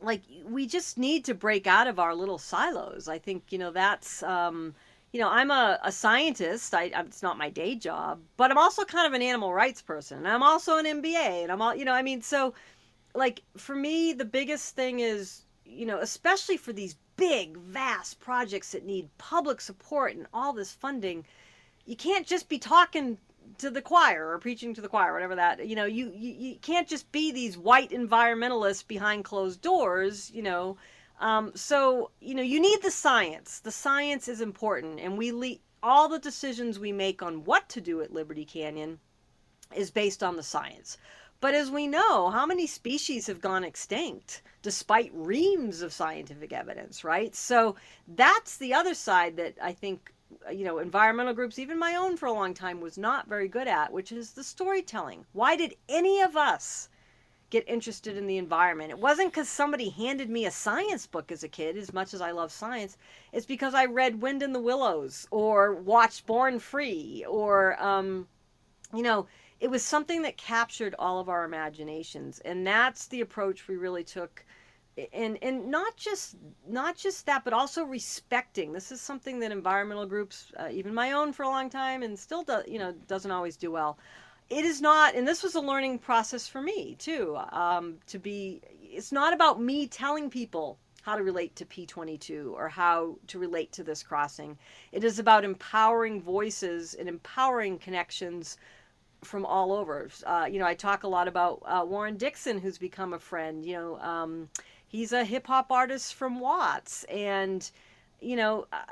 like 0.00 0.22
we 0.46 0.66
just 0.66 0.98
need 0.98 1.24
to 1.26 1.34
break 1.34 1.66
out 1.66 1.86
of 1.88 1.98
our 1.98 2.14
little 2.14 2.38
silos. 2.38 3.08
I 3.08 3.18
think, 3.18 3.52
you 3.52 3.58
know, 3.58 3.70
that's, 3.72 4.22
um, 4.22 4.74
you 5.12 5.20
know, 5.20 5.28
I'm 5.30 5.50
a, 5.50 5.78
a 5.84 5.92
scientist. 5.92 6.74
I, 6.74 6.84
it's 6.96 7.22
not 7.22 7.38
my 7.38 7.50
day 7.50 7.74
job, 7.76 8.20
but 8.36 8.50
I'm 8.50 8.58
also 8.58 8.84
kind 8.84 9.06
of 9.06 9.14
an 9.14 9.22
animal 9.22 9.54
rights 9.54 9.82
person. 9.82 10.26
I'm 10.26 10.42
also 10.42 10.78
an 10.78 10.86
MBA. 10.86 11.44
And 11.44 11.52
I'm 11.52 11.62
all, 11.62 11.74
you 11.74 11.84
know, 11.86 11.94
I 11.94 12.02
mean, 12.02 12.22
so 12.22 12.54
like 13.14 13.42
for 13.56 13.74
me, 13.74 14.12
the 14.12 14.24
biggest 14.24 14.74
thing 14.76 15.00
is, 15.00 15.42
you 15.64 15.86
know, 15.86 15.98
especially 15.98 16.56
for 16.56 16.72
these 16.72 16.96
big, 17.20 17.58
vast 17.58 18.18
projects 18.18 18.72
that 18.72 18.86
need 18.86 19.06
public 19.18 19.60
support 19.60 20.16
and 20.16 20.26
all 20.32 20.54
this 20.54 20.72
funding, 20.72 21.22
you 21.84 21.94
can't 21.94 22.26
just 22.26 22.48
be 22.48 22.58
talking 22.58 23.18
to 23.58 23.68
the 23.68 23.82
choir 23.82 24.30
or 24.30 24.38
preaching 24.38 24.72
to 24.72 24.80
the 24.80 24.88
choir, 24.88 25.12
whatever 25.12 25.34
that. 25.34 25.66
You 25.68 25.76
know, 25.76 25.84
you 25.84 26.10
you, 26.16 26.32
you 26.32 26.56
can't 26.56 26.88
just 26.88 27.12
be 27.12 27.30
these 27.30 27.58
white 27.58 27.90
environmentalists 27.90 28.86
behind 28.86 29.24
closed 29.24 29.60
doors. 29.60 30.30
You 30.30 30.42
know, 30.42 30.76
um, 31.20 31.52
so 31.54 32.10
you 32.20 32.34
know 32.34 32.42
you 32.42 32.58
need 32.58 32.80
the 32.82 32.90
science. 32.90 33.60
The 33.60 33.70
science 33.70 34.26
is 34.26 34.40
important, 34.40 34.98
and 34.98 35.18
we 35.18 35.30
le- 35.30 35.62
all 35.82 36.08
the 36.08 36.18
decisions 36.18 36.78
we 36.78 36.92
make 36.92 37.22
on 37.22 37.44
what 37.44 37.68
to 37.68 37.82
do 37.82 38.00
at 38.00 38.14
Liberty 38.14 38.46
Canyon 38.46 38.98
is 39.76 39.90
based 39.90 40.22
on 40.22 40.36
the 40.36 40.42
science. 40.42 40.96
But 41.40 41.54
as 41.54 41.70
we 41.70 41.86
know, 41.86 42.28
how 42.30 42.44
many 42.44 42.66
species 42.66 43.26
have 43.26 43.40
gone 43.40 43.64
extinct 43.64 44.42
despite 44.62 45.10
reams 45.14 45.80
of 45.80 45.92
scientific 45.92 46.52
evidence, 46.52 47.02
right? 47.02 47.34
So 47.34 47.76
that's 48.06 48.58
the 48.58 48.74
other 48.74 48.92
side 48.92 49.36
that 49.38 49.54
I 49.62 49.72
think, 49.72 50.12
you 50.52 50.64
know, 50.64 50.78
environmental 50.78 51.32
groups, 51.32 51.58
even 51.58 51.78
my 51.78 51.96
own 51.96 52.18
for 52.18 52.26
a 52.26 52.32
long 52.32 52.52
time, 52.52 52.80
was 52.80 52.98
not 52.98 53.26
very 53.26 53.48
good 53.48 53.68
at, 53.68 53.90
which 53.90 54.12
is 54.12 54.32
the 54.32 54.44
storytelling. 54.44 55.24
Why 55.32 55.56
did 55.56 55.76
any 55.88 56.20
of 56.20 56.36
us 56.36 56.90
get 57.48 57.66
interested 57.66 58.18
in 58.18 58.26
the 58.26 58.36
environment? 58.36 58.90
It 58.90 58.98
wasn't 58.98 59.32
because 59.32 59.48
somebody 59.48 59.88
handed 59.88 60.28
me 60.28 60.44
a 60.44 60.50
science 60.50 61.06
book 61.06 61.32
as 61.32 61.42
a 61.42 61.48
kid, 61.48 61.78
as 61.78 61.94
much 61.94 62.12
as 62.12 62.20
I 62.20 62.32
love 62.32 62.52
science. 62.52 62.98
It's 63.32 63.46
because 63.46 63.72
I 63.72 63.86
read 63.86 64.20
Wind 64.20 64.42
in 64.42 64.52
the 64.52 64.60
Willows 64.60 65.26
or 65.30 65.74
watched 65.74 66.26
Born 66.26 66.58
Free 66.58 67.24
or, 67.26 67.82
um, 67.82 68.28
you 68.94 69.02
know, 69.02 69.26
it 69.60 69.70
was 69.70 69.82
something 69.82 70.22
that 70.22 70.38
captured 70.38 70.94
all 70.98 71.20
of 71.20 71.28
our 71.28 71.44
imaginations 71.44 72.40
and 72.40 72.66
that's 72.66 73.06
the 73.06 73.20
approach 73.20 73.68
we 73.68 73.76
really 73.76 74.04
took. 74.04 74.44
And 75.12 75.38
and 75.42 75.70
not 75.70 75.96
just 75.96 76.36
not 76.66 76.96
just 76.96 77.26
that 77.26 77.44
but 77.44 77.52
also 77.52 77.84
respecting. 77.84 78.72
This 78.72 78.90
is 78.90 79.00
something 79.00 79.38
that 79.40 79.52
environmental 79.52 80.06
groups 80.06 80.50
uh, 80.58 80.68
even 80.70 80.92
my 80.94 81.12
own 81.12 81.32
for 81.32 81.44
a 81.44 81.48
long 81.48 81.70
time 81.70 82.02
and 82.02 82.18
still 82.18 82.42
do, 82.42 82.62
you 82.66 82.78
know 82.78 82.92
doesn't 83.06 83.30
always 83.30 83.56
do 83.56 83.70
well. 83.70 83.98
It 84.48 84.64
is 84.64 84.80
not 84.80 85.14
and 85.14 85.28
this 85.28 85.42
was 85.42 85.54
a 85.54 85.60
learning 85.60 85.98
process 86.00 86.48
for 86.48 86.60
me 86.62 86.96
too 86.98 87.38
um, 87.52 87.98
to 88.06 88.18
be 88.18 88.62
it's 88.82 89.12
not 89.12 89.32
about 89.32 89.60
me 89.60 89.86
telling 89.86 90.30
people 90.30 90.78
how 91.02 91.16
to 91.16 91.22
relate 91.22 91.54
to 91.56 91.64
p22 91.64 92.52
or 92.52 92.68
how 92.68 93.16
to 93.26 93.38
relate 93.38 93.72
to 93.72 93.84
this 93.84 94.02
crossing. 94.02 94.58
It 94.92 95.04
is 95.04 95.18
about 95.18 95.44
empowering 95.44 96.20
voices 96.20 96.94
and 96.94 97.08
empowering 97.08 97.78
connections 97.78 98.56
from 99.22 99.44
all 99.44 99.72
over. 99.72 100.08
Uh, 100.24 100.48
you 100.50 100.58
know, 100.58 100.66
I 100.66 100.74
talk 100.74 101.02
a 101.04 101.08
lot 101.08 101.28
about 101.28 101.62
uh, 101.64 101.84
Warren 101.86 102.16
Dixon, 102.16 102.58
who's 102.58 102.78
become 102.78 103.12
a 103.12 103.18
friend. 103.18 103.64
You 103.64 103.74
know, 103.74 103.98
um, 104.00 104.48
he's 104.88 105.12
a 105.12 105.24
hip 105.24 105.46
hop 105.46 105.70
artist 105.70 106.14
from 106.14 106.40
Watts, 106.40 107.04
and 107.04 107.68
you 108.20 108.36
know, 108.36 108.66
uh, 108.72 108.82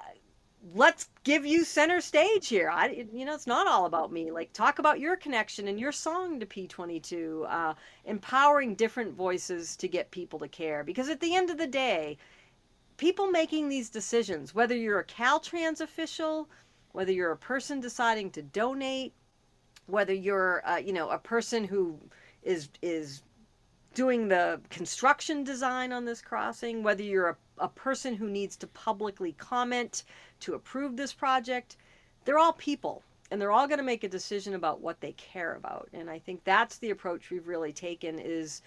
let's 0.74 1.08
give 1.24 1.46
you 1.46 1.64
center 1.64 2.00
stage 2.00 2.48
here. 2.48 2.70
I, 2.70 3.06
you 3.12 3.24
know, 3.24 3.34
it's 3.34 3.46
not 3.46 3.66
all 3.66 3.86
about 3.86 4.12
me. 4.12 4.30
Like, 4.30 4.52
talk 4.52 4.78
about 4.78 5.00
your 5.00 5.16
connection 5.16 5.68
and 5.68 5.78
your 5.78 5.92
song 5.92 6.40
to 6.40 6.46
P22, 6.46 7.46
uh, 7.48 7.74
empowering 8.04 8.74
different 8.74 9.14
voices 9.14 9.76
to 9.76 9.88
get 9.88 10.10
people 10.10 10.38
to 10.40 10.48
care. 10.48 10.84
Because 10.84 11.08
at 11.08 11.20
the 11.20 11.34
end 11.34 11.50
of 11.50 11.58
the 11.58 11.66
day, 11.66 12.18
people 12.96 13.28
making 13.28 13.68
these 13.68 13.88
decisions, 13.90 14.54
whether 14.54 14.74
you're 14.74 14.98
a 14.98 15.04
Caltrans 15.04 15.80
official, 15.80 16.48
whether 16.92 17.12
you're 17.12 17.32
a 17.32 17.36
person 17.36 17.80
deciding 17.80 18.30
to 18.32 18.42
donate, 18.42 19.14
whether 19.88 20.12
you're 20.12 20.62
uh, 20.66 20.76
you 20.76 20.92
know 20.92 21.08
a 21.10 21.18
person 21.18 21.64
who 21.64 21.98
is 22.42 22.68
is 22.82 23.22
doing 23.94 24.28
the 24.28 24.60
construction 24.70 25.42
design 25.42 25.92
on 25.92 26.04
this 26.04 26.20
crossing 26.20 26.82
whether 26.82 27.02
you're 27.02 27.30
a, 27.30 27.36
a 27.64 27.68
person 27.68 28.14
who 28.14 28.28
needs 28.28 28.56
to 28.56 28.66
publicly 28.68 29.32
comment 29.32 30.04
to 30.40 30.54
approve 30.54 30.96
this 30.96 31.12
project 31.12 31.76
they're 32.24 32.38
all 32.38 32.52
people 32.52 33.02
and 33.30 33.40
they're 33.40 33.52
all 33.52 33.66
going 33.66 33.78
to 33.78 33.84
make 33.84 34.04
a 34.04 34.08
decision 34.08 34.54
about 34.54 34.80
what 34.80 35.00
they 35.00 35.12
care 35.12 35.54
about. 35.54 35.88
And 35.92 36.08
I 36.08 36.18
think 36.18 36.44
that's 36.44 36.78
the 36.78 36.90
approach 36.90 37.30
we've 37.30 37.48
really 37.48 37.72
taken 37.72 38.18
is 38.18 38.62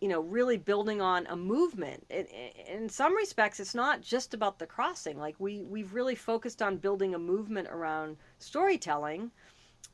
you 0.00 0.08
know 0.08 0.20
really 0.20 0.58
building 0.58 1.00
on 1.00 1.26
a 1.28 1.36
movement 1.36 2.04
in, 2.10 2.26
in 2.68 2.86
some 2.86 3.16
respects 3.16 3.58
it's 3.60 3.74
not 3.74 4.02
just 4.02 4.34
about 4.34 4.58
the 4.58 4.66
crossing 4.66 5.18
like 5.18 5.34
we 5.38 5.62
we've 5.62 5.94
really 5.94 6.14
focused 6.14 6.60
on 6.60 6.76
building 6.76 7.14
a 7.14 7.18
movement 7.18 7.66
around 7.68 8.18
storytelling 8.38 9.30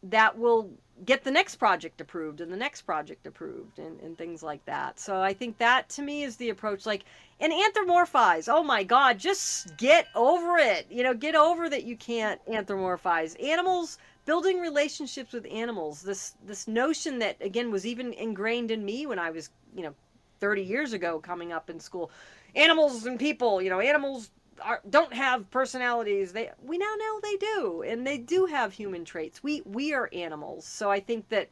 that 0.03 0.37
will 0.39 0.71
get 1.05 1.25
the 1.25 1.31
next 1.31 1.57
project 1.57 2.01
approved 2.01 2.41
and 2.41 2.53
the 2.53 2.57
next 2.57 2.83
project 2.83 3.27
approved 3.27 3.79
and, 3.79 3.99
and 4.01 4.17
things 4.17 4.43
like 4.43 4.65
that. 4.67 5.01
So 5.01 5.21
i 5.21 5.33
think 5.33 5.59
that 5.59 5.89
to 5.91 6.03
me 6.03 6.23
is 6.23 6.37
the 6.37 6.51
approach 6.51 6.87
like 6.87 7.05
and 7.41 7.53
anthropomorphize. 7.53 8.49
Oh 8.49 8.63
my 8.63 8.83
god 8.85 9.19
just 9.19 9.77
get 9.77 10.07
over 10.15 10.59
it. 10.59 10.87
You 10.91 11.03
know 11.03 11.15
get 11.15 11.35
over 11.35 11.69
that 11.69 11.85
you 11.85 11.97
can't 11.97 12.41
anthropomorphize. 12.47 13.43
Animals 13.43 13.99
building 14.25 14.61
relationships 14.61 15.33
with 15.33 15.47
animals. 15.51 16.03
This 16.03 16.35
this 16.47 16.69
notion 16.69 17.19
that 17.21 17.37
again 17.41 17.71
was 17.71 17.87
even 17.87 18.13
ingrained 18.13 18.71
in 18.71 18.85
me 18.85 19.07
when 19.07 19.19
i 19.19 19.31
was 19.31 19.51
you 19.75 19.83
know 19.83 19.95
30 20.41 20.63
years 20.63 20.93
ago 20.93 21.19
coming 21.19 21.53
up 21.53 21.71
in 21.71 21.81
school. 21.81 22.11
Animals 22.55 23.07
and 23.07 23.19
people 23.19 23.61
you 23.61 23.71
know 23.71 23.81
animals 23.81 24.31
are, 24.61 24.81
don't 24.89 25.13
have 25.15 25.51
personalities. 25.51 26.33
They 26.33 26.51
we 26.63 26.79
now 26.79 26.95
know 26.99 27.21
they 27.23 27.37
do 27.37 27.83
and 27.87 28.07
they 28.07 28.19
do 28.19 28.47
have 28.47 28.73
human 28.73 29.05
traits. 29.05 29.43
We 29.43 29.63
we 29.65 29.95
are 29.95 30.09
animals 30.13 30.67
so 30.67 30.91
i 30.91 31.01
think 31.01 31.29
that 31.29 31.49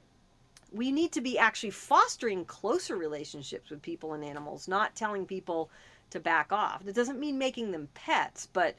we 0.73 0.93
need 0.93 1.13
to 1.13 1.21
be 1.21 1.39
actually 1.39 1.71
fostering 1.71 2.45
closer 2.45 2.97
relationships 2.97 3.71
with 3.71 3.83
people 3.83 4.13
and 4.15 4.25
animals 4.25 4.69
not 4.69 4.95
telling 4.95 5.27
people 5.27 5.69
to 6.11 6.21
back 6.21 6.53
off. 6.53 6.85
That 6.85 6.95
doesn't 6.95 7.19
mean 7.19 7.39
making 7.39 7.73
them 7.73 7.89
pets 7.95 8.49
but 8.53 8.77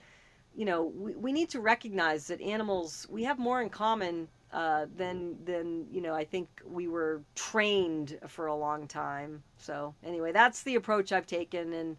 you 0.56 0.66
know 0.66 0.84
we, 0.84 1.16
we 1.16 1.32
need 1.32 1.50
to 1.50 1.60
recognize 1.60 2.28
that 2.28 2.42
animals 2.42 3.08
we 3.10 3.24
have 3.24 3.40
more 3.40 3.62
in 3.62 3.70
common 3.70 4.28
uh, 4.54 4.86
than 4.98 5.38
than 5.46 5.88
you 5.92 6.02
know 6.02 6.14
I 6.14 6.26
think 6.26 6.50
we 6.66 6.88
were 6.88 7.22
trained 7.36 8.20
for 8.28 8.48
a 8.48 8.56
long 8.56 8.88
time. 8.88 9.44
So 9.58 9.96
anyway, 10.04 10.32
that's 10.32 10.64
the 10.64 10.76
approach 10.76 11.12
I've 11.12 11.28
taken, 11.28 11.74
and 11.74 11.98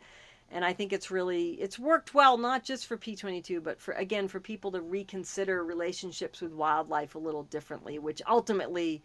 and 0.53 0.65
I 0.65 0.73
think 0.73 0.93
it's 0.93 1.11
really 1.11 1.51
it's 1.53 1.79
worked 1.79 2.15
well 2.15 2.37
not 2.39 2.65
just 2.65 2.87
for 2.87 2.97
P22, 2.97 3.63
but 3.63 3.81
for 3.81 3.93
again 3.95 4.29
for 4.29 4.41
people 4.41 4.73
to 4.73 4.81
reconsider 4.81 5.65
relationships 5.65 6.41
with 6.41 6.53
wildlife 6.53 7.15
a 7.15 7.19
little 7.19 7.45
differently, 7.45 7.99
which 7.99 8.23
ultimately 8.29 9.03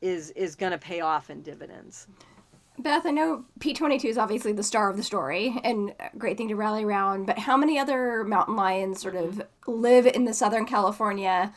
is 0.00 0.30
is 0.30 0.54
going 0.54 0.72
to 0.72 0.78
pay 0.78 1.00
off 1.00 1.30
in 1.30 1.42
dividends. 1.42 2.06
Beth, 2.78 3.04
I 3.04 3.10
know 3.10 3.44
P22 3.60 4.06
is 4.06 4.18
obviously 4.18 4.52
the 4.52 4.62
star 4.62 4.88
of 4.88 4.96
the 4.96 5.02
story 5.02 5.54
and 5.62 5.94
a 6.00 6.16
great 6.16 6.38
thing 6.38 6.48
to 6.48 6.56
rally 6.56 6.84
around, 6.84 7.26
but 7.26 7.38
how 7.38 7.56
many 7.56 7.78
other 7.78 8.24
mountain 8.24 8.56
lions 8.56 9.00
sort 9.00 9.14
of 9.14 9.42
live 9.66 10.06
in 10.06 10.24
the 10.24 10.32
Southern 10.32 10.64
California 10.64 11.52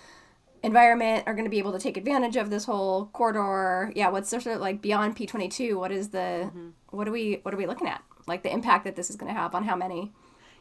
environment 0.61 1.23
are 1.25 1.33
going 1.33 1.45
to 1.45 1.49
be 1.49 1.59
able 1.59 1.71
to 1.71 1.79
take 1.79 1.95
advantage 1.95 2.35
of 2.35 2.49
this 2.49 2.65
whole 2.65 3.05
corridor? 3.07 3.93
Yeah, 3.95 4.09
what's 4.09 4.29
sort 4.29 4.45
of 4.45 4.59
like 4.59 4.81
beyond 4.81 5.15
P22? 5.15 5.79
What 5.79 5.91
is 5.91 6.09
the 6.09 6.49
mm-hmm. 6.49 6.69
what 6.89 7.07
are 7.07 7.11
we 7.11 7.39
what 7.43 7.53
are 7.53 7.57
we 7.57 7.65
looking 7.65 7.87
at? 7.87 8.03
Like 8.27 8.43
the 8.43 8.51
impact 8.51 8.85
that 8.85 8.95
this 8.95 9.09
is 9.09 9.15
going 9.15 9.33
to 9.33 9.39
have 9.39 9.55
on 9.55 9.63
how 9.63 9.75
many? 9.75 10.11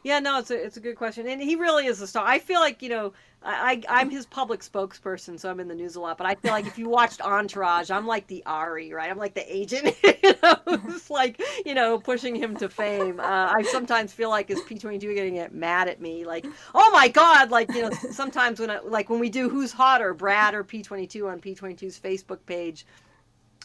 Yeah, 0.05 0.19
no, 0.19 0.37
it's 0.37 0.51
a 0.51 0.63
it's 0.63 0.77
a 0.77 0.79
good 0.79 0.97
question, 0.97 1.27
and 1.27 1.41
he 1.41 1.55
really 1.55 1.87
is 1.87 1.99
a 1.99 2.05
star. 2.05 2.23
I 2.23 2.37
feel 2.37 2.59
like 2.59 2.83
you 2.83 2.89
know, 2.89 3.13
I, 3.41 3.81
I 3.87 4.01
I'm 4.01 4.11
his 4.11 4.27
public 4.27 4.59
spokesperson, 4.59 5.39
so 5.39 5.49
I'm 5.49 5.59
in 5.59 5.67
the 5.67 5.73
news 5.73 5.95
a 5.95 5.99
lot. 5.99 6.19
But 6.19 6.27
I 6.27 6.35
feel 6.35 6.51
like 6.51 6.67
if 6.67 6.77
you 6.77 6.87
watched 6.87 7.21
Entourage, 7.21 7.89
I'm 7.89 8.05
like 8.05 8.27
the 8.27 8.43
Ari, 8.45 8.93
right? 8.93 9.09
I'm 9.09 9.17
like 9.17 9.33
the 9.33 9.51
agent, 9.51 9.95
you 10.23 10.35
know, 10.43 10.77
who's 10.77 11.09
like 11.09 11.41
you 11.65 11.73
know 11.73 11.97
pushing 11.97 12.35
him 12.35 12.55
to 12.57 12.69
fame. 12.69 13.19
Uh, 13.19 13.51
I 13.57 13.63
sometimes 13.63 14.13
feel 14.13 14.29
like 14.29 14.51
is 14.51 14.61
P22 14.61 15.15
getting 15.15 15.33
get 15.33 15.55
mad 15.55 15.87
at 15.87 15.99
me, 15.99 16.23
like 16.23 16.45
oh 16.75 16.91
my 16.93 17.07
god, 17.07 17.49
like 17.49 17.73
you 17.73 17.81
know, 17.81 17.89
sometimes 18.11 18.59
when 18.59 18.69
I, 18.69 18.81
like 18.81 19.09
when 19.09 19.19
we 19.19 19.31
do 19.31 19.49
who's 19.49 19.71
hotter, 19.71 20.13
Brad 20.13 20.53
or 20.53 20.63
P22 20.63 21.27
on 21.27 21.41
P22's 21.41 21.99
Facebook 21.99 22.45
page, 22.45 22.85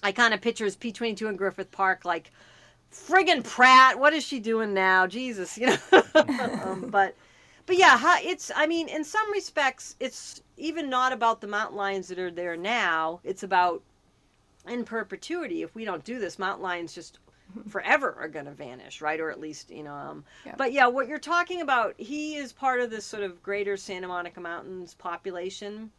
I 0.02 0.10
kind 0.10 0.32
of 0.32 0.40
picture 0.40 0.64
as 0.64 0.74
P22 0.74 1.28
in 1.28 1.36
Griffith 1.36 1.70
Park, 1.70 2.06
like 2.06 2.32
friggin' 2.92 3.44
Pratt, 3.44 3.98
what 3.98 4.12
is 4.12 4.24
she 4.24 4.40
doing 4.40 4.74
now? 4.74 5.06
Jesus, 5.06 5.56
you 5.56 5.66
know. 5.66 6.02
um, 6.64 6.86
but, 6.90 7.14
but 7.66 7.76
yeah, 7.76 8.18
it's. 8.22 8.50
I 8.54 8.66
mean, 8.66 8.88
in 8.88 9.04
some 9.04 9.30
respects, 9.32 9.96
it's 10.00 10.42
even 10.56 10.90
not 10.90 11.12
about 11.12 11.40
the 11.40 11.46
mountain 11.46 11.76
lions 11.76 12.08
that 12.08 12.18
are 12.18 12.30
there 12.30 12.56
now. 12.56 13.20
It's 13.24 13.42
about 13.42 13.82
in 14.66 14.84
perpetuity. 14.84 15.62
If 15.62 15.74
we 15.74 15.84
don't 15.84 16.04
do 16.04 16.18
this, 16.18 16.38
mountain 16.38 16.62
lions 16.62 16.94
just 16.94 17.18
forever 17.68 18.16
are 18.18 18.28
going 18.28 18.46
to 18.46 18.52
vanish, 18.52 19.00
right? 19.00 19.20
Or 19.20 19.30
at 19.30 19.40
least, 19.40 19.70
you 19.70 19.82
know. 19.82 19.94
Um, 19.94 20.24
Yeah. 20.44 20.54
But 20.56 20.72
yeah, 20.72 20.86
what 20.86 21.08
you're 21.08 21.18
talking 21.18 21.60
about, 21.60 21.94
he 21.98 22.36
is 22.36 22.52
part 22.52 22.80
of 22.80 22.90
this 22.90 23.04
sort 23.04 23.22
of 23.22 23.42
greater 23.42 23.76
Santa 23.76 24.08
Monica 24.08 24.40
Mountains 24.40 24.94
population 24.94 25.90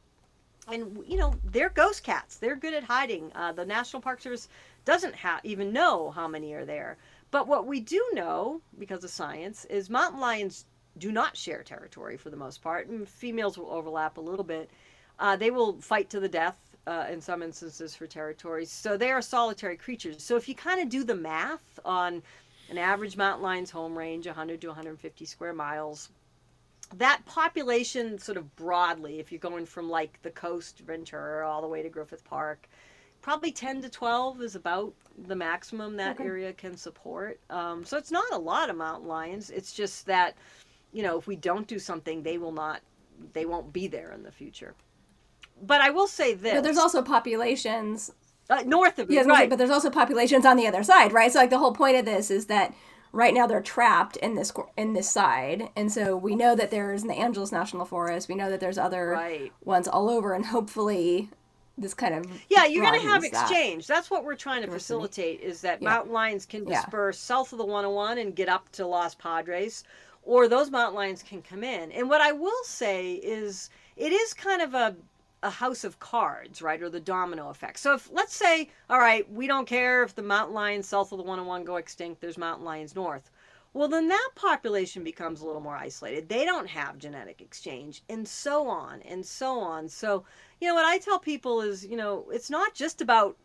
and 0.68 1.04
you 1.08 1.18
know 1.18 1.34
they're 1.46 1.70
ghost 1.70 2.04
cats 2.04 2.38
they're 2.38 2.56
good 2.56 2.74
at 2.74 2.84
hiding 2.84 3.32
uh, 3.36 3.52
the 3.52 3.66
national 3.66 4.02
park 4.02 4.22
service 4.22 4.48
doesn't 4.86 5.15
ha- 5.15 5.41
even 5.43 5.73
know 5.73 6.11
how 6.11 6.27
many 6.27 6.53
are 6.53 6.65
there. 6.65 6.97
But 7.29 7.47
what 7.47 7.65
we 7.65 7.79
do 7.79 8.03
know 8.13 8.61
because 8.77 9.03
of 9.03 9.09
science 9.09 9.65
is 9.65 9.89
mountain 9.89 10.19
lions 10.19 10.65
do 10.97 11.11
not 11.11 11.38
share 11.38 11.63
territory 11.63 12.17
for 12.17 12.29
the 12.29 12.38
most 12.38 12.61
part 12.61 12.88
and 12.88 13.07
females 13.07 13.57
will 13.57 13.71
overlap 13.71 14.17
a 14.17 14.21
little 14.21 14.43
bit. 14.43 14.69
Uh, 15.19 15.36
they 15.36 15.51
will 15.51 15.79
fight 15.82 16.09
to 16.09 16.19
the 16.19 16.27
death 16.27 16.57
uh, 16.88 17.05
in 17.09 17.21
some 17.21 17.43
instances 17.43 17.95
for 17.95 18.07
territory. 18.07 18.65
So 18.65 18.97
they 18.97 19.11
are 19.11 19.21
solitary 19.21 19.77
creatures. 19.77 20.23
So 20.23 20.36
if 20.36 20.49
you 20.49 20.55
kind 20.55 20.82
of 20.82 20.89
do 20.89 21.03
the 21.03 21.15
math 21.15 21.79
on 21.86 22.21
an 22.69 22.77
average 22.77 23.17
mountain 23.17 23.43
lion's 23.43 23.69
home 23.69 23.97
range 23.97 24.25
100 24.25 24.61
to 24.61 24.67
150 24.67 25.25
square 25.25 25.53
miles 25.53 26.09
that 26.97 27.25
population 27.25 28.19
sort 28.19 28.38
of 28.38 28.55
broadly 28.55 29.19
if 29.19 29.32
you're 29.32 29.39
going 29.39 29.65
from 29.65 29.89
like 29.89 30.19
the 30.23 30.29
coast 30.29 30.79
ventura 30.79 31.47
all 31.47 31.61
the 31.61 31.67
way 31.67 31.82
to 31.82 31.89
griffith 31.89 32.23
park 32.25 32.67
probably 33.22 33.51
10 33.51 33.82
to 33.84 33.89
12 33.89 34.41
is 34.41 34.55
about 34.55 34.93
the 35.28 35.36
maximum 35.36 35.95
that 35.97 36.15
Okay. 36.15 36.26
area 36.26 36.53
can 36.53 36.76
support 36.76 37.39
um, 37.49 37.84
so 37.86 37.97
it's 37.97 38.11
not 38.11 38.32
a 38.34 38.38
lot 38.38 38.69
of 38.69 38.76
mountain 38.78 39.07
lions 39.07 39.49
it's 39.49 39.74
just 39.74 40.05
that 40.05 40.36
you 40.91 41.03
know 41.03 41.17
if 41.17 41.28
we 41.28 41.36
don't 41.36 41.67
do 41.67 41.80
something 41.80 42.24
they 42.24 42.38
will 42.38 42.51
not 42.51 42.82
they 43.34 43.45
won't 43.45 43.72
be 43.72 43.88
there 43.88 44.11
in 44.11 44.24
the 44.24 44.32
future 44.32 44.74
but 45.63 45.82
i 45.82 45.89
will 45.89 46.07
say 46.07 46.34
this 46.34 46.53
But 46.55 46.63
there's 46.63 46.78
also 46.78 47.01
populations 47.01 48.11
uh, 48.49 48.63
north 48.65 48.99
of 48.99 49.09
it 49.09 49.13
Yeah, 49.13 49.19
I 49.19 49.24
was 49.24 49.28
gonna 49.28 49.38
say, 49.38 49.41
right 49.43 49.49
but 49.49 49.57
there's 49.59 49.69
also 49.69 49.89
populations 49.89 50.45
on 50.45 50.57
the 50.57 50.67
other 50.67 50.84
side, 50.84 51.13
right? 51.13 51.32
So 51.32 51.39
like 51.39 51.49
the 51.51 51.59
whole 51.59 51.74
point 51.74 51.95
of 51.97 52.05
this 52.05 52.30
is 52.32 52.47
that 52.47 52.74
right 53.13 53.34
now 53.34 53.45
they're 53.47 53.61
trapped 53.61 54.17
in 54.17 54.36
this 54.36 54.51
in 54.76 54.93
this 54.93 55.09
side, 55.09 55.69
and 55.76 55.91
so 55.91 56.17
we 56.17 56.36
know 56.36 56.55
that 56.55 56.72
there's 56.72 57.01
in 57.03 57.07
the 57.07 57.13
Angeles 57.13 57.51
National 57.51 57.86
Forest. 57.86 58.28
We 58.28 58.36
know 58.36 58.49
that 58.49 58.59
there's 58.59 58.78
other 58.78 59.11
Right. 59.11 59.53
ones 59.63 59.88
all 59.88 60.09
over, 60.09 60.34
and 60.34 60.47
hopefully 60.47 61.30
this 61.78 61.93
kind 61.93 62.13
of 62.15 62.26
Yeah, 62.49 62.65
you're 62.65 62.84
going 62.84 62.99
to 62.99 63.07
have 63.07 63.24
broadens 63.24 63.32
that. 63.32 63.49
exchange. 63.49 63.88
That's 63.88 64.09
what 64.11 64.24
we're 64.24 64.36
trying 64.36 64.61
to 64.61 64.67
Diversity. 64.67 64.80
facilitate 64.80 65.39
is 65.41 65.61
that 65.61 65.82
Yeah. 65.82 65.89
mountain 65.89 66.13
lions 66.13 66.45
can 66.45 66.65
Yeah. 66.65 66.82
disperse 66.82 67.17
south 67.19 67.51
of 67.51 67.57
the 67.57 67.65
101 67.65 68.17
and 68.17 68.36
get 68.36 68.49
up 68.49 68.72
to 68.74 68.86
Los 68.86 69.15
Padres 69.15 69.84
or 70.24 70.47
those 70.47 70.69
mountain 70.69 70.95
lions 70.95 71.24
can 71.24 71.41
come 71.41 71.63
in. 71.63 71.91
And 71.91 72.09
what 72.09 72.22
I 72.22 72.32
will 72.32 72.63
say 72.63 73.13
is 73.13 73.69
it 73.95 74.11
is 74.11 74.34
kind 74.34 74.61
of 74.61 74.74
a 74.74 74.95
a 75.43 75.49
house 75.49 75.84
of 75.84 75.99
cards, 75.99 76.61
right? 76.61 76.84
Or 76.84 76.89
the 76.89 76.99
domino 76.99 77.49
effect. 77.49 77.80
So 77.80 77.95
if 77.95 78.11
let's 78.11 78.36
say, 78.36 78.69
all 78.91 78.99
right, 78.99 79.28
we 79.32 79.47
don't 79.47 79.65
care 79.65 80.03
if 80.03 80.13
the 80.13 80.22
mountain 80.22 80.53
lions 80.53 80.88
south 80.88 81.11
of 81.11 81.17
the 81.17 81.24
101 81.24 81.63
go 81.63 81.78
extinct, 81.78 82.22
there's 82.22 82.38
mountain 82.38 82.63
lions 82.63 82.93
north. 82.95 83.32
Well, 83.74 83.88
then 83.88 84.09
that 84.09 84.30
population 84.36 85.03
becomes 85.03 85.39
a 85.39 85.45
little 85.45 85.61
more 85.61 85.78
isolated. 85.78 86.28
They 86.28 86.43
don't 86.43 86.67
have 86.67 86.97
genetic 86.97 87.39
exchange, 87.41 88.03
and 88.09 88.28
so 88.28 88.67
on 88.67 89.01
and 89.03 89.26
so 89.26 89.59
on. 89.59 89.88
So, 89.88 90.26
you 90.59 90.67
know, 90.67 90.76
what 90.76 90.86
I 90.86 90.97
tell 90.97 91.19
people 91.19 91.61
is, 91.61 91.86
you 91.86 91.95
know, 91.95 92.30
it's 92.32 92.49
not 92.49 92.76
just 92.76 92.99
about 92.99 93.38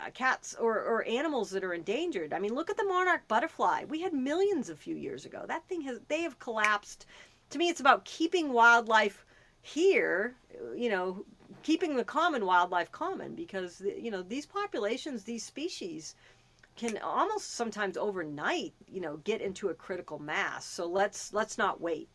uh, 0.00 0.10
cats 0.12 0.54
or, 0.60 0.78
or 0.78 1.02
animals 1.04 1.50
that 1.50 1.64
are 1.64 1.72
endangered. 1.72 2.34
I 2.34 2.38
mean, 2.38 2.54
look 2.54 2.68
at 2.68 2.76
the 2.76 2.84
monarch 2.84 3.26
butterfly. 3.26 3.84
We 3.88 4.02
had 4.02 4.12
millions 4.12 4.68
a 4.68 4.76
few 4.76 4.96
years 4.96 5.24
ago. 5.24 5.44
That 5.48 5.66
thing 5.66 5.80
has, 5.82 5.98
they 6.08 6.20
have 6.22 6.38
collapsed. 6.38 7.06
To 7.50 7.58
me, 7.58 7.70
it's 7.70 7.80
about 7.80 8.04
keeping 8.04 8.52
wildlife 8.52 9.24
here, 9.62 10.36
you 10.76 10.90
know, 10.90 11.24
keeping 11.62 11.96
the 11.96 12.04
common 12.04 12.44
wildlife 12.44 12.92
common 12.92 13.34
because, 13.34 13.82
you 13.98 14.10
know, 14.10 14.22
these 14.22 14.46
populations, 14.46 15.24
these 15.24 15.42
species, 15.44 16.14
can 16.78 16.96
almost 16.98 17.54
sometimes 17.54 17.96
overnight, 17.96 18.72
you 18.86 19.00
know, 19.00 19.18
get 19.18 19.42
into 19.42 19.68
a 19.68 19.74
critical 19.74 20.18
mass. 20.18 20.64
So 20.64 20.86
let's 20.86 21.32
let's 21.34 21.58
not 21.58 21.80
wait. 21.80 22.08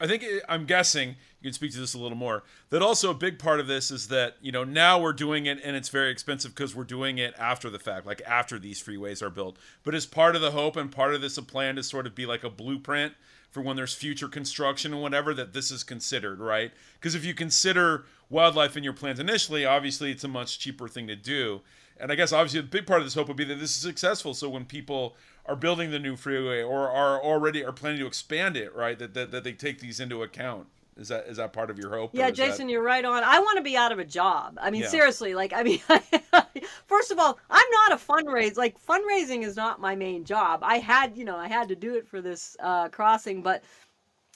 I 0.00 0.08
think 0.08 0.24
I'm 0.48 0.66
guessing 0.66 1.10
you 1.40 1.48
can 1.48 1.52
speak 1.52 1.70
to 1.72 1.78
this 1.78 1.94
a 1.94 1.98
little 1.98 2.18
more. 2.18 2.42
That 2.70 2.82
also 2.82 3.10
a 3.10 3.14
big 3.14 3.38
part 3.38 3.60
of 3.60 3.68
this 3.68 3.92
is 3.92 4.08
that 4.08 4.36
you 4.42 4.50
know 4.50 4.64
now 4.64 5.00
we're 5.00 5.12
doing 5.12 5.46
it 5.46 5.60
and 5.64 5.76
it's 5.76 5.88
very 5.88 6.10
expensive 6.10 6.54
because 6.54 6.74
we're 6.74 6.84
doing 6.84 7.18
it 7.18 7.34
after 7.38 7.70
the 7.70 7.78
fact, 7.78 8.04
like 8.04 8.20
after 8.26 8.58
these 8.58 8.82
freeways 8.82 9.22
are 9.22 9.30
built. 9.30 9.56
But 9.84 9.94
as 9.94 10.04
part 10.04 10.34
of 10.34 10.42
the 10.42 10.50
hope 10.50 10.76
and 10.76 10.90
part 10.90 11.14
of 11.14 11.20
this 11.20 11.38
a 11.38 11.42
plan 11.42 11.76
to 11.76 11.84
sort 11.84 12.06
of 12.06 12.14
be 12.14 12.26
like 12.26 12.42
a 12.42 12.50
blueprint 12.50 13.14
for 13.52 13.60
when 13.60 13.76
there's 13.76 13.94
future 13.94 14.28
construction 14.28 14.92
and 14.92 15.02
whatever 15.02 15.32
that 15.34 15.52
this 15.52 15.70
is 15.70 15.84
considered, 15.84 16.40
right? 16.40 16.72
Because 16.94 17.14
if 17.14 17.24
you 17.24 17.34
consider 17.34 18.06
wildlife 18.28 18.76
in 18.76 18.82
your 18.82 18.94
plans 18.94 19.20
initially, 19.20 19.64
obviously 19.64 20.10
it's 20.10 20.24
a 20.24 20.28
much 20.28 20.58
cheaper 20.58 20.88
thing 20.88 21.06
to 21.06 21.14
do. 21.16 21.60
And 21.98 22.10
I 22.10 22.14
guess 22.14 22.32
obviously 22.32 22.60
a 22.60 22.64
big 22.64 22.86
part 22.86 23.00
of 23.00 23.06
this 23.06 23.14
hope 23.14 23.28
would 23.28 23.36
be 23.36 23.44
that 23.44 23.56
this 23.60 23.70
is 23.70 23.82
successful. 23.82 24.34
So 24.34 24.48
when 24.48 24.64
people 24.64 25.16
are 25.46 25.56
building 25.56 25.90
the 25.90 25.98
new 25.98 26.16
freeway 26.16 26.62
or 26.62 26.88
are 26.90 27.20
already 27.20 27.64
are 27.64 27.72
planning 27.72 27.98
to 28.00 28.06
expand 28.06 28.56
it, 28.56 28.74
right, 28.74 28.98
that, 28.98 29.14
that, 29.14 29.30
that 29.30 29.44
they 29.44 29.52
take 29.52 29.80
these 29.80 30.00
into 30.00 30.22
account. 30.22 30.66
Is 30.94 31.08
that 31.08 31.26
is 31.26 31.38
that 31.38 31.54
part 31.54 31.70
of 31.70 31.78
your 31.78 31.88
hope? 31.90 32.10
Yeah, 32.12 32.28
is 32.28 32.36
that- 32.36 32.50
Jason, 32.50 32.68
you're 32.68 32.82
right 32.82 33.04
on. 33.04 33.24
I 33.24 33.38
want 33.38 33.56
to 33.56 33.62
be 33.62 33.76
out 33.78 33.92
of 33.92 33.98
a 33.98 34.04
job. 34.04 34.58
I 34.60 34.70
mean, 34.70 34.82
Yeah. 34.82 34.88
seriously, 34.88 35.34
like, 35.34 35.54
I 35.54 35.62
mean, 35.62 35.78
first 36.86 37.10
of 37.10 37.18
all, 37.18 37.38
I'm 37.48 37.70
not 37.70 37.92
a 37.92 37.96
fundraise. 37.96 38.56
Like, 38.58 38.76
fundraising 38.78 39.42
is 39.42 39.56
not 39.56 39.80
my 39.80 39.94
main 39.96 40.24
job. 40.24 40.60
I 40.62 40.78
had, 40.78 41.16
you 41.16 41.24
know, 41.24 41.36
I 41.36 41.48
had 41.48 41.68
to 41.68 41.74
do 41.76 41.94
it 41.94 42.06
for 42.06 42.20
this 42.20 42.56
uh, 42.60 42.88
crossing, 42.90 43.40
but 43.42 43.64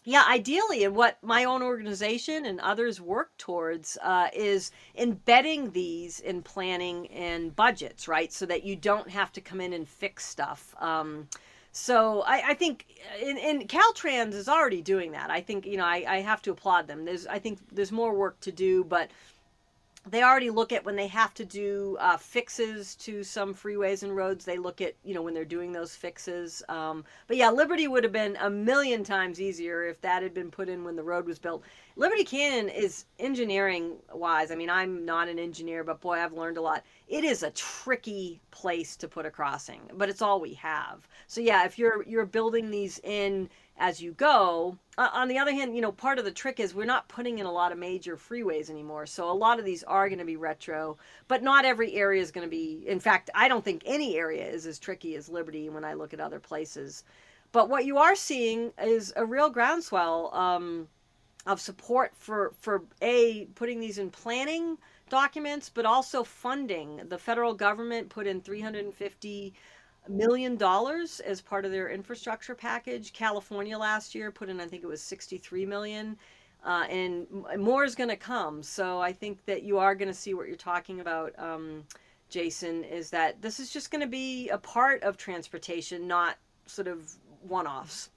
yeah, 0.08 0.24
ideally, 0.30 0.84
and 0.84 0.94
what 0.94 1.18
my 1.20 1.42
own 1.42 1.64
organization 1.64 2.46
and 2.46 2.60
others 2.60 3.00
work 3.00 3.36
towards 3.38 3.98
uh, 4.04 4.28
is 4.32 4.70
embedding 4.96 5.72
these 5.72 6.20
in 6.20 6.42
planning 6.42 7.08
and 7.08 7.56
budgets, 7.56 8.06
right? 8.06 8.32
So 8.32 8.46
that 8.46 8.62
you 8.62 8.76
don't 8.76 9.10
have 9.10 9.32
to 9.32 9.40
come 9.40 9.60
in 9.60 9.72
and 9.72 9.88
fix 9.88 10.24
stuff. 10.24 10.76
Um, 10.78 11.26
so 11.72 12.22
I, 12.22 12.50
I 12.50 12.54
think, 12.54 12.86
in, 13.20 13.36
and 13.36 13.68
Caltrans 13.68 14.34
is 14.34 14.48
already 14.48 14.80
doing 14.80 15.10
that. 15.10 15.32
I 15.32 15.40
think 15.40 15.66
you 15.66 15.76
know 15.76 15.84
I, 15.84 16.04
I 16.06 16.20
have 16.20 16.40
to 16.42 16.52
applaud 16.52 16.86
them. 16.86 17.04
There's 17.04 17.26
I 17.26 17.40
think 17.40 17.58
there's 17.72 17.90
more 17.90 18.14
work 18.14 18.38
to 18.42 18.52
do, 18.52 18.84
but 18.84 19.10
they 20.08 20.22
already 20.22 20.50
look 20.50 20.72
at 20.72 20.84
when 20.84 20.96
they 20.96 21.08
have 21.08 21.34
to 21.34 21.44
do 21.44 21.96
uh, 22.00 22.16
fixes 22.16 22.94
to 22.96 23.24
some 23.24 23.54
freeways 23.54 24.02
and 24.02 24.14
roads. 24.14 24.44
They 24.44 24.58
look 24.58 24.80
at 24.80 24.94
you 25.04 25.14
know 25.14 25.22
when 25.22 25.34
they're 25.34 25.44
doing 25.44 25.72
those 25.72 25.94
fixes. 25.94 26.62
Um, 26.68 27.04
but 27.26 27.36
yeah, 27.36 27.50
Liberty 27.50 27.88
would 27.88 28.04
have 28.04 28.12
been 28.12 28.36
a 28.40 28.50
million 28.50 29.04
times 29.04 29.40
easier 29.40 29.84
if 29.84 30.00
that 30.02 30.22
had 30.22 30.34
been 30.34 30.50
put 30.50 30.68
in 30.68 30.84
when 30.84 30.96
the 30.96 31.02
road 31.02 31.26
was 31.26 31.38
built. 31.38 31.62
Liberty 31.98 32.24
Canyon 32.24 32.68
is 32.68 33.06
engineering 33.18 33.96
wise. 34.12 34.50
I 34.50 34.54
mean, 34.54 34.68
I'm 34.68 35.06
not 35.06 35.28
an 35.28 35.38
engineer, 35.38 35.82
but 35.82 36.02
boy, 36.02 36.18
I've 36.18 36.34
learned 36.34 36.58
a 36.58 36.60
lot. 36.60 36.84
It 37.08 37.24
is 37.24 37.42
a 37.42 37.50
tricky 37.52 38.38
place 38.50 38.96
to 38.96 39.08
put 39.08 39.24
a 39.24 39.30
crossing, 39.30 39.80
but 39.94 40.10
it's 40.10 40.20
all 40.20 40.38
we 40.38 40.52
have. 40.54 41.08
So 41.26 41.40
yeah, 41.40 41.64
if 41.64 41.78
you're 41.78 42.02
you're 42.02 42.26
building 42.26 42.70
these 42.70 43.00
in 43.02 43.48
as 43.78 44.02
you 44.02 44.12
go. 44.12 44.78
Uh, 44.98 45.08
on 45.12 45.28
the 45.28 45.38
other 45.38 45.52
hand, 45.52 45.74
you 45.74 45.82
know, 45.82 45.92
part 45.92 46.18
of 46.18 46.24
the 46.24 46.30
trick 46.30 46.60
is 46.60 46.74
we're 46.74 46.84
not 46.84 47.08
putting 47.08 47.38
in 47.38 47.46
a 47.46 47.52
lot 47.52 47.72
of 47.72 47.78
major 47.78 48.16
freeways 48.16 48.70
anymore. 48.70 49.06
So 49.06 49.30
a 49.30 49.32
lot 49.32 49.58
of 49.58 49.64
these 49.64 49.82
are 49.84 50.08
going 50.08 50.18
to 50.18 50.24
be 50.24 50.36
retro, 50.36 50.96
but 51.28 51.42
not 51.42 51.64
every 51.64 51.94
area 51.94 52.22
is 52.22 52.30
going 52.30 52.46
to 52.46 52.50
be. 52.50 52.84
In 52.86 53.00
fact, 53.00 53.30
I 53.34 53.48
don't 53.48 53.64
think 53.64 53.82
any 53.84 54.16
area 54.16 54.46
is 54.46 54.66
as 54.66 54.78
tricky 54.78 55.14
as 55.14 55.28
Liberty 55.28 55.68
when 55.68 55.84
I 55.84 55.94
look 55.94 56.14
at 56.14 56.20
other 56.20 56.40
places. 56.40 57.04
But 57.52 57.68
what 57.68 57.84
you 57.84 57.98
are 57.98 58.14
seeing 58.14 58.72
is 58.82 59.12
a 59.16 59.24
real 59.24 59.50
groundswell 59.50 60.34
um, 60.34 60.88
of 61.46 61.60
support 61.60 62.12
for 62.16 62.52
for 62.60 62.84
a 63.02 63.46
putting 63.54 63.80
these 63.80 63.98
in 63.98 64.10
planning 64.10 64.76
documents, 65.08 65.68
but 65.68 65.86
also 65.86 66.24
funding. 66.24 67.00
The 67.08 67.18
federal 67.18 67.54
government 67.54 68.08
put 68.08 68.26
in 68.26 68.40
350 68.40 69.54
million 70.08 70.56
dollars 70.56 71.20
as 71.20 71.40
part 71.40 71.64
of 71.64 71.70
their 71.70 71.88
infrastructure 71.88 72.54
package. 72.54 73.12
California 73.12 73.78
last 73.78 74.14
year 74.14 74.30
put 74.30 74.48
in, 74.48 74.60
I 74.60 74.66
think 74.66 74.82
it 74.82 74.86
was 74.86 75.02
63 75.02 75.66
million. 75.66 76.16
Uh, 76.64 76.84
and 76.90 77.26
more 77.58 77.84
is 77.84 77.94
going 77.94 78.08
to 78.08 78.16
come. 78.16 78.62
So 78.62 79.00
I 79.00 79.12
think 79.12 79.44
that 79.44 79.62
you 79.62 79.78
are 79.78 79.94
going 79.94 80.08
to 80.08 80.14
see 80.14 80.34
what 80.34 80.48
you're 80.48 80.56
talking 80.56 81.00
about, 81.00 81.32
um, 81.38 81.84
Jason, 82.28 82.82
is 82.82 83.08
that 83.10 83.40
this 83.40 83.60
is 83.60 83.70
just 83.70 83.92
going 83.92 84.00
to 84.00 84.08
be 84.08 84.48
a 84.48 84.58
part 84.58 85.02
of 85.04 85.16
transportation, 85.16 86.08
not 86.08 86.38
sort 86.66 86.88
of 86.88 87.08
one 87.42 87.68
offs. 87.68 88.10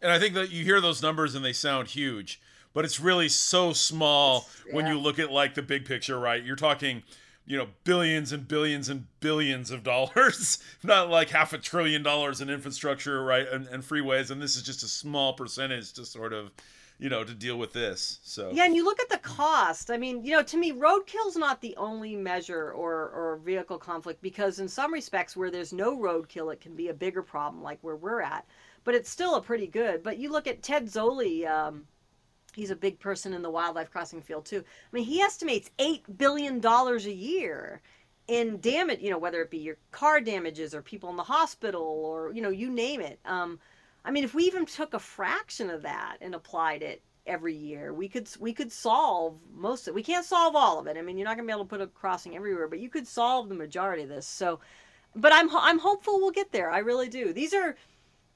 And 0.00 0.12
I 0.12 0.18
think 0.20 0.34
that 0.34 0.50
you 0.50 0.62
hear 0.62 0.80
those 0.80 1.02
numbers 1.02 1.34
and 1.34 1.44
they 1.44 1.52
sound 1.52 1.88
huge, 1.88 2.40
but 2.72 2.84
it's 2.84 3.00
really 3.00 3.28
so 3.28 3.72
small 3.72 4.48
when 4.72 4.86
you 4.86 4.98
look 4.98 5.18
at 5.18 5.32
like 5.32 5.54
the 5.54 5.62
big 5.62 5.84
picture, 5.84 6.18
right? 6.18 6.42
You're 6.42 6.56
talking, 6.56 7.02
you 7.46 7.56
know, 7.56 7.68
billions 7.84 8.32
and 8.32 8.46
billions 8.46 8.88
and 8.88 9.06
billions 9.20 9.70
of 9.70 9.82
dollars, 9.82 10.58
not 10.82 11.08
like 11.08 11.30
half 11.30 11.52
a 11.52 11.58
trillion 11.58 12.02
dollars 12.02 12.40
in 12.40 12.50
infrastructure, 12.50 13.24
right? 13.24 13.48
And, 13.48 13.66
and 13.68 13.82
freeways. 13.82 14.30
And 14.30 14.40
this 14.40 14.56
is 14.56 14.62
just 14.62 14.82
a 14.82 14.88
small 14.88 15.32
percentage 15.32 15.92
to 15.94 16.04
sort 16.04 16.32
of, 16.32 16.50
you 16.98 17.08
know, 17.08 17.24
to 17.24 17.32
deal 17.32 17.58
with 17.58 17.72
this. 17.72 18.18
So, 18.22 18.50
Yeah, 18.52 18.64
and 18.64 18.76
you 18.76 18.84
look 18.84 19.00
at 19.00 19.08
the 19.08 19.18
cost. 19.18 19.90
I 19.90 19.96
mean, 19.96 20.24
you 20.24 20.32
know, 20.32 20.42
to 20.42 20.56
me, 20.56 20.72
roadkill's 20.72 21.36
not 21.36 21.60
the 21.60 21.74
only 21.76 22.16
measure 22.16 22.72
or, 22.72 23.08
or 23.08 23.40
vehicle 23.44 23.78
conflict 23.78 24.20
because 24.20 24.58
in 24.58 24.68
some 24.68 24.92
respects, 24.92 25.36
where 25.36 25.50
there's 25.50 25.72
no 25.72 25.96
roadkill, 25.96 26.52
it 26.52 26.60
can 26.60 26.76
be 26.76 26.88
a 26.88 26.94
bigger 26.94 27.22
problem, 27.22 27.62
like 27.62 27.78
where 27.80 27.96
we're 27.96 28.20
at. 28.20 28.46
But 28.84 28.94
it's 28.94 29.10
still 29.10 29.36
a 29.36 29.40
pretty 29.40 29.66
good. 29.68 30.02
But 30.02 30.18
you 30.18 30.30
look 30.30 30.46
at 30.46 30.62
Ted 30.62 30.86
Zoli. 30.86 31.48
Um, 31.48 31.86
he's 32.58 32.70
a 32.70 32.76
big 32.76 32.98
person 32.98 33.32
in 33.32 33.42
the 33.42 33.50
wildlife 33.50 33.90
crossing 33.90 34.20
field 34.20 34.44
too. 34.44 34.58
I 34.58 34.96
mean, 34.96 35.04
he 35.04 35.20
estimates 35.20 35.70
eight 35.78 36.02
billion 36.18 36.60
dollars 36.60 37.06
a 37.06 37.12
year 37.12 37.80
in 38.26 38.60
damage. 38.60 39.00
You 39.00 39.10
know, 39.10 39.18
whether 39.18 39.40
it 39.40 39.50
be 39.50 39.58
your 39.58 39.76
car 39.92 40.20
damages 40.20 40.74
or 40.74 40.82
people 40.82 41.08
in 41.10 41.16
the 41.16 41.22
hospital 41.22 41.82
or 41.82 42.32
you 42.32 42.42
know, 42.42 42.50
you 42.50 42.70
name 42.70 43.00
it. 43.00 43.20
Um, 43.24 43.58
I 44.04 44.10
mean, 44.10 44.24
if 44.24 44.34
we 44.34 44.44
even 44.44 44.66
took 44.66 44.94
a 44.94 44.98
fraction 44.98 45.70
of 45.70 45.82
that 45.82 46.18
and 46.20 46.34
applied 46.34 46.82
it 46.82 47.02
every 47.26 47.54
year, 47.54 47.94
we 47.94 48.08
could 48.08 48.28
we 48.40 48.52
could 48.52 48.72
solve 48.72 49.40
most 49.54 49.86
of 49.86 49.92
it. 49.92 49.94
We 49.94 50.02
can't 50.02 50.26
solve 50.26 50.56
all 50.56 50.80
of 50.80 50.86
it. 50.88 50.96
I 50.96 51.02
mean, 51.02 51.16
you're 51.16 51.28
not 51.28 51.36
gonna 51.36 51.46
be 51.46 51.52
able 51.52 51.64
to 51.64 51.70
put 51.70 51.80
a 51.80 51.86
crossing 51.86 52.34
everywhere, 52.34 52.68
but 52.68 52.80
you 52.80 52.90
could 52.90 53.06
solve 53.06 53.48
the 53.48 53.54
majority 53.54 54.02
of 54.02 54.08
this. 54.08 54.26
So, 54.26 54.58
but 55.14 55.32
I'm 55.32 55.48
I'm 55.54 55.78
hopeful 55.78 56.18
we'll 56.18 56.32
get 56.32 56.52
there. 56.52 56.70
I 56.70 56.78
really 56.78 57.08
do. 57.08 57.32
These 57.32 57.54
are 57.54 57.76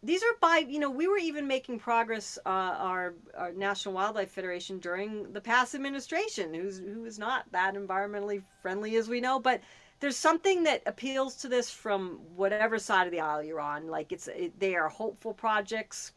these 0.03 0.22
are 0.22 0.34
by 0.40 0.64
you 0.68 0.78
know 0.78 0.90
we 0.90 1.07
were 1.07 1.18
even 1.18 1.46
making 1.46 1.78
progress 1.78 2.38
uh, 2.44 2.48
our, 2.48 3.14
our 3.36 3.53
national 3.53 3.94
wildlife 3.94 4.30
federation 4.30 4.78
during 4.78 5.32
the 5.32 5.40
past 5.40 5.74
administration 5.74 6.53
who's 6.53 6.78
who 6.78 7.05
is 7.05 7.18
not 7.18 7.44
that 7.53 7.74
environmentally 7.74 8.42
friendly 8.61 8.96
as 8.96 9.09
we 9.09 9.20
know 9.20 9.38
but 9.38 9.61
there's 10.03 10.16
something 10.16 10.64
that 10.64 10.82
appeals 10.86 11.36
to 11.36 11.48
this 11.48 11.70
from 11.70 12.18
whatever 12.34 12.76
side 12.76 13.07
of 13.07 13.12
the 13.12 13.20
aisle 13.20 13.40
you're 13.40 13.61
on. 13.61 13.86
Like 13.86 14.11
it's 14.11 14.26
it, 14.26 14.59
they 14.59 14.74
are 14.74 14.88
hopeful 14.88 15.32
projects. 15.32 16.11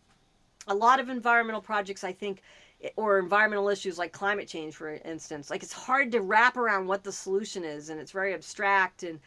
A 0.67 0.73
lot 0.73 0.99
of 0.99 1.09
environmental 1.09 1.61
projects 1.61 2.03
i 2.03 2.11
think 2.11 2.41
or 2.95 3.19
environmental 3.19 3.69
issues 3.69 3.99
like 3.99 4.11
climate 4.11 4.47
change 4.47 4.75
for 4.75 4.95
instance 5.05 5.51
like 5.51 5.61
it's 5.61 5.71
hard 5.71 6.11
to 6.11 6.21
wrap 6.21 6.57
around 6.57 6.87
what 6.87 7.03
the 7.03 7.11
solution 7.11 7.63
is 7.63 7.89
and 7.89 7.99
it's 7.99 8.11
very 8.11 8.33
abstract 8.33 9.03
and 9.03 9.19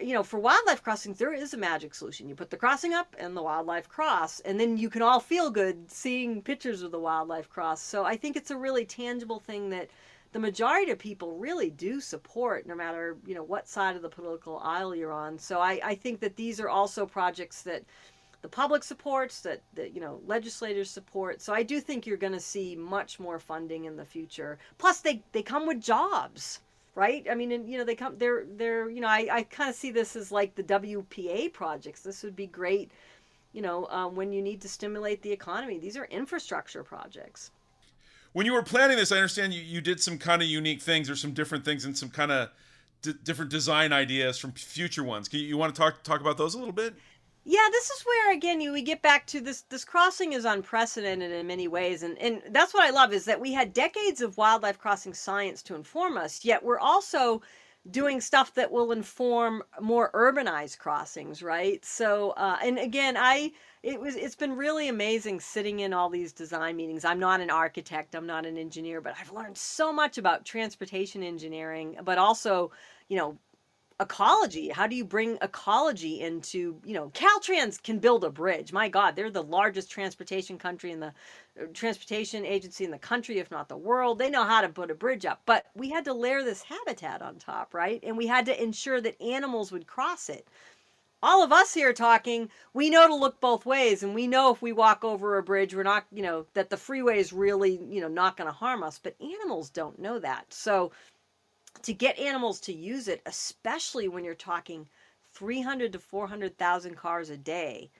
you 0.00 0.14
know, 0.14 0.22
for 0.22 0.38
wildlife 0.38 0.82
crossings, 0.82 1.18
there 1.18 1.32
is 1.32 1.52
a 1.52 1.58
magic 1.58 1.94
solution. 1.94 2.28
You 2.28 2.34
put 2.34 2.50
the 2.50 2.56
crossing 2.56 2.94
up 2.94 3.14
and 3.18 3.36
the 3.36 3.42
wildlife 3.42 3.88
cross, 3.88 4.40
and 4.40 4.58
then 4.58 4.76
you 4.76 4.88
can 4.88 5.02
all 5.02 5.20
feel 5.20 5.50
good 5.50 5.90
seeing 5.90 6.42
pictures 6.42 6.82
of 6.82 6.92
the 6.92 6.98
wildlife 6.98 7.48
cross. 7.48 7.80
So 7.80 8.04
I 8.04 8.16
think 8.16 8.36
it's 8.36 8.50
a 8.50 8.56
really 8.56 8.84
tangible 8.84 9.40
thing 9.40 9.70
that 9.70 9.90
the 10.32 10.38
majority 10.38 10.90
of 10.92 10.98
people 10.98 11.36
really 11.36 11.70
do 11.70 12.00
support, 12.00 12.66
no 12.66 12.74
matter 12.74 13.16
you 13.26 13.34
know 13.34 13.42
what 13.42 13.68
side 13.68 13.96
of 13.96 14.02
the 14.02 14.08
political 14.08 14.58
aisle 14.58 14.94
you're 14.94 15.12
on. 15.12 15.38
So 15.38 15.60
I, 15.60 15.80
I 15.84 15.94
think 15.94 16.20
that 16.20 16.36
these 16.36 16.60
are 16.60 16.68
also 16.68 17.06
projects 17.06 17.62
that 17.62 17.82
the 18.42 18.48
public 18.48 18.84
supports, 18.84 19.40
that, 19.40 19.62
that 19.74 19.94
you 19.94 20.00
know 20.00 20.20
legislators 20.26 20.90
support. 20.90 21.40
So 21.40 21.52
I 21.52 21.62
do 21.62 21.80
think 21.80 22.06
you're 22.06 22.16
going 22.16 22.32
to 22.32 22.40
see 22.40 22.76
much 22.76 23.18
more 23.18 23.38
funding 23.38 23.86
in 23.86 23.96
the 23.96 24.04
future. 24.04 24.58
Plus, 24.78 25.00
they 25.00 25.22
they 25.32 25.42
come 25.42 25.66
with 25.66 25.80
jobs 25.80 26.60
right? 26.94 27.26
I 27.30 27.34
mean, 27.34 27.52
and, 27.52 27.68
you 27.68 27.78
know, 27.78 27.84
they 27.84 27.94
come, 27.94 28.16
they're, 28.18 28.44
they're, 28.56 28.88
you 28.88 29.00
know, 29.00 29.08
I, 29.08 29.28
I 29.30 29.42
kind 29.44 29.70
of 29.70 29.76
see 29.76 29.90
this 29.90 30.16
as 30.16 30.30
like 30.32 30.54
the 30.54 30.62
WPA 30.62 31.52
projects. 31.52 32.02
This 32.02 32.22
would 32.22 32.36
be 32.36 32.46
great, 32.46 32.92
you 33.52 33.62
know, 33.62 33.86
um, 33.88 34.14
when 34.14 34.32
you 34.32 34.42
need 34.42 34.60
to 34.62 34.68
stimulate 34.68 35.22
the 35.22 35.32
economy. 35.32 35.78
These 35.78 35.96
are 35.96 36.04
infrastructure 36.06 36.84
projects. 36.84 37.50
when 38.32 38.46
you 38.46 38.52
were 38.52 38.62
planning 38.62 38.96
this, 38.96 39.12
I 39.12 39.16
understand 39.16 39.54
you, 39.54 39.62
you 39.62 39.80
did 39.80 40.00
some 40.00 40.18
kind 40.18 40.42
of 40.42 40.48
unique 40.48 40.82
things 40.82 41.08
or 41.10 41.16
some 41.16 41.32
different 41.32 41.64
things 41.64 41.84
and 41.84 41.96
some 41.96 42.10
kind 42.10 42.32
of 42.32 42.50
d- 43.02 43.14
different 43.22 43.50
design 43.50 43.92
ideas 43.92 44.38
from 44.38 44.52
future 44.52 45.04
ones. 45.04 45.28
Can 45.28 45.40
you, 45.40 45.46
you 45.46 45.56
want 45.56 45.74
to 45.74 45.80
talk 45.80 46.02
talk 46.02 46.20
about 46.20 46.36
those 46.36 46.54
a 46.54 46.58
little 46.58 46.72
bit? 46.72 46.94
Yeah, 47.46 47.68
this 47.70 47.90
is 47.90 48.02
where 48.02 48.32
again 48.32 48.60
you 48.62 48.72
we 48.72 48.80
get 48.82 49.02
back 49.02 49.26
to 49.28 49.40
this 49.40 49.62
this 49.62 49.84
crossing 49.84 50.32
is 50.32 50.46
unprecedented 50.46 51.30
in 51.30 51.46
many 51.46 51.68
ways 51.68 52.02
and 52.02 52.18
and 52.18 52.42
that's 52.50 52.72
what 52.72 52.84
I 52.84 52.90
love 52.90 53.12
is 53.12 53.26
that 53.26 53.40
we 53.40 53.52
had 53.52 53.74
decades 53.74 54.22
of 54.22 54.38
wildlife 54.38 54.78
crossing 54.78 55.12
science 55.12 55.62
to 55.64 55.74
inform 55.74 56.16
us 56.16 56.44
yet 56.44 56.62
we're 56.64 56.78
also 56.78 57.42
doing 57.90 58.18
stuff 58.22 58.54
that 58.54 58.72
will 58.72 58.92
inform 58.92 59.62
more 59.78 60.10
urbanized 60.12 60.78
crossings, 60.78 61.42
right? 61.42 61.84
So 61.84 62.30
uh, 62.30 62.56
and 62.62 62.78
again 62.78 63.14
I 63.18 63.52
it 63.82 64.00
was 64.00 64.16
it's 64.16 64.36
been 64.36 64.56
really 64.56 64.88
amazing 64.88 65.40
sitting 65.40 65.80
in 65.80 65.92
all 65.92 66.08
these 66.08 66.32
design 66.32 66.76
meetings. 66.76 67.04
I'm 67.04 67.20
not 67.20 67.42
an 67.42 67.50
architect, 67.50 68.14
I'm 68.14 68.26
not 68.26 68.46
an 68.46 68.56
engineer, 68.56 69.02
but 69.02 69.14
I've 69.20 69.32
learned 69.32 69.58
so 69.58 69.92
much 69.92 70.16
about 70.16 70.46
transportation 70.46 71.22
engineering, 71.22 71.98
but 72.04 72.16
also, 72.16 72.70
you 73.08 73.18
know, 73.18 73.38
ecology. 74.00 74.68
How 74.70 74.88
do 74.88 74.96
you 74.96 75.04
bring 75.04 75.38
ecology 75.40 76.20
into 76.20 76.80
you 76.84 76.94
know 76.94 77.10
caltrans 77.10 77.80
can 77.80 78.00
build 78.00 78.24
a 78.24 78.30
bridge. 78.30 78.72
My 78.72 78.88
god 78.88 79.14
they're 79.14 79.30
the 79.30 79.42
largest 79.42 79.90
transportation 79.90 80.58
country 80.58 80.90
in 80.90 80.98
the 80.98 81.12
uh, 81.60 81.66
transportation 81.72 82.44
agency 82.44 82.84
in 82.84 82.90
the 82.90 82.98
country 82.98 83.38
if 83.38 83.52
not 83.52 83.68
the 83.68 83.76
world. 83.76 84.18
They 84.18 84.30
know 84.30 84.44
how 84.44 84.62
to 84.62 84.68
put 84.68 84.90
a 84.90 84.94
bridge 84.94 85.24
up. 85.24 85.42
But 85.46 85.66
we 85.76 85.90
had 85.90 86.04
to 86.06 86.12
layer 86.12 86.42
this 86.42 86.62
habitat 86.62 87.22
on 87.22 87.36
top 87.36 87.72
right? 87.72 88.00
And 88.02 88.16
we 88.16 88.26
had 88.26 88.46
to 88.46 88.62
ensure 88.62 89.00
that 89.00 89.20
animals 89.22 89.70
would 89.70 89.86
cross 89.86 90.28
it. 90.28 90.48
All 91.22 91.44
of 91.44 91.52
us 91.52 91.72
here 91.72 91.92
talking 91.92 92.50
we 92.72 92.90
know 92.90 93.06
to 93.06 93.14
look 93.14 93.40
both 93.40 93.64
ways 93.64 94.02
and 94.02 94.12
we 94.12 94.26
know 94.26 94.52
if 94.52 94.60
we 94.60 94.72
walk 94.72 95.04
over 95.04 95.38
a 95.38 95.42
bridge 95.42 95.72
we're 95.72 95.84
not 95.84 96.04
you 96.12 96.22
know 96.22 96.46
that 96.54 96.68
the 96.68 96.76
freeway 96.76 97.20
is 97.20 97.32
really 97.32 97.80
you 97.88 98.00
know 98.00 98.08
not 98.08 98.36
going 98.36 98.48
to 98.48 98.52
harm 98.52 98.82
us. 98.82 98.98
But 98.98 99.14
animals 99.20 99.70
don't 99.70 100.00
know 100.00 100.18
that. 100.18 100.52
So 100.52 100.90
to 101.82 101.92
get 101.92 102.18
animals 102.18 102.60
to 102.60 102.72
use 102.72 103.08
it, 103.08 103.22
especially 103.26 104.08
when 104.08 104.24
you're 104.24 104.34
talking 104.34 104.88
300 105.32 105.92
to 105.92 105.98
400,000 105.98 106.94
cars 106.96 107.30
a 107.30 107.36
day, 107.36 107.90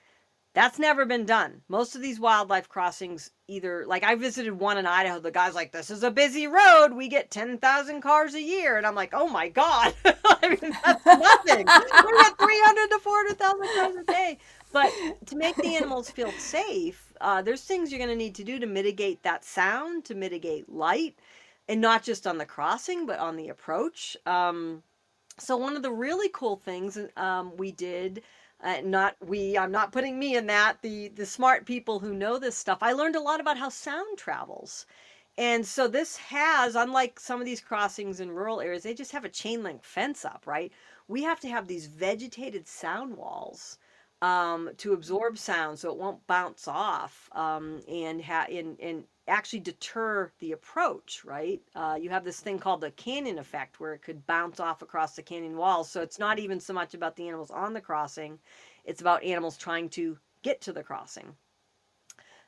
That's 0.53 0.79
never 0.79 1.05
been 1.05 1.25
done. 1.25 1.61
Most 1.69 1.95
of 1.95 2.01
these 2.01 2.19
wildlife 2.19 2.69
crossings, 2.69 3.31
either 3.47 3.85
like 3.87 4.03
I 4.03 4.15
visited 4.15 4.53
one 4.53 4.77
in 4.77 4.85
Idaho, 4.87 5.19
the 5.19 5.31
guy's 5.31 5.55
like, 5.55 5.71
This 5.73 5.91
is 5.91 6.03
a 6.03 6.11
busy 6.11 6.47
road. 6.47 6.93
We 6.93 7.09
get 7.09 7.31
10,000 7.31 8.01
cars 8.01 8.33
a 8.35 8.41
year. 8.41 8.77
And 8.77 8.85
I'm 8.87 8.95
like, 8.95 9.11
Oh 9.13 9.27
my 9.29 9.49
God. 9.49 9.93
I 10.05 10.49
mean, 10.49 10.77
that's 10.85 11.05
nothing. 11.05 11.69
we 12.03 12.13
get 12.17 12.39
300 12.39 12.89
to 12.91 12.99
400,000 12.99 13.69
cars 13.75 13.95
a 13.97 14.03
day. 14.05 14.39
But 14.71 14.95
to 15.27 15.35
make 15.37 15.57
the 15.57 15.75
animals 15.75 16.09
feel 16.09 16.31
safe, 16.33 17.13
uh, 17.21 17.41
there's 17.41 17.63
things 17.63 17.91
you're 17.91 17.99
going 17.99 18.09
to 18.09 18.15
need 18.15 18.35
to 18.35 18.43
do 18.43 18.59
to 18.59 18.67
mitigate 18.67 19.23
that 19.23 19.45
sound, 19.45 20.05
to 20.05 20.15
mitigate 20.15 20.69
light, 20.69 21.17
and 21.67 21.81
not 21.81 22.03
just 22.03 22.27
on 22.27 22.37
the 22.37 22.45
crossing, 22.45 23.05
but 23.05 23.19
on 23.19 23.35
the 23.35 23.49
approach. 23.49 24.15
Um, 24.25 24.83
so 25.37 25.57
one 25.57 25.75
of 25.75 25.83
the 25.83 25.91
really 25.91 26.29
cool 26.29 26.57
things 26.57 26.97
um, 27.17 27.55
we 27.57 27.71
did 27.71 28.21
uh, 28.63 28.77
not 28.83 29.15
we 29.21 29.57
i'm 29.57 29.71
not 29.71 29.91
putting 29.91 30.17
me 30.17 30.35
in 30.35 30.47
that 30.47 30.81
the 30.81 31.09
the 31.09 31.25
smart 31.25 31.65
people 31.65 31.99
who 31.99 32.13
know 32.13 32.39
this 32.39 32.55
stuff 32.55 32.79
i 32.81 32.93
learned 32.93 33.15
a 33.15 33.21
lot 33.21 33.39
about 33.39 33.57
how 33.57 33.69
sound 33.69 34.17
travels 34.17 34.85
and 35.37 35.65
so 35.65 35.87
this 35.87 36.15
has 36.15 36.75
unlike 36.75 37.19
some 37.19 37.39
of 37.39 37.45
these 37.45 37.59
crossings 37.59 38.19
in 38.19 38.31
rural 38.31 38.61
areas 38.61 38.83
they 38.83 38.93
just 38.93 39.11
have 39.11 39.25
a 39.25 39.29
chain 39.29 39.61
link 39.61 39.83
fence 39.83 40.23
up 40.23 40.43
right 40.45 40.71
we 41.07 41.21
have 41.21 41.39
to 41.39 41.49
have 41.49 41.67
these 41.67 41.87
vegetated 41.87 42.67
sound 42.67 43.15
walls 43.15 43.77
um, 44.21 44.69
to 44.77 44.93
absorb 44.93 45.37
sound 45.37 45.77
so 45.77 45.91
it 45.91 45.97
won't 45.97 46.25
bounce 46.25 46.67
off 46.67 47.29
um, 47.33 47.81
and 47.89 48.23
ha- 48.23 48.47
and, 48.49 49.03
actually 49.27 49.59
deter 49.59 50.31
the 50.39 50.51
approach 50.51 51.23
right? 51.25 51.61
Uh, 51.75 51.97
you 51.99 52.09
have 52.09 52.23
this 52.23 52.39
thing 52.39 52.59
called 52.59 52.81
the 52.81 52.91
canyon 52.91 53.39
effect 53.39 53.79
where 53.79 53.93
it 53.93 54.01
could 54.01 54.25
bounce 54.27 54.59
off 54.59 54.81
across 54.81 55.15
the 55.15 55.23
canyon 55.23 55.57
walls 55.57 55.89
so 55.89 56.01
it's 56.01 56.19
not 56.19 56.39
even 56.39 56.59
so 56.59 56.73
much 56.73 56.93
about 56.93 57.15
the 57.15 57.27
animals 57.27 57.51
on 57.51 57.73
the 57.73 57.81
crossing 57.81 58.39
it's 58.85 59.01
about 59.01 59.23
animals 59.23 59.57
trying 59.57 59.89
to 59.89 60.17
get 60.43 60.61
to 60.61 60.71
the 60.71 60.83
crossing. 60.83 61.35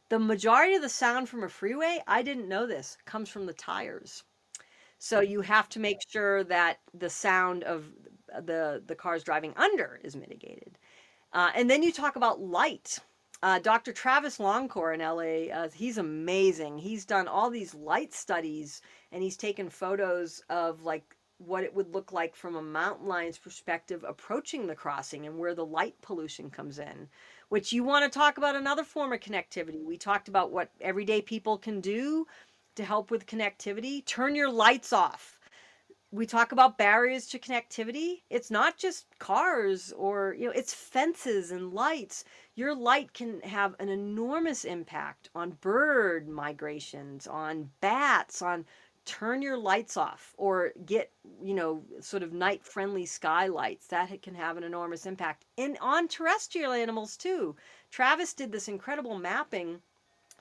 The 0.10 0.20
majority 0.20 0.76
of 0.76 0.84
the 0.84 0.90
sound 0.90 1.28
from 1.28 1.44
a 1.44 1.50
freeway 1.50 2.02
i 2.08 2.22
didn't 2.22 2.48
know 2.48 2.66
this 2.68 2.98
comes 3.06 3.28
from 3.30 3.46
the 3.46 3.54
tires. 3.54 4.24
So 5.00 5.20
you 5.20 5.42
have 5.42 5.70
to 5.70 5.80
make 5.80 6.00
sure 6.08 6.44
that 6.46 6.80
the 6.94 7.10
sound 7.10 7.64
of 7.64 7.86
the 8.44 8.84
the 8.86 8.96
cars 8.96 9.24
driving 9.24 9.54
under 9.56 10.00
is 10.04 10.16
mitigated. 10.16 10.78
Uh, 11.34 11.52
and 11.56 11.70
then 11.70 11.84
you 11.84 11.92
talk 11.92 12.16
about 12.16 12.40
light. 12.42 13.00
Uh, 13.44 13.60
Dr. 13.60 13.94
Travis 13.94 14.40
Longcore 14.40 14.94
in 14.96 15.00
LA, 15.00 15.54
uh, 15.56 15.70
he's 15.70 16.00
amazing. 16.00 16.80
He's 16.80 17.06
done 17.06 17.28
all 17.28 17.50
these 17.50 17.76
light 17.76 18.14
studies 18.14 18.82
and 19.12 19.22
he's 19.22 19.38
taken 19.38 19.70
photos 19.70 20.42
of 20.50 20.82
like 20.84 21.16
what 21.38 21.64
it 21.64 21.74
would 21.74 21.94
look 21.94 22.12
like 22.12 22.36
from 22.36 22.56
a 22.56 22.62
mountain 22.62 23.08
lion's 23.08 23.38
perspective 23.38 24.04
approaching 24.08 24.66
the 24.66 24.74
crossing 24.74 25.28
and 25.28 25.38
where 25.38 25.54
the 25.54 25.66
light 25.66 25.96
pollution 26.02 26.50
comes 26.50 26.80
in. 26.80 27.08
Which 27.50 27.72
you 27.72 27.84
want 27.84 28.12
to 28.12 28.20
talk 28.20 28.40
about 28.40 28.56
another 28.56 28.84
form 28.84 29.14
of 29.14 29.20
connectivity. 29.20 29.84
We 29.84 29.98
talked 29.98 30.28
about 30.28 30.52
what 30.52 30.72
everyday 30.82 31.22
people 31.22 31.60
can 31.60 31.80
do 31.80 32.26
to 32.76 32.84
help 32.84 33.12
with 33.12 33.28
connectivity. 33.28 34.04
Turn 34.06 34.36
your 34.36 34.52
lights 34.52 34.92
off 34.92 35.37
we 36.12 36.26
talk 36.26 36.51
about 36.53 36.78
barriers 36.78 37.28
to 37.28 37.39
connectivity. 37.39 38.22
It's 38.30 38.49
not 38.49 38.78
just 38.78 39.08
cars 39.20 39.91
or 39.91 40.36
you 40.39 40.45
know 40.45 40.51
it's 40.51 40.74
fences 40.74 41.51
and 41.51 41.74
lights. 41.74 42.24
Your 42.55 42.74
light 42.74 43.14
can 43.14 43.41
have 43.41 43.76
an 43.80 43.89
enormous 43.89 44.64
impact 44.64 45.30
on 45.36 45.58
bird 45.62 46.28
migrations 46.28 47.28
on 47.28 47.70
bats 47.82 48.41
on 48.41 48.66
turn 49.03 49.41
your 49.41 49.58
lights 49.58 49.95
off 49.95 50.34
or 50.38 50.74
get 50.86 51.12
you 51.41 51.53
know 51.53 51.84
sort 51.99 52.24
of 52.24 52.32
night 52.32 52.64
friendly 52.64 53.05
skylights. 53.05 53.88
That 53.88 54.22
can 54.22 54.36
have 54.36 54.55
an 54.55 54.64
enormous 54.64 55.05
impact. 55.05 55.45
And 55.58 55.78
on 55.82 56.08
terrestrial 56.08 56.72
animals 56.72 57.18
too. 57.18 57.55
Travis 57.91 58.34
did 58.34 58.51
this 58.51 58.68
incredible 58.68 59.18
mapping 59.18 59.82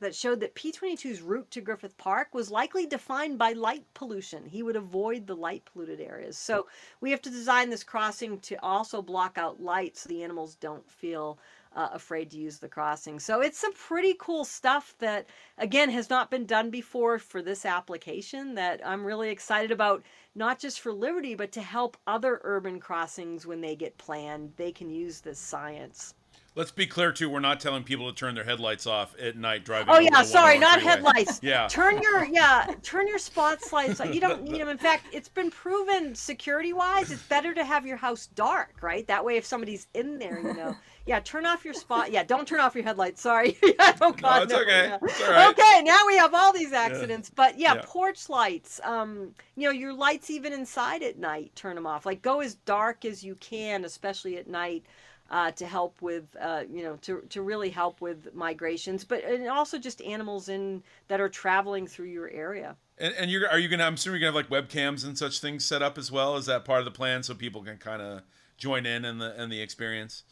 that 0.01 0.15
showed 0.15 0.41
that 0.41 0.55
P22's 0.55 1.23
route 1.23 1.51
to 1.51 1.61
Griffith 1.61 1.97
Park 1.97 2.35
was 2.35 2.51
likely 2.51 2.87
defined 2.87 3.39
by 3.39 3.53
light 3.53 3.85
pollution. 3.95 4.45
He 4.45 4.63
would 4.63 4.77
avoid 4.77 5.27
the 5.27 5.37
light 5.37 5.65
polluted 5.65 6.01
areas. 6.01 6.37
So 6.37 6.67
we 7.01 7.11
have 7.11 7.23
to 7.23 7.31
design 7.31 7.71
this 7.71 7.85
crossing 7.85 8.39
to 8.41 8.57
also 8.63 9.01
block 9.01 9.39
out 9.39 9.61
light 9.61 9.97
so 9.97 10.09
the 10.09 10.23
animals 10.23 10.55
don't 10.57 10.89
feel 10.91 11.39
uh, 11.75 11.89
afraid 11.93 12.31
to 12.31 12.39
use 12.39 12.59
the 12.59 12.69
crossing. 12.69 13.21
So 13.21 13.41
it's 13.41 13.59
some 13.59 13.75
pretty 13.75 14.17
cool 14.19 14.45
stuff 14.45 14.95
that, 14.99 15.27
again, 15.59 15.91
has 15.91 16.09
not 16.09 16.31
been 16.31 16.47
done 16.47 16.71
before 16.71 17.19
for 17.19 17.43
this 17.43 17.67
application 17.67 18.55
that 18.55 18.81
I'm 18.85 19.05
really 19.05 19.29
excited 19.29 19.71
about, 19.71 20.03
not 20.35 20.59
just 20.59 20.81
for 20.81 20.93
Liberty, 20.93 21.35
but 21.35 21.53
to 21.53 21.61
help 21.61 21.97
other 22.07 22.41
urban 22.45 22.81
crossings 22.81 23.47
when 23.47 23.61
they 23.61 23.77
get 23.77 23.99
planned. 23.99 24.53
They 24.57 24.73
can 24.73 24.91
use 24.91 25.21
this 25.21 25.39
science. 25.39 26.15
Let's 26.57 26.71
be 26.71 26.87
clear 26.87 27.13
too. 27.13 27.29
We're 27.29 27.41
not 27.41 27.61
telling 27.61 27.85
people 27.85 28.11
to 28.11 28.15
turn 28.19 28.35
their 28.35 28.43
headlights 28.43 28.87
off 28.87 29.15
at 29.21 29.37
night 29.37 29.67
driving. 29.67 29.95
Oh 29.95 29.99
yeah, 29.99 30.23
sorry, 30.23 30.59
not 30.59 30.81
freeway. 30.81 30.91
headlights. 30.91 31.41
Yeah. 31.43 31.69
Turn 31.69 32.01
your 32.01 32.25
yeah, 32.33 32.75
turn 32.83 33.07
your 33.07 33.19
spotlights. 33.19 34.01
on. 34.01 34.15
You 34.15 34.21
don't 34.23 34.43
need 34.43 34.63
them. 34.63 34.71
In 34.71 34.79
fact, 34.79 35.05
it's 35.13 35.29
been 35.29 35.51
proven 35.51 36.15
security 36.15 36.73
wise, 36.73 37.11
it's 37.11 37.23
better 37.25 37.53
to 37.53 37.63
have 37.63 37.87
your 37.87 37.99
house 37.99 38.29
dark, 38.35 38.77
right? 38.81 39.07
That 39.07 39.23
way, 39.23 39.37
if 39.37 39.45
somebody's 39.45 39.87
in 39.93 40.19
there, 40.19 40.41
you 40.41 40.55
know. 40.55 40.75
Yeah, 41.07 41.21
turn 41.21 41.47
off 41.47 41.65
your 41.65 41.73
spot. 41.73 42.11
Yeah, 42.11 42.25
don't 42.25 42.49
turn 42.49 42.59
off 42.59 42.75
your 42.75 42.83
headlights. 42.83 43.23
Sorry. 43.23 43.57
yeah, 43.63 43.97
oh 44.01 44.11
God, 44.11 44.43
it's 44.43 44.53
okay. 44.53 44.89
yeah. 44.89 44.99
It's 45.01 45.21
right. 45.21 45.51
Okay, 45.51 45.83
now 45.85 46.01
we 46.05 46.17
have 46.17 46.35
all 46.35 46.53
these 46.53 46.73
accidents. 46.73 47.31
But 47.31 47.57
yeah, 47.61 47.75
Yeah. 47.75 47.83
porch 47.85 48.29
lights. 48.29 48.81
Um, 48.83 49.33
you 49.55 49.69
know, 49.69 49.71
your 49.71 49.93
lights 49.93 50.31
even 50.31 50.53
inside 50.53 51.05
at 51.05 51.17
night, 51.17 51.53
turn 51.55 51.77
them 51.77 51.87
off. 51.87 52.07
Like 52.07 52.23
go 52.23 52.41
as 52.41 52.57
dark 52.57 53.05
as 53.05 53.23
you 53.23 53.37
can, 53.37 53.85
especially 53.85 54.37
at 54.37 54.49
night 54.49 54.85
uh, 55.31 55.51
to 55.53 55.67
help 55.67 56.01
with 56.01 56.37
uh, 56.41 56.63
you 56.71 56.83
know 56.83 56.97
to, 57.03 57.23
to 57.31 57.43
really 57.43 57.71
help 57.71 58.01
with 58.01 58.35
migrations 58.35 59.05
but 59.05 59.25
and 59.25 59.49
also 59.49 59.79
just 59.79 60.01
animals 60.03 60.49
in 60.49 60.83
that 61.09 61.21
are 61.21 61.29
traveling 61.29 61.87
through 61.87 62.07
your 62.07 62.29
area 62.31 62.77
And, 62.99 63.15
and 63.19 63.31
you're 63.31 63.49
are 63.49 63.59
you 63.59 63.69
gonna? 63.69 63.85
I'm 63.85 63.95
assuming 63.95 64.21
you're 64.21 64.31
gonna 64.31 64.45
have 64.45 64.51
like 64.51 64.69
webcams 64.69 65.05
and 65.05 65.19
such 65.19 65.41
things 65.41 65.65
set 65.65 65.83
up 65.83 65.99
as 65.99 66.11
well. 66.11 66.37
Is 66.37 66.47
that 66.47 66.65
part 66.65 66.79
of 66.79 66.85
the 66.85 66.91
plan 66.91 67.23
so 67.23 67.35
people 67.35 67.63
can 67.63 67.77
kind 67.77 68.01
of 68.01 68.23
join 68.57 68.87
in 68.87 69.05
in 69.05 69.19
the 69.19 69.41
in 69.43 69.51
the 69.51 69.61
experience? 69.61 70.23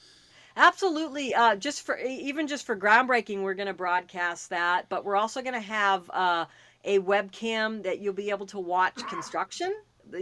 absolutely 0.57 1.35
uh, 1.35 1.57
just 1.57 1.83
for 1.83 1.99
even 1.99 2.47
just 2.47 2.65
for 2.65 2.77
groundbreaking 2.77 3.43
we're 3.43 3.55
going 3.55 3.67
to 3.67 3.75
broadcast 3.75 4.51
that 4.51 4.89
but 4.89 5.05
we're 5.05 5.17
also 5.17 5.43
going 5.43 5.55
to 5.55 5.61
have 5.61 6.09
uh, 6.11 6.45
a 6.85 6.99
webcam 7.01 7.83
that 7.83 7.99
you'll 7.99 8.15
be 8.15 8.31
able 8.31 8.47
to 8.47 8.59
watch 8.59 8.95
construction 9.09 9.75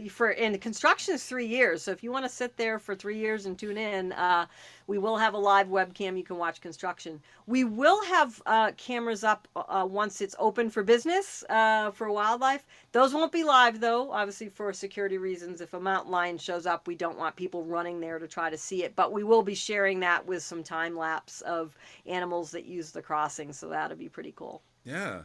for 0.08 0.30
and 0.30 0.60
construction 0.60 1.14
is 1.14 1.24
three 1.24 1.46
years 1.46 1.82
so 1.82 1.90
if 1.90 2.02
you 2.02 2.10
want 2.10 2.24
to 2.24 2.28
sit 2.28 2.56
there 2.56 2.78
for 2.78 2.94
three 2.94 3.18
years 3.18 3.46
and 3.46 3.58
tune 3.58 3.76
in 3.76 4.12
uh, 4.12 4.46
we 4.86 4.98
will 4.98 5.16
have 5.16 5.34
a 5.34 5.38
live 5.38 5.68
webcam 5.68 6.16
you 6.16 6.24
can 6.24 6.36
watch 6.36 6.60
construction. 6.60 7.20
We 7.46 7.64
will 7.64 8.02
have 8.04 8.42
uh, 8.46 8.72
cameras 8.76 9.24
up 9.24 9.48
uh, 9.56 9.86
once 9.88 10.20
it's 10.20 10.34
open 10.38 10.70
for 10.70 10.82
business 10.82 11.44
uh, 11.48 11.90
for 11.90 12.10
wildlife. 12.10 12.66
Those 12.92 13.14
won't 13.14 13.32
be 13.32 13.44
live 13.44 13.80
though 13.80 14.10
obviously 14.12 14.48
for 14.48 14.72
security 14.72 15.18
reasons. 15.18 15.60
If 15.60 15.74
a 15.74 15.80
mountain 15.80 16.12
lion 16.12 16.38
shows 16.38 16.66
up 16.66 16.86
we 16.86 16.94
don't 16.94 17.18
want 17.18 17.36
people 17.36 17.64
running 17.64 18.00
there 18.00 18.18
to 18.18 18.28
try 18.28 18.50
to 18.50 18.58
see 18.58 18.84
it 18.84 18.96
but 18.96 19.12
we 19.12 19.24
will 19.24 19.42
be 19.42 19.54
sharing 19.54 20.00
that 20.00 20.26
with 20.26 20.42
some 20.42 20.62
time 20.62 20.96
lapse 20.96 21.40
of 21.42 21.76
animals 22.06 22.50
that 22.52 22.64
use 22.64 22.90
the 22.90 23.02
crossing 23.02 23.52
so 23.52 23.68
that'll 23.68 23.96
be 23.96 24.08
pretty 24.08 24.32
cool. 24.32 24.62
Yeah. 24.84 25.22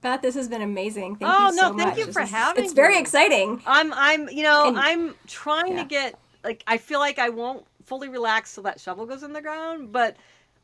Beth, 0.00 0.22
this 0.22 0.34
has 0.36 0.48
been 0.48 0.62
amazing. 0.62 1.16
Thank 1.16 1.30
Oh, 1.32 1.50
you 1.50 1.56
no, 1.56 1.62
so 1.62 1.68
thank 1.76 1.76
much. 1.90 1.98
you 1.98 2.04
This 2.06 2.14
for 2.14 2.22
is- 2.22 2.30
having 2.30 2.64
It's 2.64 2.72
very 2.72 2.94
me. 2.94 3.00
exciting. 3.00 3.62
I'm 3.66 3.92
I'm 3.92 4.28
you 4.28 4.42
know 4.42 4.68
And- 4.68 4.78
I'm 4.78 5.14
trying 5.26 5.72
yeah. 5.76 5.82
to 5.82 5.88
get 5.88 6.18
like 6.44 6.62
I 6.66 6.78
feel 6.78 7.00
like 7.00 7.18
I 7.18 7.30
won't 7.30 7.66
fully 7.84 8.08
relax 8.08 8.54
till 8.54 8.62
that 8.64 8.80
shovel 8.80 9.06
goes 9.06 9.22
in 9.22 9.32
the 9.32 9.40
ground, 9.42 9.92
but 9.92 10.16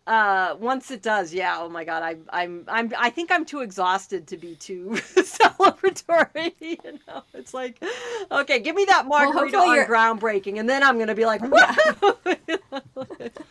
uh 0.07 0.55
once 0.61 0.91
it 0.91 1.01
does, 1.03 1.33
yeah, 1.33 1.57
oh 1.61 1.69
my 1.69 1.83
god, 1.85 2.03
I 2.03 2.17
I'm 2.31 2.65
I'm 2.69 2.93
I 2.99 3.09
think 3.11 3.33
I'm 3.33 3.45
too 3.45 3.61
exhausted 3.61 4.27
to 4.29 4.37
be 4.37 4.55
too 4.57 4.91
celebratory, 5.17 6.53
you 6.61 6.77
know. 7.09 7.23
It's 7.33 7.55
like 7.55 7.83
okay, 8.31 8.59
give 8.61 8.77
me 8.77 8.85
that 8.87 9.07
margarita 9.07 9.39
hopefully 9.39 9.69
on 9.71 9.75
you're- 9.77 9.87
groundbreaking 9.87 10.59
and 10.61 10.69
then 10.69 10.83
I'm 10.83 10.97
going 10.97 11.09
to 11.09 11.15
be 11.15 11.25
like 11.25 11.41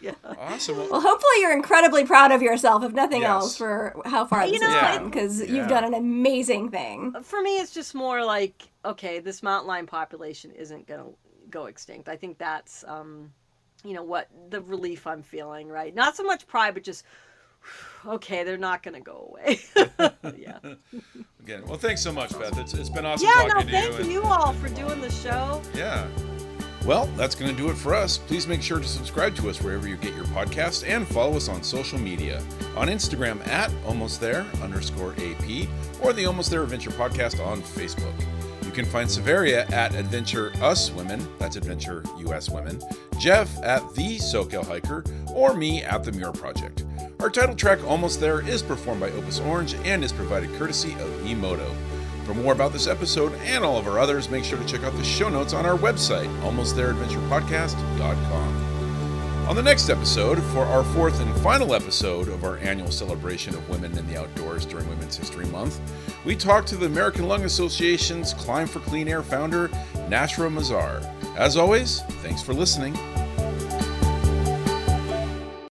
yeah. 0.01 0.14
Awesome. 0.38 0.78
Well, 0.78 0.89
Well, 0.91 1.01
hopefully 1.01 1.32
you're 1.39 1.54
incredibly 1.54 2.06
proud 2.06 2.32
of 2.32 2.41
yourself, 2.41 2.84
if 2.84 2.91
nothing 2.93 3.22
Yes. 3.22 3.30
else, 3.30 3.58
for 3.58 3.95
how 4.06 4.26
far 4.26 4.45
You 4.45 4.51
this 4.54 4.62
know, 4.62 4.70
has 4.70 4.84
I- 4.84 4.97
come, 4.97 5.10
because 5.10 5.39
Yeah. 5.41 5.47
you've 5.56 5.68
done 5.70 5.84
an 5.86 5.93
amazing 5.93 6.70
thing. 6.70 7.14
For 7.24 7.41
me 7.41 7.58
it's 7.58 7.72
just 7.74 7.95
more 7.95 8.24
like 8.24 8.68
okay, 8.86 9.20
this 9.20 9.41
mountain 9.41 9.68
lion 9.68 9.86
population 9.88 10.51
isn't 10.51 10.86
going 10.88 10.99
to 10.99 11.16
go 11.49 11.66
extinct. 11.68 12.10
I 12.10 12.18
think 12.18 12.38
that's 12.38 12.84
um 12.88 13.32
you 13.84 13.93
know 13.93 14.03
what 14.03 14.27
the 14.49 14.61
relief 14.61 15.05
I'm 15.07 15.23
feeling, 15.23 15.67
right? 15.67 15.93
Not 15.93 16.15
so 16.15 16.23
much 16.23 16.47
pride, 16.47 16.73
but 16.73 16.84
just 16.84 17.03
okay, 18.05 18.43
they're 18.43 18.57
not 18.57 18.84
going 18.84 18.95
to 18.95 19.01
go 19.01 19.29
away. 19.31 19.59
yeah. 20.38 20.57
again, 21.41 21.63
well, 21.65 21.77
thanks 21.77 22.01
so 22.01 22.11
much, 22.11 22.31
Beth. 22.38 22.57
It's, 22.57 22.73
it's 22.73 22.89
been 22.89 23.05
awesome 23.05 23.27
Yeah, 23.27 23.47
talking 23.47 23.65
no, 23.67 23.71
thank 23.71 23.93
you. 23.93 23.99
and- 24.01 24.11
you 24.11 24.23
all 24.23 24.53
for 24.53 24.69
doing 24.69 25.01
the 25.01 25.11
show. 25.11 25.61
Yeah. 25.75 26.07
Well, 26.86 27.05
that's 27.15 27.34
going 27.34 27.49
to 27.49 27.55
do 27.55 27.69
it 27.69 27.75
for 27.75 27.95
us. 27.95 28.17
Please 28.17 28.45
make 28.45 28.61
sure 28.61 28.77
to 28.79 28.86
subscribe 28.88 29.38
to 29.38 29.49
us 29.49 29.61
wherever 29.61 29.88
you 29.88 29.95
get 29.95 30.13
your 30.15 30.25
podcast 30.25 30.86
and 30.86 31.07
follow 31.07 31.38
us 31.38 31.47
on 31.47 31.63
social 31.63 31.97
media. 31.97 32.43
On 32.75 32.89
Instagram 32.89 33.45
at 33.47 33.71
almost 33.86 34.19
there 34.19 34.45
underscore 34.61 35.13
AP 35.13 35.67
or 36.01 36.11
the 36.11 36.25
Almost 36.25 36.51
There 36.51 36.61
Adventure 36.61 36.89
Podcast 36.91 37.39
on 37.45 37.61
Facebook. 37.61 38.13
You 38.74 38.82
can 38.82 38.91
find 38.91 39.11
Severia 39.11 39.67
at 39.67 39.93
Adventure 39.93 40.51
Us 40.59 40.89
Women, 40.89 41.24
that's 41.38 41.57
Adventure 41.57 42.01
US 42.26 42.49
Women, 42.49 42.82
Jeff 43.19 43.55
at 43.61 43.84
The 43.93 44.17
SoCal 44.17 44.65
Hiker, 44.65 45.03
or 45.32 45.53
me 45.53 45.84
at 45.84 46.03
The 46.03 46.11
Muir 46.11 46.32
Project. 46.32 46.84
Our 47.19 47.30
title 47.30 47.53
track, 47.53 47.84
Almost 47.84 48.19
There, 48.19 48.41
is 48.41 48.63
performed 48.63 49.01
by 49.01 49.11
Opus 49.11 49.39
Orange 49.41 49.76
and 49.86 50.03
is 50.03 50.11
provided 50.11 50.51
courtesy 50.55 50.93
of 50.93 51.07
Emoto. 51.21 51.71
For 52.26 52.34
more 52.34 52.53
about 52.53 52.74
this 52.74 52.88
episode 52.88 53.36
and 53.43 53.63
all 53.63 53.78
of 53.78 53.86
our 53.86 53.99
others, 53.99 54.32
make 54.32 54.43
sure 54.43 54.57
to 54.57 54.65
check 54.65 54.84
out 54.84 54.93
the 54.93 55.03
show 55.03 55.30
notes 55.30 55.53
on 55.53 55.67
our 55.67 55.78
website, 55.78 56.36
almostthereadventurepodcast.com. 56.41 58.62
On 59.47 59.57
the 59.57 59.61
next 59.61 59.89
episode, 59.89 60.41
for 60.41 60.65
our 60.65 60.85
fourth 60.85 61.19
and 61.19 61.35
final 61.41 61.75
episode 61.75 62.29
of 62.29 62.45
our 62.45 62.57
annual 62.59 62.89
celebration 62.89 63.53
of 63.53 63.69
women 63.69 63.95
in 63.97 64.07
the 64.07 64.17
outdoors 64.17 64.65
during 64.65 64.87
Women's 64.87 65.17
History 65.17 65.45
Month, 65.47 65.81
we 66.23 66.33
talk 66.33 66.65
to 66.67 66.77
the 66.77 66.85
American 66.85 67.27
Lung 67.27 67.43
Association's 67.43 68.33
Climb 68.33 68.67
for 68.67 68.79
Clean 68.79 69.07
Air 69.07 69.21
founder, 69.21 69.67
Nashra 70.07 70.49
Mazar. 70.49 71.05
As 71.37 71.57
always, 71.57 72.01
thanks 72.23 72.41
for 72.41 72.53
listening 72.53 72.97